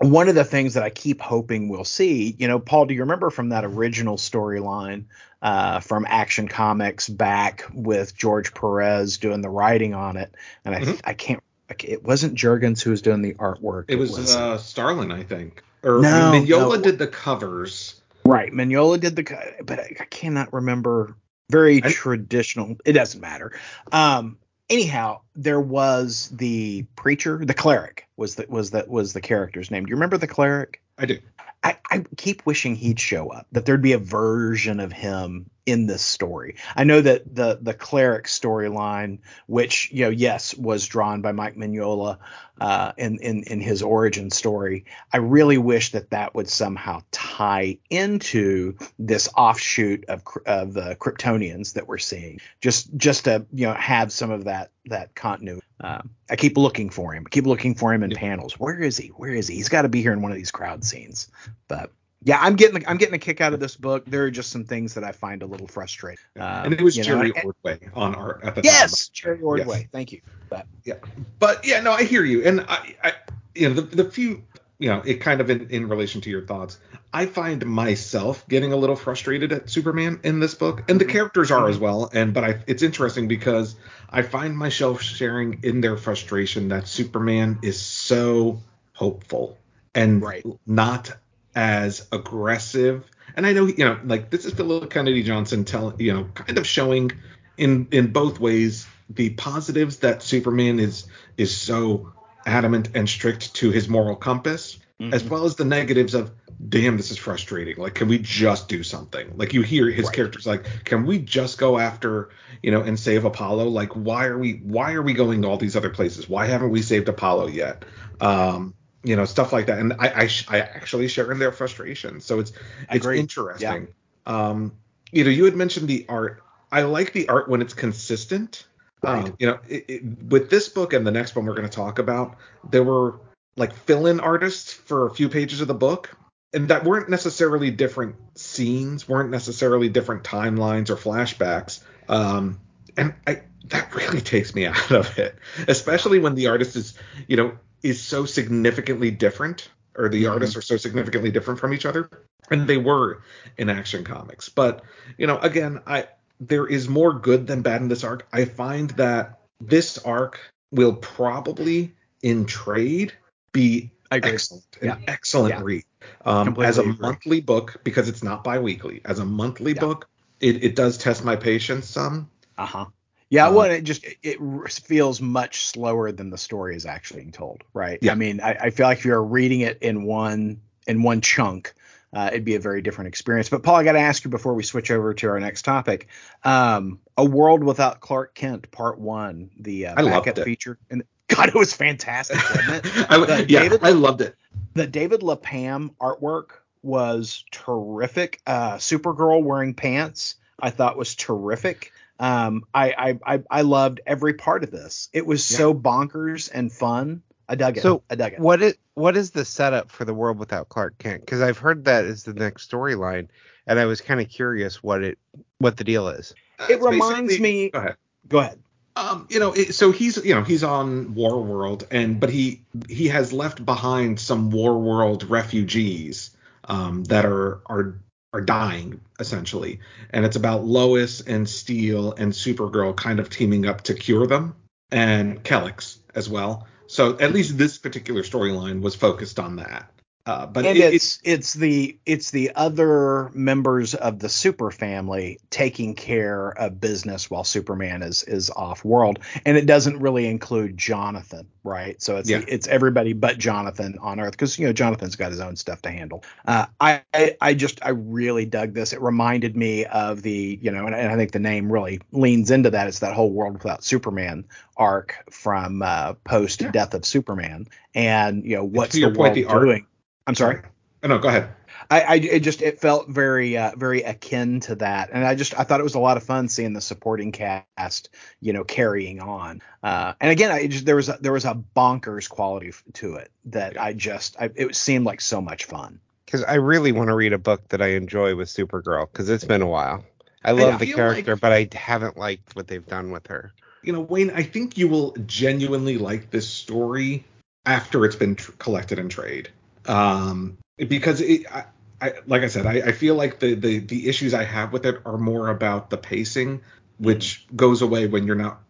one 0.00 0.28
of 0.28 0.34
the 0.36 0.44
things 0.44 0.74
that 0.74 0.84
I 0.84 0.90
keep 0.90 1.20
hoping 1.20 1.68
we'll 1.68 1.84
see, 1.84 2.36
you 2.38 2.46
know, 2.46 2.60
Paul, 2.60 2.86
do 2.86 2.94
you 2.94 3.00
remember 3.00 3.30
from 3.30 3.48
that 3.48 3.64
original 3.64 4.16
storyline 4.16 5.06
uh, 5.42 5.80
from 5.80 6.06
Action 6.08 6.46
Comics 6.46 7.08
back 7.08 7.64
with 7.74 8.16
George 8.16 8.54
Perez 8.54 9.18
doing 9.18 9.40
the 9.40 9.50
writing 9.50 9.94
on 9.94 10.16
it? 10.16 10.32
And 10.64 10.74
I, 10.74 10.80
Mhm. 10.80 11.00
I 11.04 11.14
can't, 11.14 11.42
It 11.84 12.02
wasn't 12.04 12.34
Jurgens 12.34 12.80
who 12.82 12.90
was 12.90 13.02
doing 13.02 13.22
the 13.22 13.34
artwork. 13.34 13.84
It 13.88 13.96
was, 13.96 14.34
uh, 14.34 14.58
Starlin, 14.58 15.12
I 15.12 15.22
think. 15.22 15.62
Or 15.82 16.00
No, 16.00 16.32
Mignola 16.34 16.76
no. 16.76 16.80
did 16.80 16.98
the 16.98 17.06
covers. 17.06 18.00
right. 18.24 18.52
Mignola 18.52 18.98
did 18.98 19.16
the, 19.16 19.24
co- 19.24 19.52
but 19.64 19.78
I, 19.78 19.96
I 20.00 20.04
cannot 20.04 20.52
remember. 20.52 21.16
Very 21.50 21.82
I- 21.82 21.90
traditional. 21.90 22.76
It 22.84 22.92
doesn't 22.92 23.20
matter. 23.20 23.52
Um, 23.92 24.36
anyhow, 24.68 25.20
there 25.34 25.60
was 25.60 26.28
the 26.32 26.82
preacher, 26.96 27.42
the 27.44 27.54
cleric 27.54 28.06
was 28.16 28.34
the 28.34 28.44
was 28.48 28.72
that 28.72 28.88
was 28.88 29.12
the 29.14 29.20
character's 29.22 29.70
name. 29.70 29.86
Do 29.86 29.90
you 29.90 29.96
remember 29.96 30.18
the 30.18 30.26
cleric? 30.26 30.82
I 30.98 31.06
do. 31.06 31.18
I, 31.62 31.78
I 31.90 32.04
keep 32.16 32.44
wishing 32.44 32.74
he'd 32.76 33.00
show 33.00 33.30
up, 33.30 33.46
that 33.52 33.64
there'd 33.66 33.80
be 33.82 33.92
a 33.92 33.98
version 33.98 34.78
of 34.78 34.92
him 34.92 35.48
in 35.68 35.84
this 35.84 36.00
story. 36.00 36.56
I 36.74 36.84
know 36.84 37.02
that 37.02 37.34
the 37.34 37.58
the 37.60 37.74
cleric 37.74 38.24
storyline, 38.24 39.18
which 39.46 39.92
you 39.92 40.06
know, 40.06 40.10
yes, 40.10 40.56
was 40.56 40.86
drawn 40.86 41.20
by 41.20 41.32
Mike 41.32 41.56
Mignola 41.56 42.16
uh, 42.58 42.92
in 42.96 43.18
in 43.18 43.42
in 43.42 43.60
his 43.60 43.82
origin 43.82 44.30
story. 44.30 44.86
I 45.12 45.18
really 45.18 45.58
wish 45.58 45.92
that 45.92 46.08
that 46.08 46.34
would 46.34 46.48
somehow 46.48 47.02
tie 47.12 47.76
into 47.90 48.78
this 48.98 49.28
offshoot 49.36 50.06
of 50.08 50.22
of 50.46 50.72
the 50.72 50.96
Kryptonians 50.96 51.74
that 51.74 51.86
we're 51.86 51.98
seeing. 51.98 52.40
Just 52.62 52.96
just 52.96 53.24
to 53.24 53.44
you 53.52 53.66
know 53.66 53.74
have 53.74 54.10
some 54.10 54.30
of 54.30 54.44
that 54.44 54.70
that 54.86 55.14
continuity. 55.14 55.66
Um, 55.80 56.10
I 56.30 56.36
keep 56.36 56.56
looking 56.56 56.88
for 56.88 57.12
him. 57.12 57.24
I 57.26 57.28
keep 57.28 57.46
looking 57.46 57.74
for 57.74 57.92
him 57.92 58.02
in 58.02 58.10
yeah. 58.10 58.18
panels. 58.18 58.58
Where 58.58 58.80
is 58.80 58.96
he? 58.96 59.08
Where 59.08 59.34
is 59.34 59.48
he? 59.48 59.56
He's 59.56 59.68
got 59.68 59.82
to 59.82 59.88
be 59.90 60.00
here 60.00 60.14
in 60.14 60.22
one 60.22 60.32
of 60.32 60.38
these 60.38 60.50
crowd 60.50 60.82
scenes. 60.82 61.28
But 61.68 61.92
yeah, 62.22 62.38
I'm 62.40 62.56
getting 62.56 62.86
I'm 62.86 62.96
getting 62.96 63.14
a 63.14 63.18
kick 63.18 63.40
out 63.40 63.54
of 63.54 63.60
this 63.60 63.76
book. 63.76 64.04
There 64.06 64.24
are 64.24 64.30
just 64.30 64.50
some 64.50 64.64
things 64.64 64.94
that 64.94 65.04
I 65.04 65.12
find 65.12 65.42
a 65.42 65.46
little 65.46 65.68
frustrating. 65.68 66.24
Um, 66.36 66.66
and 66.66 66.74
it 66.74 66.82
was 66.82 66.96
Jerry 66.96 67.28
know, 67.30 67.42
Ordway 67.44 67.88
on 67.94 68.14
our 68.14 68.40
at 68.42 68.56
the 68.56 68.62
yes. 68.62 69.08
Jerry 69.08 69.40
Ordway. 69.40 69.80
Yes. 69.80 69.88
Thank 69.92 70.12
you. 70.12 70.20
But 70.48 70.66
yeah, 70.84 70.94
but 71.38 71.64
yeah, 71.64 71.80
no, 71.80 71.92
I 71.92 72.04
hear 72.04 72.24
you, 72.24 72.44
and 72.44 72.62
I, 72.62 72.96
I 73.04 73.12
you 73.54 73.68
know, 73.68 73.74
the, 73.74 73.82
the 73.82 74.10
few, 74.10 74.42
you 74.78 74.88
know, 74.88 75.02
it 75.04 75.20
kind 75.20 75.40
of 75.40 75.50
in, 75.50 75.68
in 75.70 75.88
relation 75.88 76.20
to 76.22 76.30
your 76.30 76.44
thoughts, 76.44 76.78
I 77.12 77.26
find 77.26 77.64
myself 77.64 78.46
getting 78.48 78.72
a 78.72 78.76
little 78.76 78.96
frustrated 78.96 79.52
at 79.52 79.70
Superman 79.70 80.20
in 80.24 80.40
this 80.40 80.54
book, 80.54 80.84
and 80.88 81.00
the 81.00 81.04
mm-hmm. 81.04 81.12
characters 81.12 81.50
are 81.50 81.68
as 81.68 81.76
mm-hmm. 81.76 81.84
well. 81.84 82.10
And 82.12 82.34
but 82.34 82.44
I, 82.44 82.60
it's 82.66 82.82
interesting 82.82 83.28
because 83.28 83.76
I 84.10 84.22
find 84.22 84.56
myself 84.56 85.02
sharing 85.02 85.60
in 85.62 85.80
their 85.80 85.96
frustration 85.96 86.68
that 86.68 86.88
Superman 86.88 87.60
is 87.62 87.80
so 87.80 88.60
hopeful 88.94 89.56
and 89.94 90.22
right. 90.22 90.44
not 90.66 91.16
as 91.58 92.06
aggressive. 92.12 93.10
And 93.34 93.44
I 93.44 93.52
know, 93.52 93.66
you 93.66 93.84
know, 93.84 93.98
like 94.04 94.30
this 94.30 94.44
is 94.44 94.54
Philip 94.54 94.90
Kennedy 94.90 95.24
Johnson 95.24 95.64
telling, 95.64 95.98
you 95.98 96.14
know, 96.14 96.24
kind 96.32 96.56
of 96.56 96.64
showing 96.64 97.10
in 97.56 97.88
in 97.90 98.12
both 98.12 98.38
ways 98.38 98.86
the 99.10 99.30
positives 99.30 99.96
that 99.98 100.22
Superman 100.22 100.78
is 100.78 101.08
is 101.36 101.54
so 101.54 102.12
adamant 102.46 102.90
and 102.94 103.08
strict 103.08 103.54
to 103.54 103.72
his 103.72 103.88
moral 103.88 104.14
compass, 104.14 104.78
mm-hmm. 105.00 105.12
as 105.12 105.24
well 105.24 105.44
as 105.46 105.56
the 105.56 105.64
negatives 105.64 106.14
of 106.14 106.30
damn 106.68 106.96
this 106.96 107.12
is 107.12 107.18
frustrating 107.18 107.76
like 107.76 107.94
can 107.94 108.08
we 108.08 108.18
just 108.18 108.68
do 108.68 108.82
something 108.82 109.32
like 109.36 109.54
you 109.54 109.62
hear 109.62 109.88
his 109.88 110.06
right. 110.06 110.14
characters 110.16 110.44
like 110.44 110.64
can 110.84 111.06
we 111.06 111.20
just 111.20 111.56
go 111.56 111.78
after 111.78 112.30
you 112.64 112.72
know 112.72 112.80
and 112.80 112.98
save 112.98 113.24
apollo 113.24 113.68
like 113.68 113.92
why 113.92 114.24
are 114.24 114.36
we 114.36 114.54
why 114.64 114.94
are 114.94 115.02
we 115.02 115.12
going 115.12 115.40
to 115.40 115.46
all 115.46 115.56
these 115.56 115.76
other 115.76 115.90
places 115.90 116.28
why 116.28 116.46
haven't 116.46 116.70
we 116.70 116.82
saved 116.82 117.08
apollo 117.08 117.46
yet 117.46 117.84
um 118.20 118.74
you 119.04 119.16
know 119.16 119.24
stuff 119.24 119.52
like 119.52 119.66
that. 119.66 119.78
And 119.78 119.94
i 119.94 120.08
i, 120.08 120.28
I 120.48 120.60
actually 120.60 121.08
share 121.08 121.30
in 121.32 121.38
their 121.38 121.52
frustration. 121.52 122.20
So 122.20 122.40
it's 122.40 122.52
it's 122.90 123.06
interesting. 123.06 123.88
Yeah. 124.26 124.50
um 124.50 124.72
you 125.12 125.24
know 125.24 125.30
you 125.30 125.44
had 125.44 125.56
mentioned 125.56 125.88
the 125.88 126.06
art. 126.08 126.42
I 126.70 126.82
like 126.82 127.12
the 127.12 127.28
art 127.28 127.48
when 127.48 127.62
it's 127.62 127.74
consistent. 127.74 128.66
Right. 129.02 129.26
um 129.26 129.36
you 129.38 129.46
know 129.46 129.58
it, 129.68 129.84
it, 129.88 130.22
with 130.24 130.50
this 130.50 130.68
book 130.68 130.92
and 130.92 131.06
the 131.06 131.12
next 131.12 131.36
one 131.36 131.46
we're 131.46 131.54
going 131.54 131.68
to 131.68 131.74
talk 131.74 132.00
about 132.00 132.36
there 132.68 132.82
were 132.82 133.20
like 133.56 133.72
fill-in 133.72 134.18
artists 134.18 134.72
for 134.72 135.06
a 135.06 135.14
few 135.14 135.28
pages 135.28 135.60
of 135.60 135.68
the 135.68 135.74
book 135.74 136.16
and 136.52 136.66
that 136.68 136.82
weren't 136.82 137.08
necessarily 137.08 137.70
different 137.70 138.16
scenes 138.34 139.08
weren't 139.08 139.30
necessarily 139.30 139.88
different 139.88 140.24
timelines 140.24 140.90
or 140.90 140.96
flashbacks. 140.96 141.80
Um 142.08 142.58
and 142.96 143.14
i 143.24 143.42
that 143.66 143.94
really 143.94 144.20
takes 144.34 144.52
me 144.52 144.66
out 144.66 144.90
of 144.90 145.16
it 145.16 145.36
especially 145.68 146.18
when 146.18 146.34
the 146.34 146.48
artist 146.48 146.74
is 146.74 146.94
you 147.28 147.36
know 147.36 147.56
is 147.82 148.00
so 148.00 148.24
significantly 148.24 149.10
different, 149.10 149.68
or 149.96 150.08
the 150.08 150.24
mm-hmm. 150.24 150.32
artists 150.32 150.56
are 150.56 150.62
so 150.62 150.76
significantly 150.76 151.30
different 151.30 151.60
from 151.60 151.72
each 151.74 151.86
other, 151.86 152.10
and 152.50 152.66
they 152.66 152.78
were 152.78 153.22
in 153.56 153.68
Action 153.68 154.04
Comics. 154.04 154.48
But 154.48 154.82
you 155.16 155.26
know, 155.26 155.38
again, 155.38 155.80
I 155.86 156.08
there 156.40 156.66
is 156.66 156.88
more 156.88 157.12
good 157.12 157.46
than 157.46 157.62
bad 157.62 157.82
in 157.82 157.88
this 157.88 158.04
arc. 158.04 158.26
I 158.32 158.44
find 158.44 158.90
that 158.90 159.40
this 159.60 159.98
arc 159.98 160.38
will 160.70 160.94
probably 160.94 161.94
in 162.22 162.46
trade 162.46 163.12
be 163.52 163.90
excellent, 164.10 164.64
an 164.80 164.86
yeah. 164.88 164.96
excellent 165.06 165.54
yeah. 165.54 165.62
read. 165.62 165.84
Um, 166.24 166.56
as 166.62 166.78
a 166.78 166.82
agree. 166.82 166.96
monthly 167.00 167.40
book 167.40 167.80
because 167.84 168.08
it's 168.08 168.22
not 168.22 168.44
biweekly. 168.44 169.00
As 169.04 169.18
a 169.18 169.24
monthly 169.24 169.72
yeah. 169.72 169.80
book, 169.80 170.08
it, 170.40 170.62
it 170.62 170.76
does 170.76 170.96
test 170.98 171.24
my 171.24 171.36
patience 171.36 171.88
some. 171.88 172.30
Uh 172.56 172.66
huh. 172.66 172.86
Yeah, 173.30 173.48
uh, 173.48 173.52
well, 173.52 173.70
it 173.70 173.82
just 173.82 174.06
it 174.22 174.38
feels 174.70 175.20
much 175.20 175.66
slower 175.66 176.12
than 176.12 176.30
the 176.30 176.38
story 176.38 176.76
is 176.76 176.86
actually 176.86 177.20
being 177.20 177.32
told, 177.32 177.62
right? 177.74 177.98
Yeah. 178.00 178.12
I 178.12 178.14
mean, 178.14 178.40
I, 178.40 178.54
I 178.54 178.70
feel 178.70 178.86
like 178.86 178.98
if 178.98 179.04
you're 179.04 179.22
reading 179.22 179.60
it 179.60 179.78
in 179.82 180.04
one 180.04 180.62
in 180.86 181.02
one 181.02 181.20
chunk, 181.20 181.74
uh, 182.14 182.30
it'd 182.32 182.44
be 182.44 182.54
a 182.54 182.60
very 182.60 182.80
different 182.80 183.08
experience. 183.08 183.50
But 183.50 183.62
Paul, 183.62 183.76
I 183.76 183.84
got 183.84 183.92
to 183.92 184.00
ask 184.00 184.24
you 184.24 184.30
before 184.30 184.54
we 184.54 184.62
switch 184.62 184.90
over 184.90 185.12
to 185.14 185.28
our 185.28 185.40
next 185.40 185.62
topic: 185.62 186.08
um, 186.42 187.00
"A 187.18 187.24
World 187.24 187.62
Without 187.62 188.00
Clark 188.00 188.34
Kent," 188.34 188.70
Part 188.70 188.98
One, 188.98 189.50
the 189.58 189.88
uh, 189.88 189.94
I 189.98 190.02
loved 190.02 190.26
it. 190.28 190.44
feature, 190.44 190.78
and 190.90 191.02
God, 191.28 191.48
it 191.48 191.54
was 191.54 191.74
fantastic, 191.74 192.38
wasn't 192.38 192.86
it? 192.86 193.06
I, 193.10 193.38
yeah, 193.48 193.60
David, 193.60 193.80
I 193.82 193.90
loved 193.90 194.22
it. 194.22 194.36
The 194.72 194.86
David 194.86 195.22
Lapham 195.22 195.90
artwork 196.00 196.60
was 196.82 197.44
terrific. 197.50 198.40
Uh, 198.46 198.76
Supergirl 198.76 199.42
wearing 199.42 199.74
pants, 199.74 200.36
I 200.58 200.70
thought 200.70 200.96
was 200.96 201.14
terrific. 201.14 201.92
Um, 202.20 202.64
I, 202.74 202.92
I, 203.24 203.34
I 203.34 203.42
I 203.50 203.62
loved 203.62 204.00
every 204.06 204.34
part 204.34 204.64
of 204.64 204.70
this. 204.70 205.08
It 205.12 205.24
was 205.24 205.48
yeah. 205.50 205.58
so 205.58 205.74
bonkers 205.74 206.50
and 206.52 206.72
fun. 206.72 207.22
I 207.48 207.54
dug 207.54 207.76
it. 207.78 207.82
So 207.82 208.02
I 208.10 208.16
dug 208.16 208.34
it. 208.34 208.40
What 208.40 208.60
is 208.60 208.76
what 208.94 209.16
is 209.16 209.30
the 209.30 209.44
setup 209.44 209.90
for 209.90 210.04
the 210.04 210.14
world 210.14 210.38
without 210.38 210.68
Clark 210.68 210.98
Kent? 210.98 211.20
Because 211.20 211.40
I've 211.40 211.58
heard 211.58 211.84
that 211.84 212.04
is 212.04 212.24
the 212.24 212.34
next 212.34 212.70
storyline, 212.70 213.28
and 213.66 213.78
I 213.78 213.86
was 213.86 214.00
kind 214.00 214.20
of 214.20 214.28
curious 214.28 214.82
what 214.82 215.02
it 215.02 215.18
what 215.58 215.76
the 215.76 215.84
deal 215.84 216.08
is. 216.08 216.34
It 216.68 216.80
reminds 216.80 217.38
me. 217.38 217.70
Go 217.70 217.78
ahead. 217.78 217.96
Go 218.28 218.38
ahead. 218.38 218.58
Um, 218.96 219.28
you 219.30 219.38
know, 219.38 219.52
it, 219.52 219.74
so 219.74 219.92
he's 219.92 220.16
you 220.24 220.34
know 220.34 220.42
he's 220.42 220.64
on 220.64 221.14
War 221.14 221.40
World, 221.40 221.86
and 221.90 222.18
but 222.18 222.30
he 222.30 222.62
he 222.88 223.08
has 223.08 223.32
left 223.32 223.64
behind 223.64 224.18
some 224.18 224.50
War 224.50 224.76
World 224.76 225.22
refugees 225.30 226.36
um, 226.64 227.04
that 227.04 227.24
are 227.24 227.60
are 227.66 228.00
are 228.32 228.40
dying 228.40 229.00
essentially, 229.18 229.80
and 230.10 230.24
it's 230.24 230.36
about 230.36 230.64
Lois 230.64 231.20
and 231.20 231.48
Steel 231.48 232.12
and 232.12 232.32
Supergirl 232.32 232.96
kind 232.96 233.20
of 233.20 233.30
teaming 233.30 233.66
up 233.66 233.82
to 233.82 233.94
cure 233.94 234.26
them, 234.26 234.54
and 234.90 235.42
Kelex 235.42 235.98
as 236.14 236.28
well. 236.28 236.66
So 236.86 237.18
at 237.18 237.32
least 237.32 237.58
this 237.58 237.78
particular 237.78 238.22
storyline 238.22 238.80
was 238.80 238.94
focused 238.94 239.38
on 239.38 239.56
that. 239.56 239.90
Uh, 240.28 240.44
but 240.44 240.66
it, 240.66 240.76
it's 240.76 241.18
it's 241.24 241.54
the 241.54 241.98
it's 242.04 242.32
the 242.32 242.52
other 242.54 243.30
members 243.32 243.94
of 243.94 244.18
the 244.18 244.28
super 244.28 244.70
family 244.70 245.38
taking 245.48 245.94
care 245.94 246.50
of 246.50 246.78
business 246.78 247.30
while 247.30 247.44
Superman 247.44 248.02
is 248.02 248.24
is 248.24 248.50
off 248.50 248.84
world, 248.84 249.20
and 249.46 249.56
it 249.56 249.64
doesn't 249.64 250.00
really 250.00 250.26
include 250.26 250.76
Jonathan, 250.76 251.48
right? 251.64 252.00
So 252.02 252.16
it's 252.16 252.28
yeah. 252.28 252.42
it's 252.46 252.68
everybody 252.68 253.14
but 253.14 253.38
Jonathan 253.38 253.96
on 254.02 254.20
Earth 254.20 254.32
because 254.32 254.58
you 254.58 254.66
know 254.66 254.72
Jonathan's 254.74 255.16
got 255.16 255.30
his 255.30 255.40
own 255.40 255.56
stuff 255.56 255.80
to 255.80 255.90
handle. 255.90 256.22
Uh, 256.46 256.66
I, 256.78 257.00
I, 257.14 257.36
I 257.40 257.54
just 257.54 257.82
I 257.82 257.90
really 257.92 258.44
dug 258.44 258.74
this. 258.74 258.92
It 258.92 259.00
reminded 259.00 259.56
me 259.56 259.86
of 259.86 260.20
the 260.20 260.58
you 260.60 260.70
know, 260.70 260.84
and, 260.84 260.94
and 260.94 261.10
I 261.10 261.16
think 261.16 261.32
the 261.32 261.38
name 261.38 261.72
really 261.72 262.02
leans 262.12 262.50
into 262.50 262.68
that. 262.68 262.86
It's 262.86 262.98
that 262.98 263.14
whole 263.14 263.32
world 263.32 263.54
without 263.54 263.82
Superman 263.82 264.44
arc 264.76 265.24
from 265.30 265.80
uh, 265.80 266.12
post 266.24 266.60
yeah. 266.60 266.70
death 266.70 266.92
of 266.92 267.06
Superman, 267.06 267.66
and 267.94 268.44
you 268.44 268.56
know 268.56 268.64
what's 268.64 268.92
the 268.92 269.04
world 269.04 269.16
point, 269.16 269.34
the 269.34 269.44
doing. 269.44 269.86
Art- 270.28 270.30
I'm 270.30 270.34
sorry. 270.34 270.60
Oh, 271.02 271.08
no, 271.08 271.18
go 271.18 271.28
ahead. 271.28 271.50
I, 271.90 272.00
I 272.00 272.14
it 272.16 272.40
just 272.40 272.60
it 272.60 272.80
felt 272.80 273.08
very 273.08 273.56
uh, 273.56 273.72
very 273.76 274.02
akin 274.02 274.60
to 274.60 274.74
that, 274.76 275.10
and 275.12 275.24
I 275.24 275.34
just 275.34 275.58
I 275.58 275.64
thought 275.64 275.80
it 275.80 275.84
was 275.84 275.94
a 275.94 276.00
lot 276.00 276.16
of 276.16 276.22
fun 276.22 276.48
seeing 276.48 276.74
the 276.74 276.80
supporting 276.80 277.32
cast, 277.32 278.10
you 278.40 278.52
know, 278.52 278.64
carrying 278.64 279.20
on. 279.20 279.62
Uh, 279.82 280.12
and 280.20 280.30
again, 280.30 280.50
I 280.50 280.66
just 280.66 280.84
there 280.84 280.96
was 280.96 281.08
a, 281.08 281.16
there 281.20 281.32
was 281.32 281.44
a 281.44 281.54
bonkers 281.76 282.28
quality 282.28 282.72
to 282.94 283.14
it 283.14 283.30
that 283.46 283.80
I 283.80 283.94
just 283.94 284.36
I, 284.38 284.50
it 284.54 284.74
seemed 284.74 285.06
like 285.06 285.20
so 285.20 285.40
much 285.40 285.64
fun. 285.64 286.00
Because 286.26 286.44
I 286.44 286.54
really 286.54 286.92
want 286.92 287.08
to 287.08 287.14
read 287.14 287.32
a 287.32 287.38
book 287.38 287.66
that 287.68 287.80
I 287.80 287.92
enjoy 287.92 288.34
with 288.34 288.48
Supergirl 288.48 289.10
because 289.10 289.30
it's 289.30 289.44
been 289.44 289.62
a 289.62 289.66
while. 289.66 290.04
I 290.44 290.52
love 290.52 290.74
I 290.74 290.78
the 290.78 290.92
character, 290.92 291.32
like, 291.32 291.40
but 291.40 291.52
I 291.52 291.68
haven't 291.72 292.18
liked 292.18 292.54
what 292.54 292.68
they've 292.68 292.86
done 292.86 293.12
with 293.12 293.28
her. 293.28 293.52
You 293.82 293.94
know, 293.94 294.00
Wayne, 294.00 294.30
I 294.30 294.42
think 294.42 294.76
you 294.76 294.88
will 294.88 295.12
genuinely 295.26 295.96
like 295.96 296.30
this 296.30 296.48
story 296.48 297.24
after 297.64 298.04
it's 298.04 298.16
been 298.16 298.36
tr- 298.36 298.52
collected 298.52 298.98
in 298.98 299.08
trade 299.08 299.48
um, 299.88 300.58
because 300.76 301.20
it, 301.20 301.46
I, 301.52 301.64
I, 302.00 302.12
like 302.26 302.42
I 302.42 302.48
said, 302.48 302.66
I, 302.66 302.74
I 302.88 302.92
feel 302.92 303.14
like 303.14 303.40
the, 303.40 303.54
the 303.54 303.78
the 303.80 304.08
issues 304.08 304.34
I 304.34 304.44
have 304.44 304.72
with 304.72 304.86
it 304.86 305.00
are 305.04 305.18
more 305.18 305.48
about 305.48 305.90
the 305.90 305.96
pacing, 305.96 306.60
which 306.98 307.46
goes 307.56 307.82
away 307.82 308.06
when 308.06 308.26
you're 308.26 308.36
not 308.36 308.60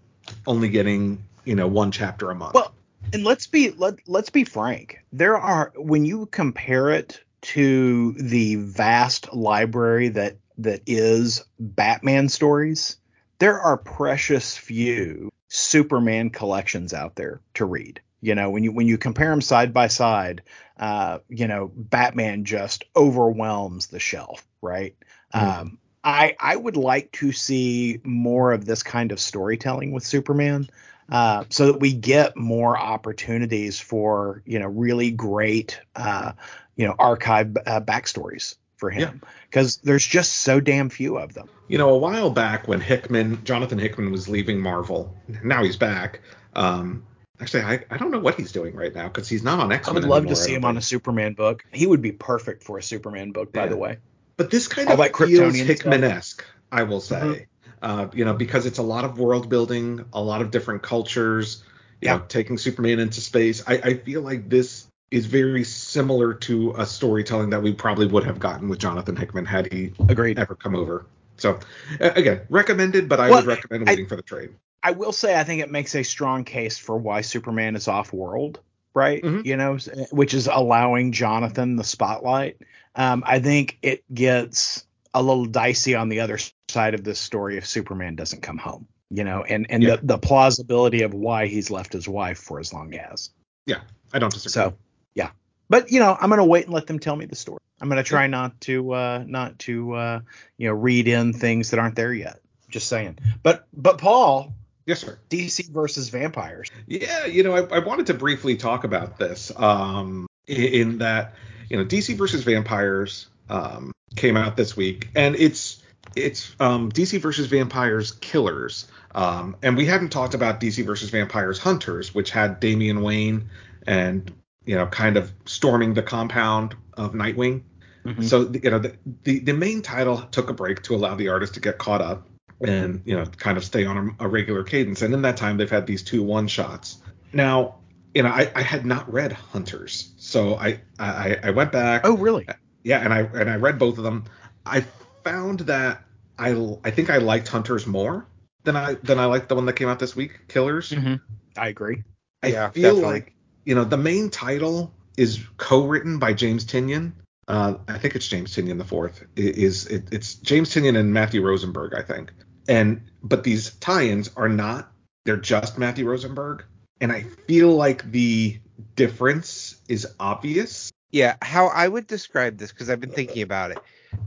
only 0.47 0.69
getting 0.69 1.25
you 1.45 1.55
know 1.55 1.67
one 1.67 1.91
chapter 1.91 2.31
a 2.31 2.35
month. 2.35 2.55
Well, 2.55 2.73
and 3.13 3.25
let's 3.25 3.47
be 3.47 3.71
let 3.71 3.97
let's 4.07 4.31
be 4.31 4.45
frank. 4.45 5.05
There 5.13 5.37
are 5.37 5.73
when 5.77 6.05
you 6.05 6.27
compare 6.27 6.91
it 6.91 7.23
to 7.41 8.13
the 8.13 8.57
vast 8.57 9.33
library 9.35 10.09
that 10.11 10.37
that 10.59 10.83
is 10.87 11.45
Batman 11.59 12.29
stories, 12.29 12.97
there 13.39 13.61
are 13.61 13.77
precious 13.77 14.57
few 14.57 15.31
Superman 15.49 16.31
collections 16.31 16.93
out 16.93 17.15
there 17.15 17.41
to 17.55 17.65
read. 17.65 18.01
You 18.21 18.35
know, 18.35 18.51
when 18.51 18.65
you 18.65 18.73
when 18.73 18.87
you 18.87 18.99
compare 18.99 19.31
them 19.31 19.41
side 19.41 19.73
by 19.73 19.89
side, 19.89 20.43
uh, 20.79 21.19
you 21.29 21.47
know, 21.47 21.71
Batman 21.75 22.45
just 22.45 22.85
overwhelms 22.97 23.87
the 23.87 24.01
shelf, 24.01 24.47
right? 24.61 24.97
Mm. 25.35 25.61
Um, 25.61 25.79
I 26.03 26.37
I 26.41 26.57
would 26.57 26.77
like 26.77 27.13
to 27.13 27.33
see 27.33 28.01
more 28.03 28.53
of 28.53 28.65
this 28.65 28.83
kind 28.83 29.13
of 29.13 29.21
storytelling 29.21 29.93
with 29.93 30.05
Superman, 30.05 30.69
uh, 31.11 31.45
so 31.49 31.67
that 31.67 31.81
we 31.81 31.93
get 31.93 32.37
more 32.37 32.79
opportunities 32.79 33.79
for 33.79 34.43
you 34.47 34.59
know 34.59 34.67
really 34.67 35.11
great 35.11 35.81
uh, 35.97 36.33
you 36.77 36.87
know 36.87 36.95
archive 36.99 37.57
uh, 37.67 37.81
backstories 37.81 38.57
for 38.77 38.91
him 38.91 39.21
because 39.51 39.79
yeah. 39.79 39.89
there's 39.89 40.07
just 40.07 40.37
so 40.37 40.61
damn 40.61 40.89
few 40.89 41.19
of 41.19 41.35
them. 41.35 41.49
You 41.67 41.79
know, 41.79 41.91
a 41.91 41.99
while 41.99 42.31
back 42.31 42.69
when 42.69 42.81
Hickman, 42.81 43.45
Jonathan 43.45 43.79
Hickman 43.79 44.11
was 44.11 44.29
leaving 44.29 44.61
Marvel, 44.61 45.15
now 45.43 45.63
he's 45.65 45.77
back. 45.77 46.21
Um, 46.55 47.05
actually, 47.41 47.63
I, 47.63 47.85
I 47.91 47.97
don't 47.97 48.11
know 48.11 48.19
what 48.19 48.35
he's 48.35 48.53
doing 48.53 48.75
right 48.75 48.95
now 48.95 49.09
because 49.09 49.29
he's 49.29 49.43
not 49.43 49.61
on 49.61 49.73
X 49.73 49.87
Men. 49.87 49.97
I 49.97 49.99
would 49.99 50.09
love 50.09 50.19
anymore, 50.25 50.35
to 50.35 50.41
see 50.41 50.55
him 50.55 50.65
on 50.65 50.77
a 50.77 50.83
Superman 50.83 51.35
book. 51.35 51.65
He 51.73 51.87
would 51.87 52.03
be 52.03 52.13
perfect 52.13 52.63
for 52.63 52.79
a 52.79 52.83
Superman 52.83 53.33
book, 53.33 53.53
by 53.53 53.65
yeah. 53.65 53.69
the 53.69 53.77
way. 53.77 53.99
But 54.37 54.51
this 54.51 54.69
kind 54.69 54.89
All 54.89 55.01
of 55.01 55.17
feels 55.17 55.57
Hickman-esque, 55.57 56.45
I 56.71 56.85
will 56.85 57.01
say. 57.01 57.17
Mm-hmm. 57.17 57.43
Uh, 57.81 58.09
you 58.13 58.25
know, 58.25 58.35
because 58.35 58.67
it's 58.67 58.79
a 58.79 58.83
lot 58.83 59.05
of 59.05 59.19
world 59.19 59.49
building, 59.49 60.05
a 60.13 60.21
lot 60.21 60.43
of 60.43 60.51
different 60.51 60.83
cultures. 60.83 61.63
You 62.01 62.07
yeah. 62.07 62.17
know, 62.17 62.25
taking 62.29 62.59
Superman 62.59 63.01
into 63.01 63.21
space. 63.21 63.63
I, 63.67 63.75
I 63.75 63.95
feel 63.95 64.23
like 64.23 64.49
this 64.49 64.87
is 65.11 65.27
very 65.27 65.65
similar 65.65 66.35
to 66.35 66.75
a 66.77 66.87
storytelling 66.87 67.51
that 67.51 67.63
we 67.63 67.73
probably 67.73 68.07
would 68.07 68.25
have 68.25 68.39
gotten 68.39 68.69
with 68.69 68.79
Jonathan 68.79 69.17
Hickman 69.17 69.47
had 69.47 69.73
he 69.73 69.93
Agreed. 70.09 70.39
ever 70.39 70.55
come 70.55 70.75
over. 70.75 71.07
So 71.39 71.59
again, 72.01 72.43
recommended, 72.51 73.09
but 73.09 73.21
I 73.21 73.31
well, 73.31 73.39
would 73.41 73.47
recommend 73.47 73.87
waiting 73.87 74.05
I, 74.05 74.09
for 74.09 74.17
the 74.17 74.23
trade. 74.23 74.51
I 74.83 74.93
will 74.93 75.13
say 75.13 75.39
I 75.39 75.45
think 75.45 75.63
it 75.63 75.71
makes 75.71 75.95
a 75.95 76.03
strong 76.03 76.45
case 76.45 76.79
for 76.79 76.97
why 76.97 77.23
Superman 77.23 77.77
is 77.77 77.89
off 77.89 78.13
world, 78.13 78.61
right? 78.95 79.23
Mm-hmm. 79.23 79.47
You 79.47 79.57
know, 79.57 79.79
which 80.11 80.35
is 80.35 80.47
allowing 80.47 81.13
Jonathan 81.13 81.77
the 81.77 81.85
spotlight. 81.85 82.59
Um, 82.95 83.23
I 83.27 83.39
think 83.39 83.79
it 83.83 84.03
gets 84.13 84.85
a 85.15 85.23
little 85.23 85.47
dicey 85.47 85.95
on 85.95 86.09
the 86.09 86.21
other 86.21 86.39
side 86.69 86.95
of 86.95 87.05
this 87.05 87.19
story 87.19 87.57
if 87.57 87.67
Superman 87.67 88.17
doesn't 88.17 88.43
come 88.43 88.59
home. 88.59 88.87
You 89.11 89.25
know, 89.25 89.43
and 89.43 89.67
and 89.71 89.83
yeah. 89.83 89.97
the, 89.97 90.07
the 90.07 90.19
plausibility 90.19 91.03
of 91.03 91.15
why 91.15 91.47
he's 91.47 91.71
left 91.71 91.93
his 91.93 92.07
wife 92.07 92.39
for 92.39 92.61
as 92.61 92.73
long 92.75 92.95
as. 92.95 93.31
Yeah, 93.67 93.81
I 94.13 94.19
don't 94.19 94.33
disagree. 94.33 94.53
So 94.53 94.75
yeah, 95.15 95.31
but 95.69 95.91
you 95.91 95.99
know, 95.99 96.17
I'm 96.21 96.29
gonna 96.29 96.45
wait 96.45 96.67
and 96.67 96.75
let 96.75 96.87
them 96.87 96.99
tell 96.99 97.17
me 97.17 97.25
the 97.25 97.37
story. 97.37 97.59
I'm 97.81 97.89
gonna 97.89 98.03
try 98.03 98.27
not 98.27 98.61
to 98.63 98.93
uh, 98.93 99.25
not 99.27 99.59
to 99.61 99.95
uh, 99.95 100.21
you 100.59 100.69
know 100.69 100.75
read 100.75 101.09
in 101.09 101.33
things 101.33 101.71
that 101.71 101.81
aren't 101.81 101.97
there 101.97 102.13
yet. 102.13 102.41
Just 102.69 102.89
saying. 102.89 103.19
But 103.43 103.67
but 103.73 103.99
Paul. 103.99 104.53
Yes, 104.89 105.01
sir. 105.01 105.19
DC 105.29 105.69
versus 105.69 106.09
vampires. 106.09 106.71
Yeah, 106.87 107.27
you 107.27 107.43
know, 107.43 107.55
I, 107.55 107.77
I 107.77 107.79
wanted 107.81 108.07
to 108.07 108.15
briefly 108.15 108.57
talk 108.57 108.85
about 108.85 109.19
this. 109.19 109.53
Um, 109.55 110.27
in, 110.47 110.63
in 110.63 110.99
that, 110.99 111.35
you 111.69 111.77
know, 111.77 111.85
DC 111.85 112.17
versus 112.17 112.43
vampires 112.43 113.27
um, 113.51 113.93
came 114.17 114.39
out 114.39 114.57
this 114.57 114.79
week, 114.79 115.11
and 115.15 115.37
it's 115.37 115.83
it's 116.17 116.57
um, 116.59 116.91
DC 116.91 117.21
versus 117.21 117.49
vampires 117.49 118.13
killers. 118.13 118.87
Um, 119.15 119.57
and 119.63 119.77
we 119.77 119.85
hadn't 119.85 120.09
talked 120.09 120.33
about 120.33 120.59
DC 120.59 120.83
versus 120.87 121.11
vampires 121.11 121.59
hunters, 121.59 122.15
which 122.15 122.31
had 122.31 122.59
Damian 122.59 123.03
Wayne 123.03 123.51
and 123.87 124.33
you 124.65 124.75
know, 124.75 124.87
kind 124.87 125.19
of 125.19 125.31
storming 125.45 125.93
the 125.93 126.03
compound 126.03 126.75
of 126.95 127.13
Nightwing. 127.13 127.61
Mm-hmm. 128.07 128.23
So 128.23 128.51
you 128.55 128.71
know, 128.71 128.79
the, 128.79 128.97
the, 129.25 129.41
the 129.41 129.53
main 129.53 129.83
title 129.83 130.23
took 130.31 130.49
a 130.49 130.55
break 130.55 130.83
to 130.85 130.95
allow 130.95 131.15
the 131.15 131.29
artist 131.29 131.55
to 131.55 131.61
get 131.61 131.77
caught 131.77 132.01
up 132.01 132.27
and 132.61 133.03
you 133.05 133.17
know, 133.17 133.25
kind 133.25 133.57
of 133.57 133.65
stay 133.65 133.85
on 133.85 134.15
a, 134.21 134.25
a 134.25 134.29
regular 134.29 134.65
cadence. 134.65 135.03
And 135.03 135.15
in 135.15 135.23
that 135.23 135.37
time, 135.37 135.57
they've 135.57 135.71
had 135.71 135.87
these 135.87 136.03
two 136.03 136.23
one 136.23 136.49
shots. 136.49 136.99
Now, 137.33 137.77
you 138.15 138.23
know, 138.23 138.31
I, 138.31 138.51
I 138.55 138.63
had 138.63 138.87
not 138.87 139.13
read 139.13 139.33
Hunters, 139.33 140.13
so 140.17 140.55
I, 140.55 140.81
I 140.99 141.39
I 141.43 141.51
went 141.51 141.73
back. 141.73 142.03
Oh, 142.05 142.17
really? 142.17 142.47
Yeah, 142.83 143.01
and 143.01 143.13
I 143.13 143.21
and 143.21 143.51
I 143.51 143.57
read 143.57 143.79
both 143.79 143.99
of 143.99 144.05
them. 144.05 144.25
I 144.65 144.85
found 145.25 145.61
that 145.61 146.05
I 146.39 146.51
I 146.85 146.91
think 146.91 147.11
I 147.11 147.19
liked 147.19 147.49
Hunters 147.49 147.87
more 147.87 148.27
than 148.65 148.77
I 148.77 148.95
than 148.95 149.19
I 149.19 149.27
liked 149.27 149.49
the 149.49 149.55
one 149.55 149.67
that 149.67 149.75
came 149.75 149.89
out 149.89 149.99
this 149.99 150.17
week, 150.17 150.49
Killers. 150.49 150.91
Mm-hmm. 150.91 151.15
I 151.57 151.69
agree. 151.69 152.03
I 152.43 152.49
yeah, 152.49 152.71
feel 152.71 152.95
definitely. 152.95 153.13
like 153.13 153.35
you 153.65 153.75
know, 153.75 153.85
the 153.85 153.97
main 153.97 154.31
title 154.31 154.93
is 155.17 155.45
co-written 155.57 156.19
by 156.19 156.33
James 156.33 156.65
Tynion. 156.65 157.13
Uh, 157.49 157.75
I 157.89 157.99
think 157.99 158.15
it's 158.15 158.29
James 158.29 158.55
Tynion 158.55 158.79
the 158.79 158.85
fourth. 158.85 159.25
It 159.37 159.57
is 159.57 159.87
it, 159.87 160.09
it's 160.13 160.35
James 160.35 160.71
Tynion 160.71 160.97
and 160.97 161.13
Matthew 161.13 161.43
Rosenberg, 161.43 161.95
I 161.95 162.03
think. 162.03 162.33
And 162.69 163.03
but 163.23 163.43
these 163.43 163.71
tie-ins 163.77 164.31
are 164.37 164.49
not. 164.49 164.93
They're 165.25 165.37
just 165.37 165.79
Matthew 165.79 166.09
Rosenberg, 166.09 166.65
and 167.01 167.11
I 167.11 167.23
feel 167.47 167.75
like 167.75 168.11
the 168.11 168.61
difference 168.95 169.77
is 169.89 170.07
obvious. 170.21 170.91
Yeah, 171.11 171.37
how 171.43 171.67
I 171.67 171.89
would 171.89 172.07
describe 172.07 172.59
this 172.59 172.71
because 172.71 172.91
I've 172.91 173.01
been 173.01 173.11
thinking 173.11 173.43
about 173.43 173.71
it. 173.71 173.79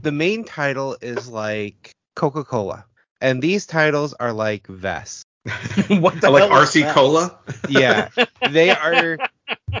The 0.02 0.12
main 0.12 0.44
title 0.44 0.96
is 1.00 1.28
like 1.28 1.92
Coca-Cola, 2.16 2.84
and 3.20 3.40
these 3.40 3.66
titles 3.66 4.14
are 4.14 4.32
like 4.32 4.66
Vess. 4.66 5.22
what 5.88 6.20
the 6.20 6.30
like 6.30 6.50
RC 6.50 6.92
Cola? 6.92 7.38
yeah, 7.68 8.08
they 8.50 8.70
are. 8.70 9.18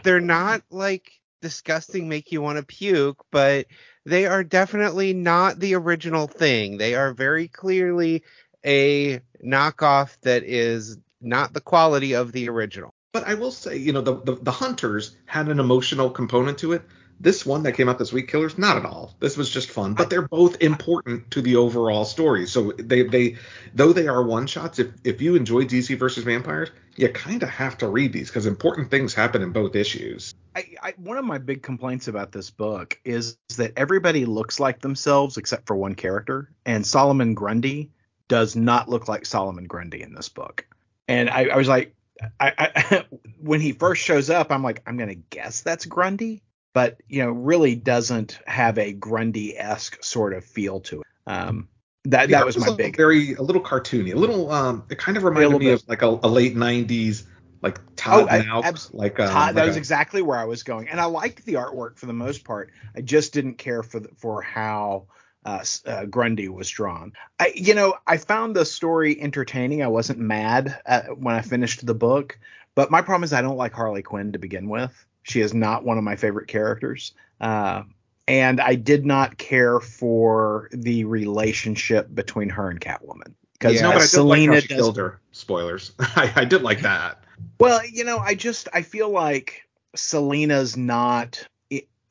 They're 0.02 0.20
not 0.20 0.62
like 0.70 1.12
disgusting, 1.40 2.08
make 2.08 2.32
you 2.32 2.40
want 2.40 2.58
to 2.58 2.64
puke, 2.64 3.22
but 3.30 3.66
they 4.06 4.26
are 4.26 4.42
definitely 4.42 5.12
not 5.12 5.58
the 5.58 5.74
original 5.74 6.26
thing. 6.26 6.78
They 6.78 6.94
are 6.94 7.12
very 7.12 7.48
clearly 7.48 8.22
a 8.64 9.20
knockoff 9.44 10.16
that 10.22 10.44
is 10.44 10.98
not 11.20 11.52
the 11.52 11.60
quality 11.60 12.14
of 12.14 12.32
the 12.32 12.48
original. 12.48 12.94
But 13.12 13.28
I 13.28 13.34
will 13.34 13.50
say, 13.50 13.76
you 13.76 13.92
know, 13.92 14.00
the, 14.00 14.16
the, 14.16 14.34
the 14.36 14.50
hunters 14.50 15.14
had 15.26 15.48
an 15.48 15.60
emotional 15.60 16.10
component 16.10 16.58
to 16.58 16.72
it 16.72 16.82
this 17.22 17.46
one 17.46 17.62
that 17.62 17.72
came 17.72 17.88
out 17.88 17.98
this 17.98 18.12
week, 18.12 18.28
Killers, 18.28 18.58
not 18.58 18.76
at 18.76 18.84
all. 18.84 19.14
This 19.20 19.36
was 19.36 19.48
just 19.48 19.70
fun, 19.70 19.94
but 19.94 20.10
they're 20.10 20.26
both 20.26 20.60
important 20.60 21.30
to 21.30 21.40
the 21.40 21.54
overall 21.54 22.04
story. 22.04 22.46
So 22.46 22.72
they 22.72 23.04
they 23.04 23.36
though 23.74 23.92
they 23.92 24.08
are 24.08 24.22
one 24.24 24.48
shots, 24.48 24.80
if 24.80 24.88
if 25.04 25.22
you 25.22 25.36
enjoy 25.36 25.62
DC 25.62 25.96
versus 25.96 26.24
Vampires, 26.24 26.70
you 26.96 27.08
kind 27.10 27.44
of 27.44 27.48
have 27.48 27.78
to 27.78 27.88
read 27.88 28.12
these 28.12 28.28
because 28.28 28.46
important 28.46 28.90
things 28.90 29.14
happen 29.14 29.40
in 29.40 29.52
both 29.52 29.76
issues. 29.76 30.34
I, 30.56 30.64
I, 30.82 30.94
one 30.96 31.16
of 31.16 31.24
my 31.24 31.38
big 31.38 31.62
complaints 31.62 32.08
about 32.08 32.32
this 32.32 32.50
book 32.50 33.00
is 33.04 33.38
that 33.56 33.72
everybody 33.76 34.26
looks 34.26 34.58
like 34.58 34.80
themselves 34.80 35.36
except 35.36 35.68
for 35.68 35.76
one 35.76 35.94
character, 35.94 36.50
and 36.66 36.84
Solomon 36.84 37.34
Grundy 37.34 37.92
does 38.32 38.56
not 38.56 38.88
look 38.88 39.08
like 39.08 39.26
Solomon 39.26 39.64
Grundy 39.64 40.00
in 40.00 40.14
this 40.14 40.30
book. 40.30 40.66
And 41.06 41.28
I, 41.28 41.48
I 41.48 41.56
was 41.58 41.68
like, 41.68 41.94
I, 42.40 42.52
I, 42.58 43.04
when 43.42 43.60
he 43.60 43.72
first 43.72 44.02
shows 44.02 44.30
up, 44.30 44.50
I'm 44.50 44.62
like, 44.62 44.80
I'm 44.86 44.96
gonna 44.96 45.16
guess 45.16 45.60
that's 45.60 45.84
Grundy, 45.84 46.42
but 46.72 46.96
you 47.10 47.22
know 47.22 47.30
really 47.30 47.74
doesn't 47.74 48.38
have 48.46 48.78
a 48.78 48.94
Grundy 48.94 49.58
esque 49.58 50.02
sort 50.02 50.32
of 50.32 50.46
feel 50.46 50.80
to 50.80 51.02
it. 51.02 51.06
Um, 51.26 51.68
that 52.04 52.30
that 52.30 52.46
was, 52.46 52.56
was 52.56 52.68
my 52.68 52.74
big 52.74 52.96
very 52.96 53.34
a 53.34 53.42
little 53.42 53.62
cartoony, 53.62 54.14
a 54.14 54.16
little 54.16 54.50
um, 54.50 54.82
it 54.88 54.96
kind 54.96 55.18
of 55.18 55.24
reminded 55.24 55.58
me 55.58 55.66
bit. 55.66 55.82
of 55.82 55.88
like 55.90 56.00
a, 56.00 56.06
a, 56.22 56.28
late 56.28 56.56
'90s 56.56 57.26
like 57.60 57.80
Todd 57.96 58.28
oh, 58.30 58.42
Nauck, 58.42 58.64
abs- 58.64 58.94
like, 58.94 59.20
um, 59.20 59.28
Todd, 59.28 59.34
like 59.48 59.54
that 59.56 59.66
was 59.66 59.76
exactly 59.76 60.22
where 60.22 60.38
I 60.38 60.46
was 60.46 60.62
going, 60.62 60.88
and 60.88 60.98
I 60.98 61.04
liked 61.04 61.44
the 61.44 61.54
artwork 61.54 61.98
for 61.98 62.06
the 62.06 62.14
most 62.14 62.44
part. 62.44 62.70
I 62.96 63.02
just 63.02 63.34
didn't 63.34 63.58
care 63.58 63.82
for 63.82 64.00
the, 64.00 64.08
for 64.16 64.40
how 64.40 65.08
uh, 65.44 65.64
uh, 65.86 66.04
Grundy 66.06 66.48
was 66.48 66.68
drawn. 66.68 67.12
I, 67.40 67.52
you 67.54 67.74
know, 67.74 67.94
I 68.06 68.16
found 68.16 68.54
the 68.54 68.64
story 68.64 69.20
entertaining. 69.20 69.82
I 69.82 69.88
wasn't 69.88 70.18
mad 70.18 70.80
at, 70.86 71.18
when 71.18 71.34
I 71.34 71.42
finished 71.42 71.84
the 71.84 71.94
book, 71.94 72.38
but 72.74 72.90
my 72.90 73.02
problem 73.02 73.24
is 73.24 73.32
I 73.32 73.42
don't 73.42 73.56
like 73.56 73.72
Harley 73.72 74.02
Quinn 74.02 74.32
to 74.32 74.38
begin 74.38 74.68
with. 74.68 75.06
She 75.24 75.40
is 75.40 75.52
not 75.54 75.84
one 75.84 75.98
of 75.98 76.04
my 76.04 76.16
favorite 76.16 76.48
characters. 76.48 77.12
Uh, 77.40 77.82
and 78.28 78.60
I 78.60 78.76
did 78.76 79.04
not 79.04 79.36
care 79.36 79.80
for 79.80 80.68
the 80.72 81.04
relationship 81.04 82.14
between 82.14 82.48
her 82.50 82.70
and 82.70 82.80
Catwoman. 82.80 83.34
Because 83.52 83.76
yeah, 83.76 83.82
no, 83.82 83.92
but 83.92 84.02
I 84.02 84.06
Selina 84.06 84.54
like 84.54 84.68
killed 84.68 84.96
her. 84.96 85.20
Spoilers. 85.32 85.92
I, 85.98 86.32
I 86.36 86.44
did 86.44 86.62
like 86.62 86.80
that. 86.82 87.24
Well, 87.58 87.80
you 87.86 88.04
know, 88.04 88.18
I 88.18 88.34
just 88.34 88.68
I 88.72 88.82
feel 88.82 89.10
like 89.10 89.66
Selina's 89.94 90.76
not. 90.76 91.46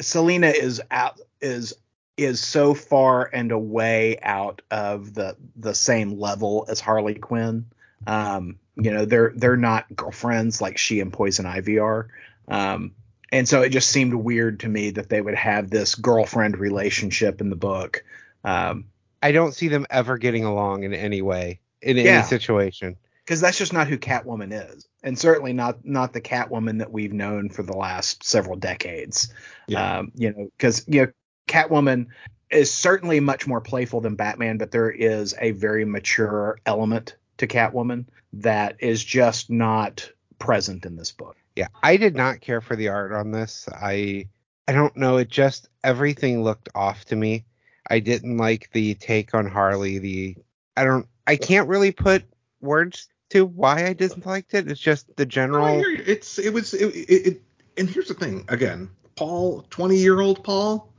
Selena 0.01 0.47
is 0.47 0.81
out 0.89 1.19
is 1.41 1.73
is 2.17 2.39
so 2.41 2.73
far 2.73 3.29
and 3.33 3.51
away 3.51 4.19
out 4.21 4.61
of 4.69 5.13
the 5.13 5.35
the 5.55 5.73
same 5.73 6.19
level 6.19 6.65
as 6.69 6.79
Harley 6.79 7.15
Quinn. 7.15 7.65
Um, 8.07 8.59
you 8.75 8.91
know, 8.91 9.05
they're 9.05 9.33
they're 9.35 9.57
not 9.57 9.95
girlfriends 9.95 10.61
like 10.61 10.77
she 10.77 10.99
and 10.99 11.11
Poison 11.11 11.45
Ivy 11.45 11.79
are. 11.79 12.07
Um, 12.47 12.93
and 13.31 13.47
so 13.47 13.61
it 13.61 13.69
just 13.69 13.89
seemed 13.89 14.13
weird 14.13 14.59
to 14.61 14.69
me 14.69 14.91
that 14.91 15.09
they 15.09 15.21
would 15.21 15.35
have 15.35 15.69
this 15.69 15.95
girlfriend 15.95 16.57
relationship 16.57 17.39
in 17.39 17.49
the 17.49 17.55
book. 17.55 18.03
Um, 18.43 18.85
I 19.23 19.31
don't 19.31 19.53
see 19.53 19.67
them 19.67 19.85
ever 19.89 20.17
getting 20.17 20.43
along 20.43 20.83
in 20.83 20.93
any 20.93 21.21
way 21.21 21.59
in 21.81 21.97
yeah, 21.97 22.03
any 22.03 22.23
situation 22.23 22.97
because 23.23 23.39
that's 23.39 23.57
just 23.57 23.71
not 23.71 23.87
who 23.87 23.97
Catwoman 23.97 24.51
is, 24.51 24.87
and 25.03 25.17
certainly 25.17 25.53
not 25.53 25.85
not 25.85 26.13
the 26.13 26.21
Catwoman 26.21 26.79
that 26.79 26.91
we've 26.91 27.13
known 27.13 27.49
for 27.49 27.63
the 27.63 27.75
last 27.75 28.23
several 28.23 28.57
decades. 28.57 29.33
Yeah. 29.67 29.99
Um, 29.99 30.11
you 30.15 30.33
know, 30.33 30.49
because 30.57 30.83
you 30.87 31.05
know 31.05 31.11
Catwoman 31.51 32.07
is 32.49 32.73
certainly 32.73 33.19
much 33.19 33.45
more 33.45 33.61
playful 33.61 34.01
than 34.01 34.15
Batman, 34.15 34.57
but 34.57 34.71
there 34.71 34.89
is 34.89 35.35
a 35.39 35.51
very 35.51 35.85
mature 35.85 36.59
element 36.65 37.15
to 37.37 37.47
Catwoman 37.47 38.05
that 38.33 38.77
is 38.79 39.03
just 39.03 39.49
not 39.49 40.09
present 40.39 40.85
in 40.85 40.95
this 40.95 41.11
book. 41.11 41.35
Yeah, 41.55 41.67
I 41.83 41.97
did 41.97 42.15
not 42.15 42.39
care 42.39 42.61
for 42.61 42.75
the 42.75 42.87
art 42.87 43.11
on 43.11 43.31
this. 43.31 43.67
I 43.73 44.27
I 44.67 44.73
don't 44.73 44.95
know, 44.95 45.17
it 45.17 45.29
just 45.29 45.67
everything 45.83 46.43
looked 46.43 46.69
off 46.73 47.03
to 47.05 47.15
me. 47.15 47.45
I 47.89 47.99
didn't 47.99 48.37
like 48.37 48.69
the 48.71 48.93
take 48.95 49.33
on 49.33 49.47
Harley, 49.47 49.97
the 49.97 50.37
I 50.77 50.85
don't 50.85 51.07
I 51.27 51.35
can't 51.35 51.67
really 51.67 51.91
put 51.91 52.23
words 52.61 53.09
to 53.31 53.45
why 53.45 53.85
I 53.85 53.93
disliked 53.93 54.53
it. 54.53 54.71
It's 54.71 54.79
just 54.79 55.13
the 55.17 55.25
No, 55.25 55.27
I 55.27 55.29
general 55.29 55.67
hear 55.79 55.89
you. 55.89 56.03
It's 56.05 56.39
it 56.39 56.53
was 56.53 56.73
it, 56.73 56.87
it, 56.87 57.27
it 57.27 57.41
and 57.77 57.89
here's 57.89 58.07
the 58.07 58.13
thing 58.13 58.45
again, 58.47 58.89
Paul, 59.15 59.65
20 59.69 59.97
year 59.97 60.21
old 60.21 60.43
Paul, 60.43 60.90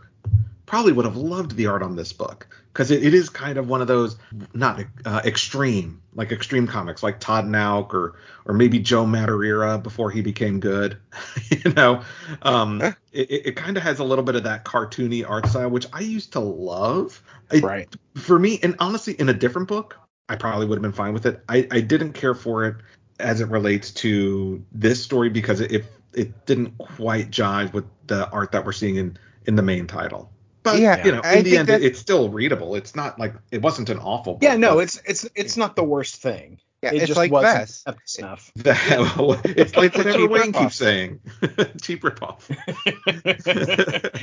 probably 0.67 0.93
would 0.93 1.05
have 1.05 1.17
loved 1.17 1.57
the 1.57 1.67
art 1.67 1.83
on 1.83 1.97
this 1.97 2.13
book 2.13 2.47
because 2.73 2.91
it, 2.91 3.05
it 3.05 3.13
is 3.13 3.29
kind 3.29 3.59
of 3.59 3.69
one 3.69 3.83
of 3.83 3.89
those 3.89 4.17
not 4.55 4.83
uh, 5.05 5.21
extreme 5.25 6.01
like 6.15 6.33
extreme 6.33 6.67
comics 6.67 7.03
like 7.03 7.21
Todd 7.21 7.45
Nauck 7.45 7.93
or 7.93 8.17
or 8.47 8.55
maybe 8.55 8.79
Joe 8.79 9.05
Madureira 9.05 9.83
before 9.83 10.11
he 10.11 10.23
became 10.23 10.61
good. 10.61 10.97
you 11.51 11.73
know, 11.73 12.03
um, 12.43 12.81
it, 12.81 12.97
it, 13.13 13.47
it 13.47 13.57
kind 13.57 13.77
of 13.77 13.83
has 13.83 13.99
a 13.99 14.05
little 14.05 14.25
bit 14.25 14.35
of 14.35 14.45
that 14.45 14.65
cartoony 14.65 15.29
art 15.29 15.47
style 15.47 15.69
which 15.71 15.87
I 15.93 16.01
used 16.01 16.33
to 16.33 16.41
love. 16.41 17.23
It- 17.51 17.63
Right. 17.63 17.89
For 18.17 18.39
me, 18.39 18.59
and 18.63 18.75
honestly, 18.79 19.15
in 19.15 19.29
a 19.29 19.35
different 19.35 19.69
book, 19.69 19.99
I 20.29 20.37
probably 20.37 20.67
would 20.67 20.77
have 20.77 20.83
been 20.83 20.93
fine 20.93 21.13
with 21.13 21.27
it. 21.27 21.43
I, 21.49 21.67
I 21.71 21.81
didn't 21.81 22.13
care 22.13 22.35
for 22.35 22.65
it 22.65 22.77
as 23.21 23.41
it 23.41 23.49
relates 23.49 23.91
to 23.93 24.65
this 24.73 25.03
story 25.03 25.29
because 25.29 25.61
it, 25.61 25.71
it 25.73 25.85
it 26.15 26.47
didn't 26.47 26.77
quite 26.79 27.31
jive 27.31 27.73
with 27.73 27.85
the 28.07 28.29
art 28.31 28.53
that 28.53 28.65
we're 28.65 28.73
seeing 28.73 28.97
in 28.97 29.19
in 29.47 29.57
the 29.57 29.63
main 29.63 29.87
title. 29.87 30.31
But 30.63 30.79
Yeah, 30.79 31.05
you 31.05 31.11
know, 31.13 31.21
I 31.25 31.37
in 31.37 31.45
the 31.45 31.57
end, 31.59 31.69
that- 31.69 31.83
it's 31.83 31.99
still 31.99 32.29
readable. 32.29 32.77
It's 32.77 32.95
not 32.95 33.19
like 33.19 33.35
it 33.51 33.63
wasn't 33.63 33.91
an 33.91 33.99
awful. 33.99 34.35
Book, 34.35 34.43
Yeah, 34.45 34.57
no, 34.57 34.75
but 34.77 34.81
it's 34.85 35.01
it's 35.07 35.29
it's 35.35 35.57
not 35.57 35.75
the 35.77 35.83
worst 35.85 36.17
thing. 36.23 36.61
yeah, 36.83 36.91
it 36.91 36.99
it's 36.99 37.07
just 37.07 37.17
like 37.19 37.33
wasn't 37.33 37.69
Vess. 37.69 37.83
up 37.87 37.97
to 37.97 38.01
snuff. 38.05 38.53
that, 38.57 38.79
it's 39.57 39.77
like 39.77 39.95
It's 39.97 39.97
a 39.97 39.99
whatever 39.99 40.19
cheap 40.19 40.31
Wayne 40.31 40.53
ripoff. 40.53 40.61
keeps 40.61 40.77
saying. 40.77 41.21
cheap 41.83 42.03
ripoff. 42.03 42.43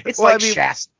it's 0.03 0.17
Well, 0.17 0.27
I 0.27 0.31
like 0.33 0.41
mean- 0.41 0.53
Shasta. 0.53 0.91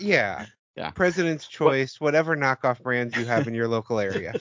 Yeah. 0.00 0.46
Yeah. 0.76 0.90
President's 0.90 1.46
choice, 1.46 2.00
whatever 2.00 2.36
knockoff 2.36 2.82
brands 2.82 3.16
you 3.16 3.24
have 3.26 3.46
in 3.48 3.54
your 3.54 3.68
local 3.68 3.98
area. 4.00 4.34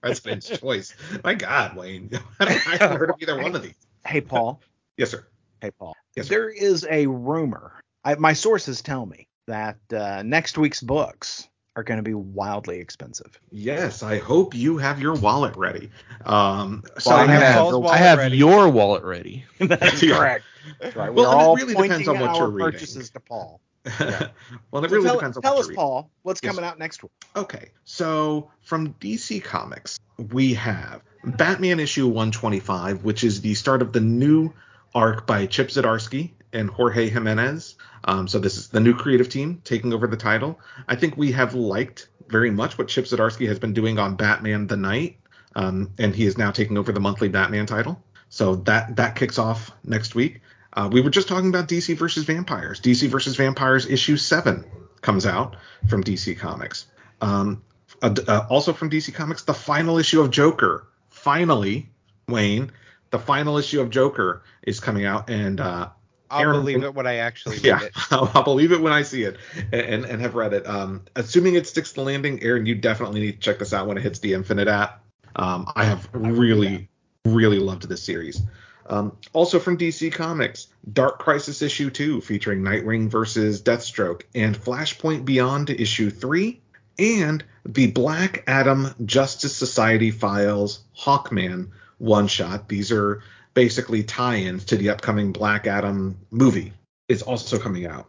President's 0.00 0.48
choice. 0.58 0.94
My 1.22 1.34
God, 1.34 1.76
Wayne. 1.76 2.10
I 2.40 2.52
haven't 2.52 2.96
heard 2.98 3.10
of 3.10 3.16
either 3.20 3.40
one 3.40 3.54
of 3.54 3.62
these. 3.62 3.74
Hey 4.04 4.20
Paul. 4.22 4.60
Yes, 4.96 5.10
sir. 5.10 5.26
Hey 5.60 5.70
Paul. 5.78 5.94
Yes, 6.16 6.28
there 6.28 6.48
is 6.48 6.86
a 6.88 7.06
rumor. 7.06 7.72
I, 8.04 8.14
my 8.16 8.32
sources 8.32 8.82
tell 8.82 9.04
me 9.06 9.28
that 9.46 9.78
uh, 9.94 10.22
next 10.24 10.58
week's 10.58 10.80
books 10.80 11.48
are 11.76 11.82
going 11.84 11.98
to 11.98 12.02
be 12.02 12.14
wildly 12.14 12.78
expensive. 12.80 13.38
Yes, 13.50 14.02
I 14.02 14.18
hope 14.18 14.54
you 14.54 14.78
have 14.78 15.00
your 15.00 15.14
wallet 15.14 15.56
ready. 15.56 15.90
Um, 16.24 16.82
so 16.98 17.10
Well, 17.10 17.18
I 17.20 17.22
I 17.22 17.26
have 17.26 17.42
have, 17.42 17.54
Paul's 17.70 17.90
I 17.90 17.96
have 17.98 18.18
ready. 18.18 18.36
your 18.36 18.68
wallet 18.68 19.04
ready. 19.04 19.44
That's 19.58 20.02
Yeah. 20.02 20.16
correct. 20.16 20.44
That's 20.80 20.96
right. 20.96 21.12
Well, 21.12 21.26
We're 21.30 21.52
and 21.52 21.60
it 21.60 21.62
really 21.64 21.88
depends 21.88 22.08
on 22.08 22.18
what 22.18 22.38
you're 22.38 22.48
reading. 22.48 22.72
purchases 22.72 23.10
to 23.10 23.20
Paul. 23.20 23.60
well, 24.00 24.84
it 24.84 24.90
So 24.90 24.96
really 24.96 25.02
tell, 25.04 25.14
depends 25.16 25.36
on 25.36 25.42
tell 25.42 25.52
what 25.54 25.60
us, 25.60 25.64
you're 25.66 25.68
reading. 25.68 25.76
Paul, 25.76 26.10
what's 26.22 26.40
Yes. 26.42 26.54
coming 26.54 26.68
out 26.68 26.78
next 26.78 27.02
week? 27.02 27.12
Okay, 27.36 27.70
so 27.84 28.50
from 28.62 28.94
DC 28.94 29.42
Comics, 29.42 29.98
we 30.18 30.54
have 30.54 31.02
Batman 31.24 31.80
issue 31.80 32.06
125, 32.06 33.04
which 33.04 33.24
is 33.24 33.40
the 33.40 33.54
start 33.54 33.82
of 33.82 33.92
the 33.92 34.00
new 34.00 34.52
arc 34.94 35.26
by 35.26 35.46
Chip 35.46 35.68
Zdarsky 35.68 36.32
and 36.52 36.68
Jorge 36.68 37.08
Jimenez. 37.08 37.76
Um, 38.04 38.26
so 38.28 38.38
this 38.38 38.56
is 38.56 38.68
the 38.68 38.80
new 38.80 38.94
creative 38.94 39.28
team 39.28 39.60
taking 39.64 39.92
over 39.92 40.06
the 40.06 40.16
title. 40.16 40.58
I 40.88 40.96
think 40.96 41.16
we 41.16 41.32
have 41.32 41.54
liked 41.54 42.08
very 42.28 42.50
much 42.50 42.78
what 42.78 42.88
Chip 42.88 43.04
Zdarsky 43.04 43.46
has 43.48 43.58
been 43.58 43.72
doing 43.72 43.98
on 43.98 44.16
Batman 44.16 44.66
the 44.66 44.76
Knight, 44.76 45.18
um, 45.54 45.90
and 45.98 46.14
he 46.14 46.26
is 46.26 46.38
now 46.38 46.50
taking 46.50 46.78
over 46.78 46.92
the 46.92 47.00
monthly 47.00 47.28
Batman 47.28 47.66
title. 47.66 48.02
So 48.28 48.56
that 48.56 48.96
that 48.96 49.16
kicks 49.16 49.38
off 49.38 49.72
next 49.84 50.14
week. 50.14 50.40
Uh, 50.72 50.88
we 50.90 51.00
were 51.00 51.10
just 51.10 51.28
talking 51.28 51.48
about 51.48 51.68
DC 51.68 51.96
versus 51.96 52.24
Vampires. 52.24 52.80
DC 52.80 53.08
versus 53.08 53.36
Vampires 53.36 53.86
issue 53.86 54.16
seven 54.16 54.64
comes 55.00 55.26
out 55.26 55.56
from 55.88 56.04
DC 56.04 56.38
Comics. 56.38 56.86
Um, 57.20 57.62
uh, 58.02 58.14
uh, 58.28 58.46
also 58.48 58.72
from 58.72 58.88
DC 58.88 59.12
Comics, 59.12 59.42
the 59.42 59.54
final 59.54 59.98
issue 59.98 60.20
of 60.20 60.30
Joker. 60.30 60.86
Finally, 61.08 61.90
Wayne, 62.28 62.70
the 63.10 63.18
final 63.18 63.58
issue 63.58 63.80
of 63.80 63.90
Joker 63.90 64.42
is 64.62 64.80
coming 64.80 65.04
out, 65.04 65.30
and 65.30 65.60
uh, 65.60 65.88
I'll 66.30 66.40
Aaron- 66.40 66.60
believe 66.60 66.84
it 66.84 66.94
when 66.94 67.06
I 67.06 67.16
actually 67.16 67.58
yeah, 67.58 67.82
it. 67.82 67.92
I'll, 68.10 68.30
I'll 68.34 68.44
believe 68.44 68.72
it 68.72 68.80
when 68.80 68.92
I 68.92 69.02
see 69.02 69.24
it 69.24 69.36
and, 69.72 70.04
and 70.04 70.20
have 70.20 70.34
read 70.34 70.52
it. 70.52 70.66
Um, 70.66 71.02
assuming 71.16 71.54
it 71.54 71.66
sticks 71.66 71.92
the 71.92 72.02
landing, 72.02 72.42
Aaron, 72.42 72.66
you 72.66 72.74
definitely 72.74 73.20
need 73.20 73.32
to 73.32 73.38
check 73.38 73.58
this 73.58 73.72
out 73.72 73.86
when 73.86 73.98
it 73.98 74.02
hits 74.02 74.20
the 74.20 74.34
Infinite 74.34 74.68
app. 74.68 75.04
Um, 75.36 75.70
I 75.74 75.84
have 75.84 76.08
really, 76.12 76.88
really 77.24 77.58
loved 77.58 77.88
this 77.88 78.02
series. 78.02 78.42
Um, 78.86 79.16
also 79.32 79.60
from 79.60 79.78
DC 79.78 80.12
Comics, 80.12 80.66
Dark 80.92 81.20
Crisis 81.20 81.62
issue 81.62 81.90
two 81.90 82.20
featuring 82.20 82.62
Nightwing 82.62 83.08
versus 83.08 83.62
Deathstroke, 83.62 84.22
and 84.34 84.56
Flashpoint 84.56 85.24
Beyond 85.24 85.70
issue 85.70 86.10
three, 86.10 86.60
and 86.98 87.44
the 87.64 87.88
Black 87.92 88.42
Adam 88.48 88.92
Justice 89.04 89.54
Society 89.54 90.10
Files 90.10 90.80
Hawkman 90.98 91.70
one 92.00 92.26
shot. 92.26 92.68
These 92.68 92.90
are 92.90 93.22
basically 93.54 94.02
tie-ins 94.02 94.64
to 94.66 94.76
the 94.76 94.88
upcoming 94.90 95.32
Black 95.32 95.66
Adam 95.66 96.18
movie. 96.30 96.72
It's 97.08 97.22
also 97.22 97.58
coming 97.58 97.86
out. 97.86 98.08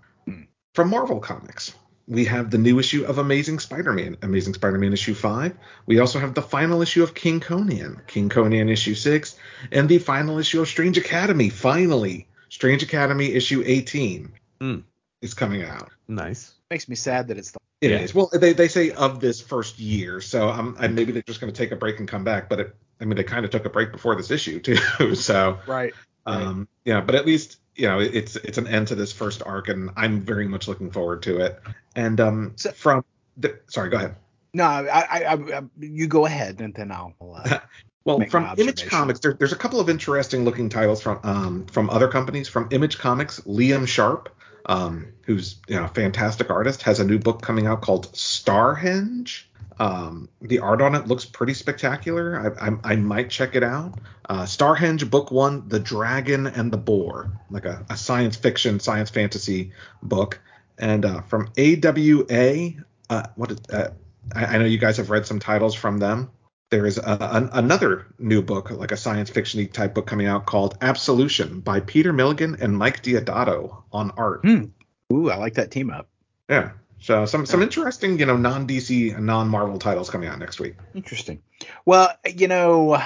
From 0.73 0.89
Marvel 0.89 1.19
Comics, 1.19 1.73
we 2.07 2.23
have 2.25 2.49
the 2.49 2.57
new 2.57 2.79
issue 2.79 3.03
of 3.03 3.17
Amazing 3.17 3.59
Spider-Man, 3.59 4.15
Amazing 4.21 4.53
Spider-Man 4.53 4.93
issue 4.93 5.13
5. 5.13 5.53
We 5.85 5.99
also 5.99 6.17
have 6.19 6.33
the 6.33 6.41
final 6.41 6.81
issue 6.81 7.03
of 7.03 7.13
King 7.13 7.41
Conan, 7.41 8.01
King 8.07 8.29
Conan 8.29 8.69
issue 8.69 8.95
6, 8.95 9.35
and 9.71 9.89
the 9.89 9.97
final 9.97 10.39
issue 10.39 10.61
of 10.61 10.67
Strange 10.69 10.97
Academy, 10.97 11.49
finally. 11.49 12.27
Strange 12.49 12.83
Academy 12.83 13.33
issue 13.33 13.63
18 13.65 14.31
Hmm. 14.61 14.79
is 15.21 15.33
coming 15.33 15.63
out. 15.63 15.89
Nice. 16.07 16.53
Makes 16.69 16.87
me 16.87 16.95
sad 16.95 17.27
that 17.27 17.37
it's 17.37 17.51
the 17.51 17.59
It 17.81 17.91
is 17.91 18.13
Yeah. 18.13 18.21
Well, 18.21 18.29
they, 18.39 18.53
they 18.53 18.67
say 18.69 18.91
of 18.91 19.19
this 19.19 19.41
first 19.41 19.79
year, 19.79 20.21
so 20.21 20.49
um, 20.49 20.77
and 20.79 20.95
maybe 20.95 21.11
they're 21.11 21.23
just 21.27 21.41
going 21.41 21.51
to 21.51 21.57
take 21.57 21.71
a 21.71 21.75
break 21.75 21.99
and 21.99 22.07
come 22.07 22.23
back. 22.23 22.47
But 22.47 22.59
it, 22.61 22.75
I 23.01 23.05
mean, 23.05 23.17
they 23.17 23.23
kind 23.23 23.43
of 23.45 23.51
took 23.51 23.65
a 23.65 23.69
break 23.69 23.91
before 23.91 24.15
this 24.15 24.31
issue 24.31 24.59
too. 24.59 24.77
So 25.15 25.59
right. 25.67 25.93
Right. 26.25 26.41
um, 26.43 26.67
yeah, 26.85 27.01
but 27.01 27.15
at 27.15 27.25
least 27.25 27.59
you 27.75 27.87
know 27.87 27.99
it's 27.99 28.35
it's 28.37 28.57
an 28.57 28.67
end 28.67 28.87
to 28.89 28.95
this 28.95 29.11
first 29.11 29.41
arc, 29.45 29.67
and 29.69 29.89
I'm 29.97 30.21
very 30.21 30.47
much 30.47 30.67
looking 30.67 30.91
forward 30.91 31.23
to 31.23 31.39
it. 31.39 31.59
And 31.95 32.19
um, 32.21 32.53
So- 32.55 32.71
from 32.71 33.03
the, 33.37 33.59
sorry, 33.67 33.89
go 33.89 33.97
ahead. 33.97 34.15
No, 34.53 34.65
I, 34.65 34.83
I, 34.99 35.33
I, 35.33 35.61
you 35.79 36.07
go 36.07 36.25
ahead 36.25 36.59
and 36.59 36.73
then 36.73 36.91
I'll. 36.91 37.15
Uh, 37.21 37.59
Well, 38.03 38.19
from 38.31 38.51
Image. 38.57 38.87
Comics, 38.87 39.19
there, 39.19 39.33
there's 39.33 39.51
a 39.53 39.57
couple 39.57 39.79
of 39.79 39.87
interesting 39.87 40.43
looking 40.43 40.69
titles 40.69 41.03
from 41.03 41.19
um, 41.23 41.65
from 41.67 41.87
other 41.91 42.07
companies. 42.07 42.47
From 42.47 42.67
Image 42.71 42.97
Comics, 42.97 43.41
Liam 43.41 43.87
Sharp, 43.87 44.29
um, 44.65 45.09
who's 45.23 45.57
you 45.67 45.75
know 45.75 45.85
a 45.85 45.87
fantastic 45.87 46.49
artist, 46.49 46.81
has 46.81 46.99
a 46.99 47.03
new 47.05 47.19
book 47.19 47.43
coming 47.43 47.67
out 47.67 47.81
called 47.81 48.11
Starhenge. 48.13 49.43
Um, 49.79 50.29
the 50.41 50.59
art 50.59 50.81
on 50.81 50.95
it 50.95 51.07
looks 51.07 51.25
pretty 51.25 51.53
spectacular. 51.53 52.55
I, 52.59 52.67
I, 52.67 52.71
I 52.83 52.95
might 52.95 53.29
check 53.29 53.55
it 53.55 53.63
out. 53.63 53.99
Uh, 54.29 54.43
Starhenge 54.43 55.09
Book 55.09 55.31
One: 55.31 55.67
The 55.67 55.79
Dragon 55.79 56.47
and 56.47 56.71
the 56.71 56.77
Boar, 56.77 57.31
like 57.49 57.65
a, 57.65 57.85
a 57.89 57.97
science 57.97 58.35
fiction, 58.35 58.79
science 58.79 59.09
fantasy 59.09 59.71
book. 60.03 60.39
And 60.77 61.05
uh, 61.05 61.21
from 61.21 61.51
AWA, 61.57 62.71
uh, 63.09 63.27
what 63.35 63.51
is, 63.51 63.59
uh, 63.71 63.91
I, 64.35 64.45
I 64.45 64.57
know 64.57 64.65
you 64.65 64.77
guys 64.77 64.97
have 64.97 65.09
read 65.09 65.25
some 65.25 65.39
titles 65.39 65.75
from 65.75 65.99
them 65.99 66.31
there 66.71 66.85
is 66.85 66.97
a, 66.97 67.17
an, 67.35 67.49
another 67.51 68.07
new 68.17 68.41
book, 68.41 68.71
like 68.71 68.91
a 68.91 68.97
science 68.97 69.29
fiction 69.29 69.67
type 69.67 69.93
book 69.93 70.07
coming 70.07 70.25
out 70.25 70.45
called 70.45 70.77
Absolution 70.81 71.59
by 71.59 71.81
Peter 71.81 72.13
Milligan 72.13 72.57
and 72.59 72.75
Mike 72.75 73.03
Deodato 73.03 73.83
on 73.91 74.11
art. 74.11 74.39
hmm. 74.43 74.65
Ooh, 75.13 75.29
I 75.29 75.35
like 75.35 75.55
that 75.55 75.69
team 75.69 75.91
up. 75.91 76.07
Yeah. 76.49 76.71
So 77.01 77.25
some 77.25 77.47
some 77.47 77.63
interesting, 77.63 78.19
you 78.19 78.27
know, 78.27 78.37
non 78.37 78.67
DC 78.67 79.15
and 79.15 79.25
non 79.25 79.49
Marvel 79.49 79.79
titles 79.79 80.09
coming 80.09 80.29
out 80.29 80.37
next 80.37 80.59
week. 80.59 80.75
Interesting. 80.93 81.41
Well, 81.85 82.15
you 82.25 82.47
know, 82.47 83.01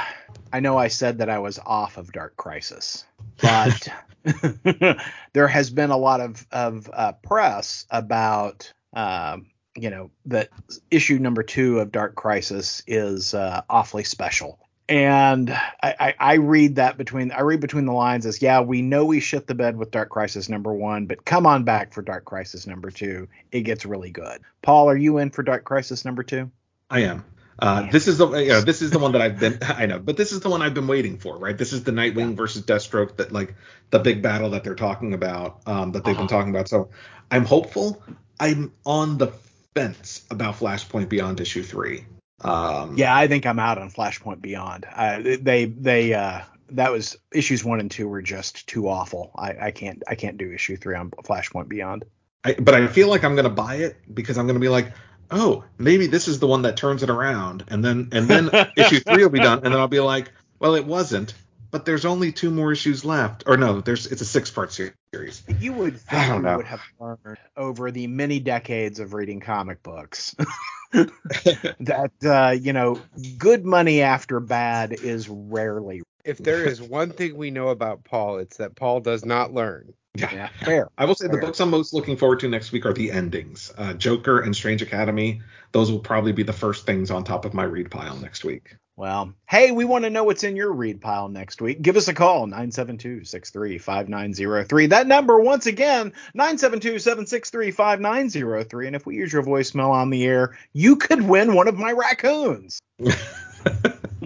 I 0.52 0.60
know 0.60 0.78
I 0.78 0.90
said 0.90 1.18
that 1.20 1.30
I 1.30 1.40
was 1.40 1.60
off 1.66 1.98
of 1.98 2.12
Dark 2.12 2.36
Crisis, 2.36 3.06
but 3.42 3.88
there 5.34 5.48
has 5.48 5.70
been 5.70 5.92
a 5.92 5.98
lot 5.98 6.20
of 6.20 6.46
of 6.52 6.90
uh, 6.92 7.14
press 7.24 7.86
about, 7.90 8.72
um, 8.94 9.48
you 9.78 9.90
know, 9.90 10.12
that 10.26 10.50
issue 10.92 11.18
number 11.18 11.42
two 11.42 11.80
of 11.80 11.94
Dark 11.94 12.16
Crisis 12.16 12.84
is 12.88 13.34
uh, 13.34 13.62
awfully 13.70 14.04
special. 14.04 14.60
And 14.88 15.50
I, 15.50 15.96
I, 16.00 16.14
I 16.20 16.34
read 16.36 16.76
that 16.76 16.98
between 16.98 17.32
I 17.32 17.42
read 17.42 17.60
between 17.60 17.86
the 17.86 17.92
lines 17.94 18.26
as 18.26 18.42
yeah 18.42 18.62
we 18.62 18.82
know 18.84 19.06
we 19.06 19.20
shit 19.20 19.48
the 19.48 19.56
bed 19.56 19.78
with 19.78 19.90
Dark 19.90 20.10
Crisis 20.10 20.48
number 20.48 20.72
one 20.74 21.08
but 21.08 21.26
come 21.26 21.48
on 21.48 21.64
back 21.64 21.94
for 21.94 22.04
Dark 22.04 22.26
Crisis 22.26 22.68
number 22.68 22.92
two 22.92 23.28
it 23.52 23.62
gets 23.62 23.86
really 23.86 24.12
good. 24.12 24.42
Paul, 24.62 24.90
are 24.90 24.98
you 24.98 25.18
in 25.18 25.32
for 25.32 25.42
Dark 25.42 25.64
Crisis 25.64 26.06
number 26.06 26.22
two? 26.24 26.52
I 26.90 27.00
am. 27.02 27.26
Uh, 27.58 27.90
this 27.90 28.08
is 28.08 28.18
the 28.18 28.28
you 28.32 28.50
know, 28.50 28.62
this 28.62 28.82
is 28.82 28.92
the 28.92 29.00
one 29.00 29.14
that 29.14 29.22
I've 29.22 29.40
been 29.40 29.58
I 29.64 29.86
know, 29.88 29.98
but 29.98 30.18
this 30.18 30.32
is 30.32 30.42
the 30.42 30.50
one 30.50 30.62
I've 30.62 30.74
been 30.74 30.88
waiting 30.88 31.18
for, 31.18 31.38
right? 31.38 31.58
This 31.58 31.74
is 31.74 31.84
the 31.84 31.92
Nightwing 31.92 32.36
versus 32.36 32.64
Deathstroke 32.64 33.16
that 33.18 33.32
like 33.32 33.56
the 33.90 34.00
big 34.00 34.22
battle 34.22 34.52
that 34.52 34.64
they're 34.64 34.76
talking 34.76 35.14
about, 35.14 35.62
um, 35.66 35.94
that 35.94 36.04
they've 36.04 36.16
been 36.16 36.26
Uh-huh. 36.26 36.38
talking 36.38 36.50
about. 36.52 36.68
So 36.68 36.90
I'm 37.32 37.46
hopeful. 37.46 38.04
I'm 38.40 38.74
on 38.86 39.18
the 39.18 39.28
fence 39.74 40.26
about 40.30 40.56
Flashpoint 40.60 41.10
Beyond 41.10 41.40
issue 41.40 41.64
three. 41.64 42.06
Um, 42.42 42.98
Yeah, 42.98 43.16
I 43.16 43.28
think 43.28 43.46
I'm 43.46 43.60
out 43.60 43.78
on 43.78 43.90
Flashpoint 43.90 44.42
Beyond. 44.42 44.86
Uh, 44.94 45.22
they 45.42 45.66
they 45.66 46.14
uh, 46.14 46.42
that 46.72 46.92
was 46.92 47.18
issues 47.32 47.64
one 47.64 47.80
and 47.80 47.90
two 47.90 48.08
were 48.08 48.22
just 48.22 48.68
too 48.68 48.88
awful. 48.90 49.32
I, 49.36 49.68
I 49.68 49.72
can't 49.72 50.04
I 50.08 50.16
can't 50.16 50.38
do 50.38 50.52
issue 50.52 50.78
three 50.78 50.96
on 50.96 51.12
Flashpoint 51.12 51.68
Beyond. 51.68 52.06
I, 52.44 52.54
but 52.54 52.76
I 52.76 52.88
feel 52.88 53.08
like 53.08 53.24
I'm 53.24 53.36
gonna 53.36 53.50
buy 53.50 53.76
it 53.76 53.98
because 54.14 54.38
I'm 54.38 54.46
gonna 54.48 54.60
be 54.60 54.70
like, 54.70 54.92
oh, 55.32 55.64
maybe 55.78 56.08
this 56.08 56.28
is 56.28 56.40
the 56.40 56.48
one 56.48 56.64
that 56.64 56.78
turns 56.78 57.02
it 57.04 57.10
around, 57.10 57.64
and 57.70 57.84
then 57.84 58.10
and 58.12 58.28
then 58.28 58.50
issue 58.78 59.00
three 59.00 59.24
will 59.24 59.30
be 59.30 59.40
done, 59.40 59.60
and 59.64 59.74
then 59.74 59.80
I'll 59.80 59.88
be 59.88 60.00
like, 60.00 60.32
well, 60.60 60.76
it 60.76 60.86
wasn't, 60.86 61.34
but 61.76 61.84
there's 61.84 62.06
only 62.06 62.32
two 62.32 62.50
more 62.50 62.72
issues 62.72 63.04
left, 63.04 63.44
or 63.48 63.58
no, 63.58 63.82
there's 63.82 64.08
it's 64.08 64.22
a 64.22 64.26
six 64.26 64.50
part 64.50 64.72
series. 64.72 65.44
You 65.60 65.74
would 65.74 66.00
I 66.10 66.26
don't 66.30 66.38
you 66.38 66.44
know. 66.44 66.56
would 66.56 66.66
have 66.66 66.80
learned 67.02 67.38
over 67.58 67.92
the 67.92 68.08
many 68.08 68.40
decades 68.40 69.02
of 69.02 69.14
reading 69.14 69.42
comic 69.42 69.84
books 69.84 70.34
that 70.94 72.12
uh, 72.24 72.52
you 72.52 72.72
know 72.72 73.02
good 73.38 73.66
money 73.66 74.02
after 74.02 74.40
bad 74.40 74.94
is 74.94 75.28
rarely 75.28 76.02
If 76.24 76.38
there 76.38 76.66
is 76.66 76.82
one 76.82 77.10
thing 77.10 77.36
we 77.36 77.52
know 77.52 77.68
about 77.68 78.06
Paul, 78.06 78.38
it's 78.38 78.56
that 78.56 78.78
Paul 78.78 79.02
does 79.02 79.26
not 79.26 79.54
learn. 79.54 79.94
yeah, 80.16 80.48
fair. 80.64 80.88
I 80.98 81.04
will 81.04 81.16
say 81.16 81.28
the 81.28 81.40
books 81.40 81.60
I'm 81.60 81.72
most 81.72 81.94
looking 81.94 82.16
forward 82.16 82.40
to 82.40 82.48
next 82.48 82.72
week 82.72 82.86
are 82.86 82.94
the 82.94 83.12
endings. 83.12 83.74
Uh, 83.78 83.96
Joker 83.96 84.40
and 84.40 84.56
Strange 84.56 84.82
Academy. 84.82 85.42
Those 85.74 85.92
will 85.92 86.00
probably 86.00 86.32
be 86.32 86.44
the 86.44 86.54
first 86.54 86.86
things 86.86 87.12
on 87.12 87.26
top 87.26 87.44
of 87.44 87.54
my 87.54 87.66
read 87.66 87.92
pile 87.92 88.16
next 88.16 88.46
week. 88.46 88.78
Well, 88.98 89.34
hey, 89.46 89.72
we 89.72 89.84
want 89.84 90.06
to 90.06 90.10
know 90.10 90.24
what's 90.24 90.46
in 90.46 90.56
your 90.56 90.72
read 90.72 91.02
pile 91.02 91.28
next 91.28 91.62
week. 91.62 91.82
Give 91.82 91.98
us 91.98 92.08
a 92.08 92.14
call, 92.14 92.48
972-63-5903. 92.48 94.90
That 94.90 95.06
number, 95.06 95.38
once 95.38 95.66
again, 95.66 96.14
972-763-5903. 96.38 98.88
And 98.88 98.96
if 98.96 99.06
we 99.06 99.18
use 99.18 99.34
your 99.34 99.44
voicemail 99.44 99.90
on 99.90 100.12
the 100.12 100.26
air, 100.26 100.58
you 100.72 100.96
could 100.96 101.22
win 101.22 101.56
one 101.56 101.68
of 101.68 101.76
my 101.76 101.92
raccoons. 101.92 102.80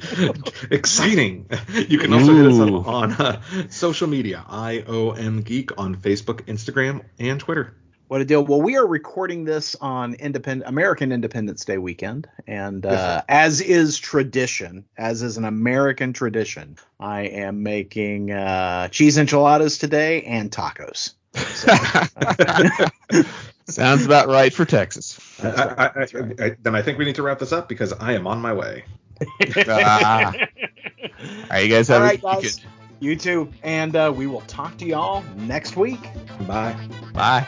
Exciting. 0.71 1.47
You 1.87 1.97
can 1.97 2.13
also 2.13 2.35
hit 2.35 2.45
us 2.45 2.59
Ooh. 2.59 2.77
up 2.77 2.87
on 2.87 3.13
uh, 3.13 3.41
social 3.69 4.07
media, 4.07 4.45
IOM 4.49 5.43
Geek 5.43 5.77
on 5.77 5.95
Facebook, 5.95 6.41
Instagram, 6.43 7.03
and 7.17 7.39
Twitter. 7.39 7.75
What 8.09 8.21
a 8.21 8.25
deal. 8.25 8.43
Well, 8.43 8.59
we 8.59 8.75
are 8.75 8.87
recording 8.87 9.43
this 9.43 9.75
on 9.75 10.15
independent 10.15 10.67
American 10.67 11.11
Independence 11.11 11.63
Day 11.63 11.77
weekend. 11.77 12.27
And 12.47 12.83
uh, 12.83 13.21
as 13.29 13.61
is 13.61 13.99
tradition, 13.99 14.83
as 14.97 15.21
is 15.21 15.37
an 15.37 15.45
American 15.45 16.11
tradition, 16.11 16.77
I 16.99 17.21
am 17.27 17.61
making 17.61 18.31
uh, 18.31 18.87
cheese 18.87 19.19
enchiladas 19.19 19.77
today 19.77 20.23
and 20.23 20.49
tacos. 20.49 21.13
Sounds 23.67 24.07
about 24.07 24.27
right 24.27 24.51
for 24.51 24.65
Texas. 24.65 25.19
That's 25.39 25.59
I- 25.59 25.65
I- 25.65 25.85
I- 25.85 26.19
right. 26.19 26.41
I- 26.41 26.55
then 26.63 26.73
I 26.73 26.81
think 26.81 26.97
we 26.97 27.05
need 27.05 27.13
to 27.13 27.21
wrap 27.21 27.37
this 27.37 27.51
up 27.51 27.69
because 27.69 27.93
I 27.93 28.13
am 28.13 28.25
on 28.25 28.41
my 28.41 28.53
way. 28.53 28.85
Ah. 29.67 30.33
All 30.33 31.27
right, 31.51 31.59
you 31.59 31.69
guys 31.69 31.91
All 31.91 31.99
have 31.99 32.13
a 32.13 32.17
good 32.17 32.23
guys. 32.23 32.59
You 33.01 33.15
too. 33.15 33.53
And 33.61 33.95
uh, 33.95 34.11
we 34.15 34.25
will 34.25 34.41
talk 34.41 34.77
to 34.79 34.85
y'all 34.85 35.23
next 35.35 35.77
week. 35.77 36.01
Bye. 36.47 36.75
Bye. 37.13 37.47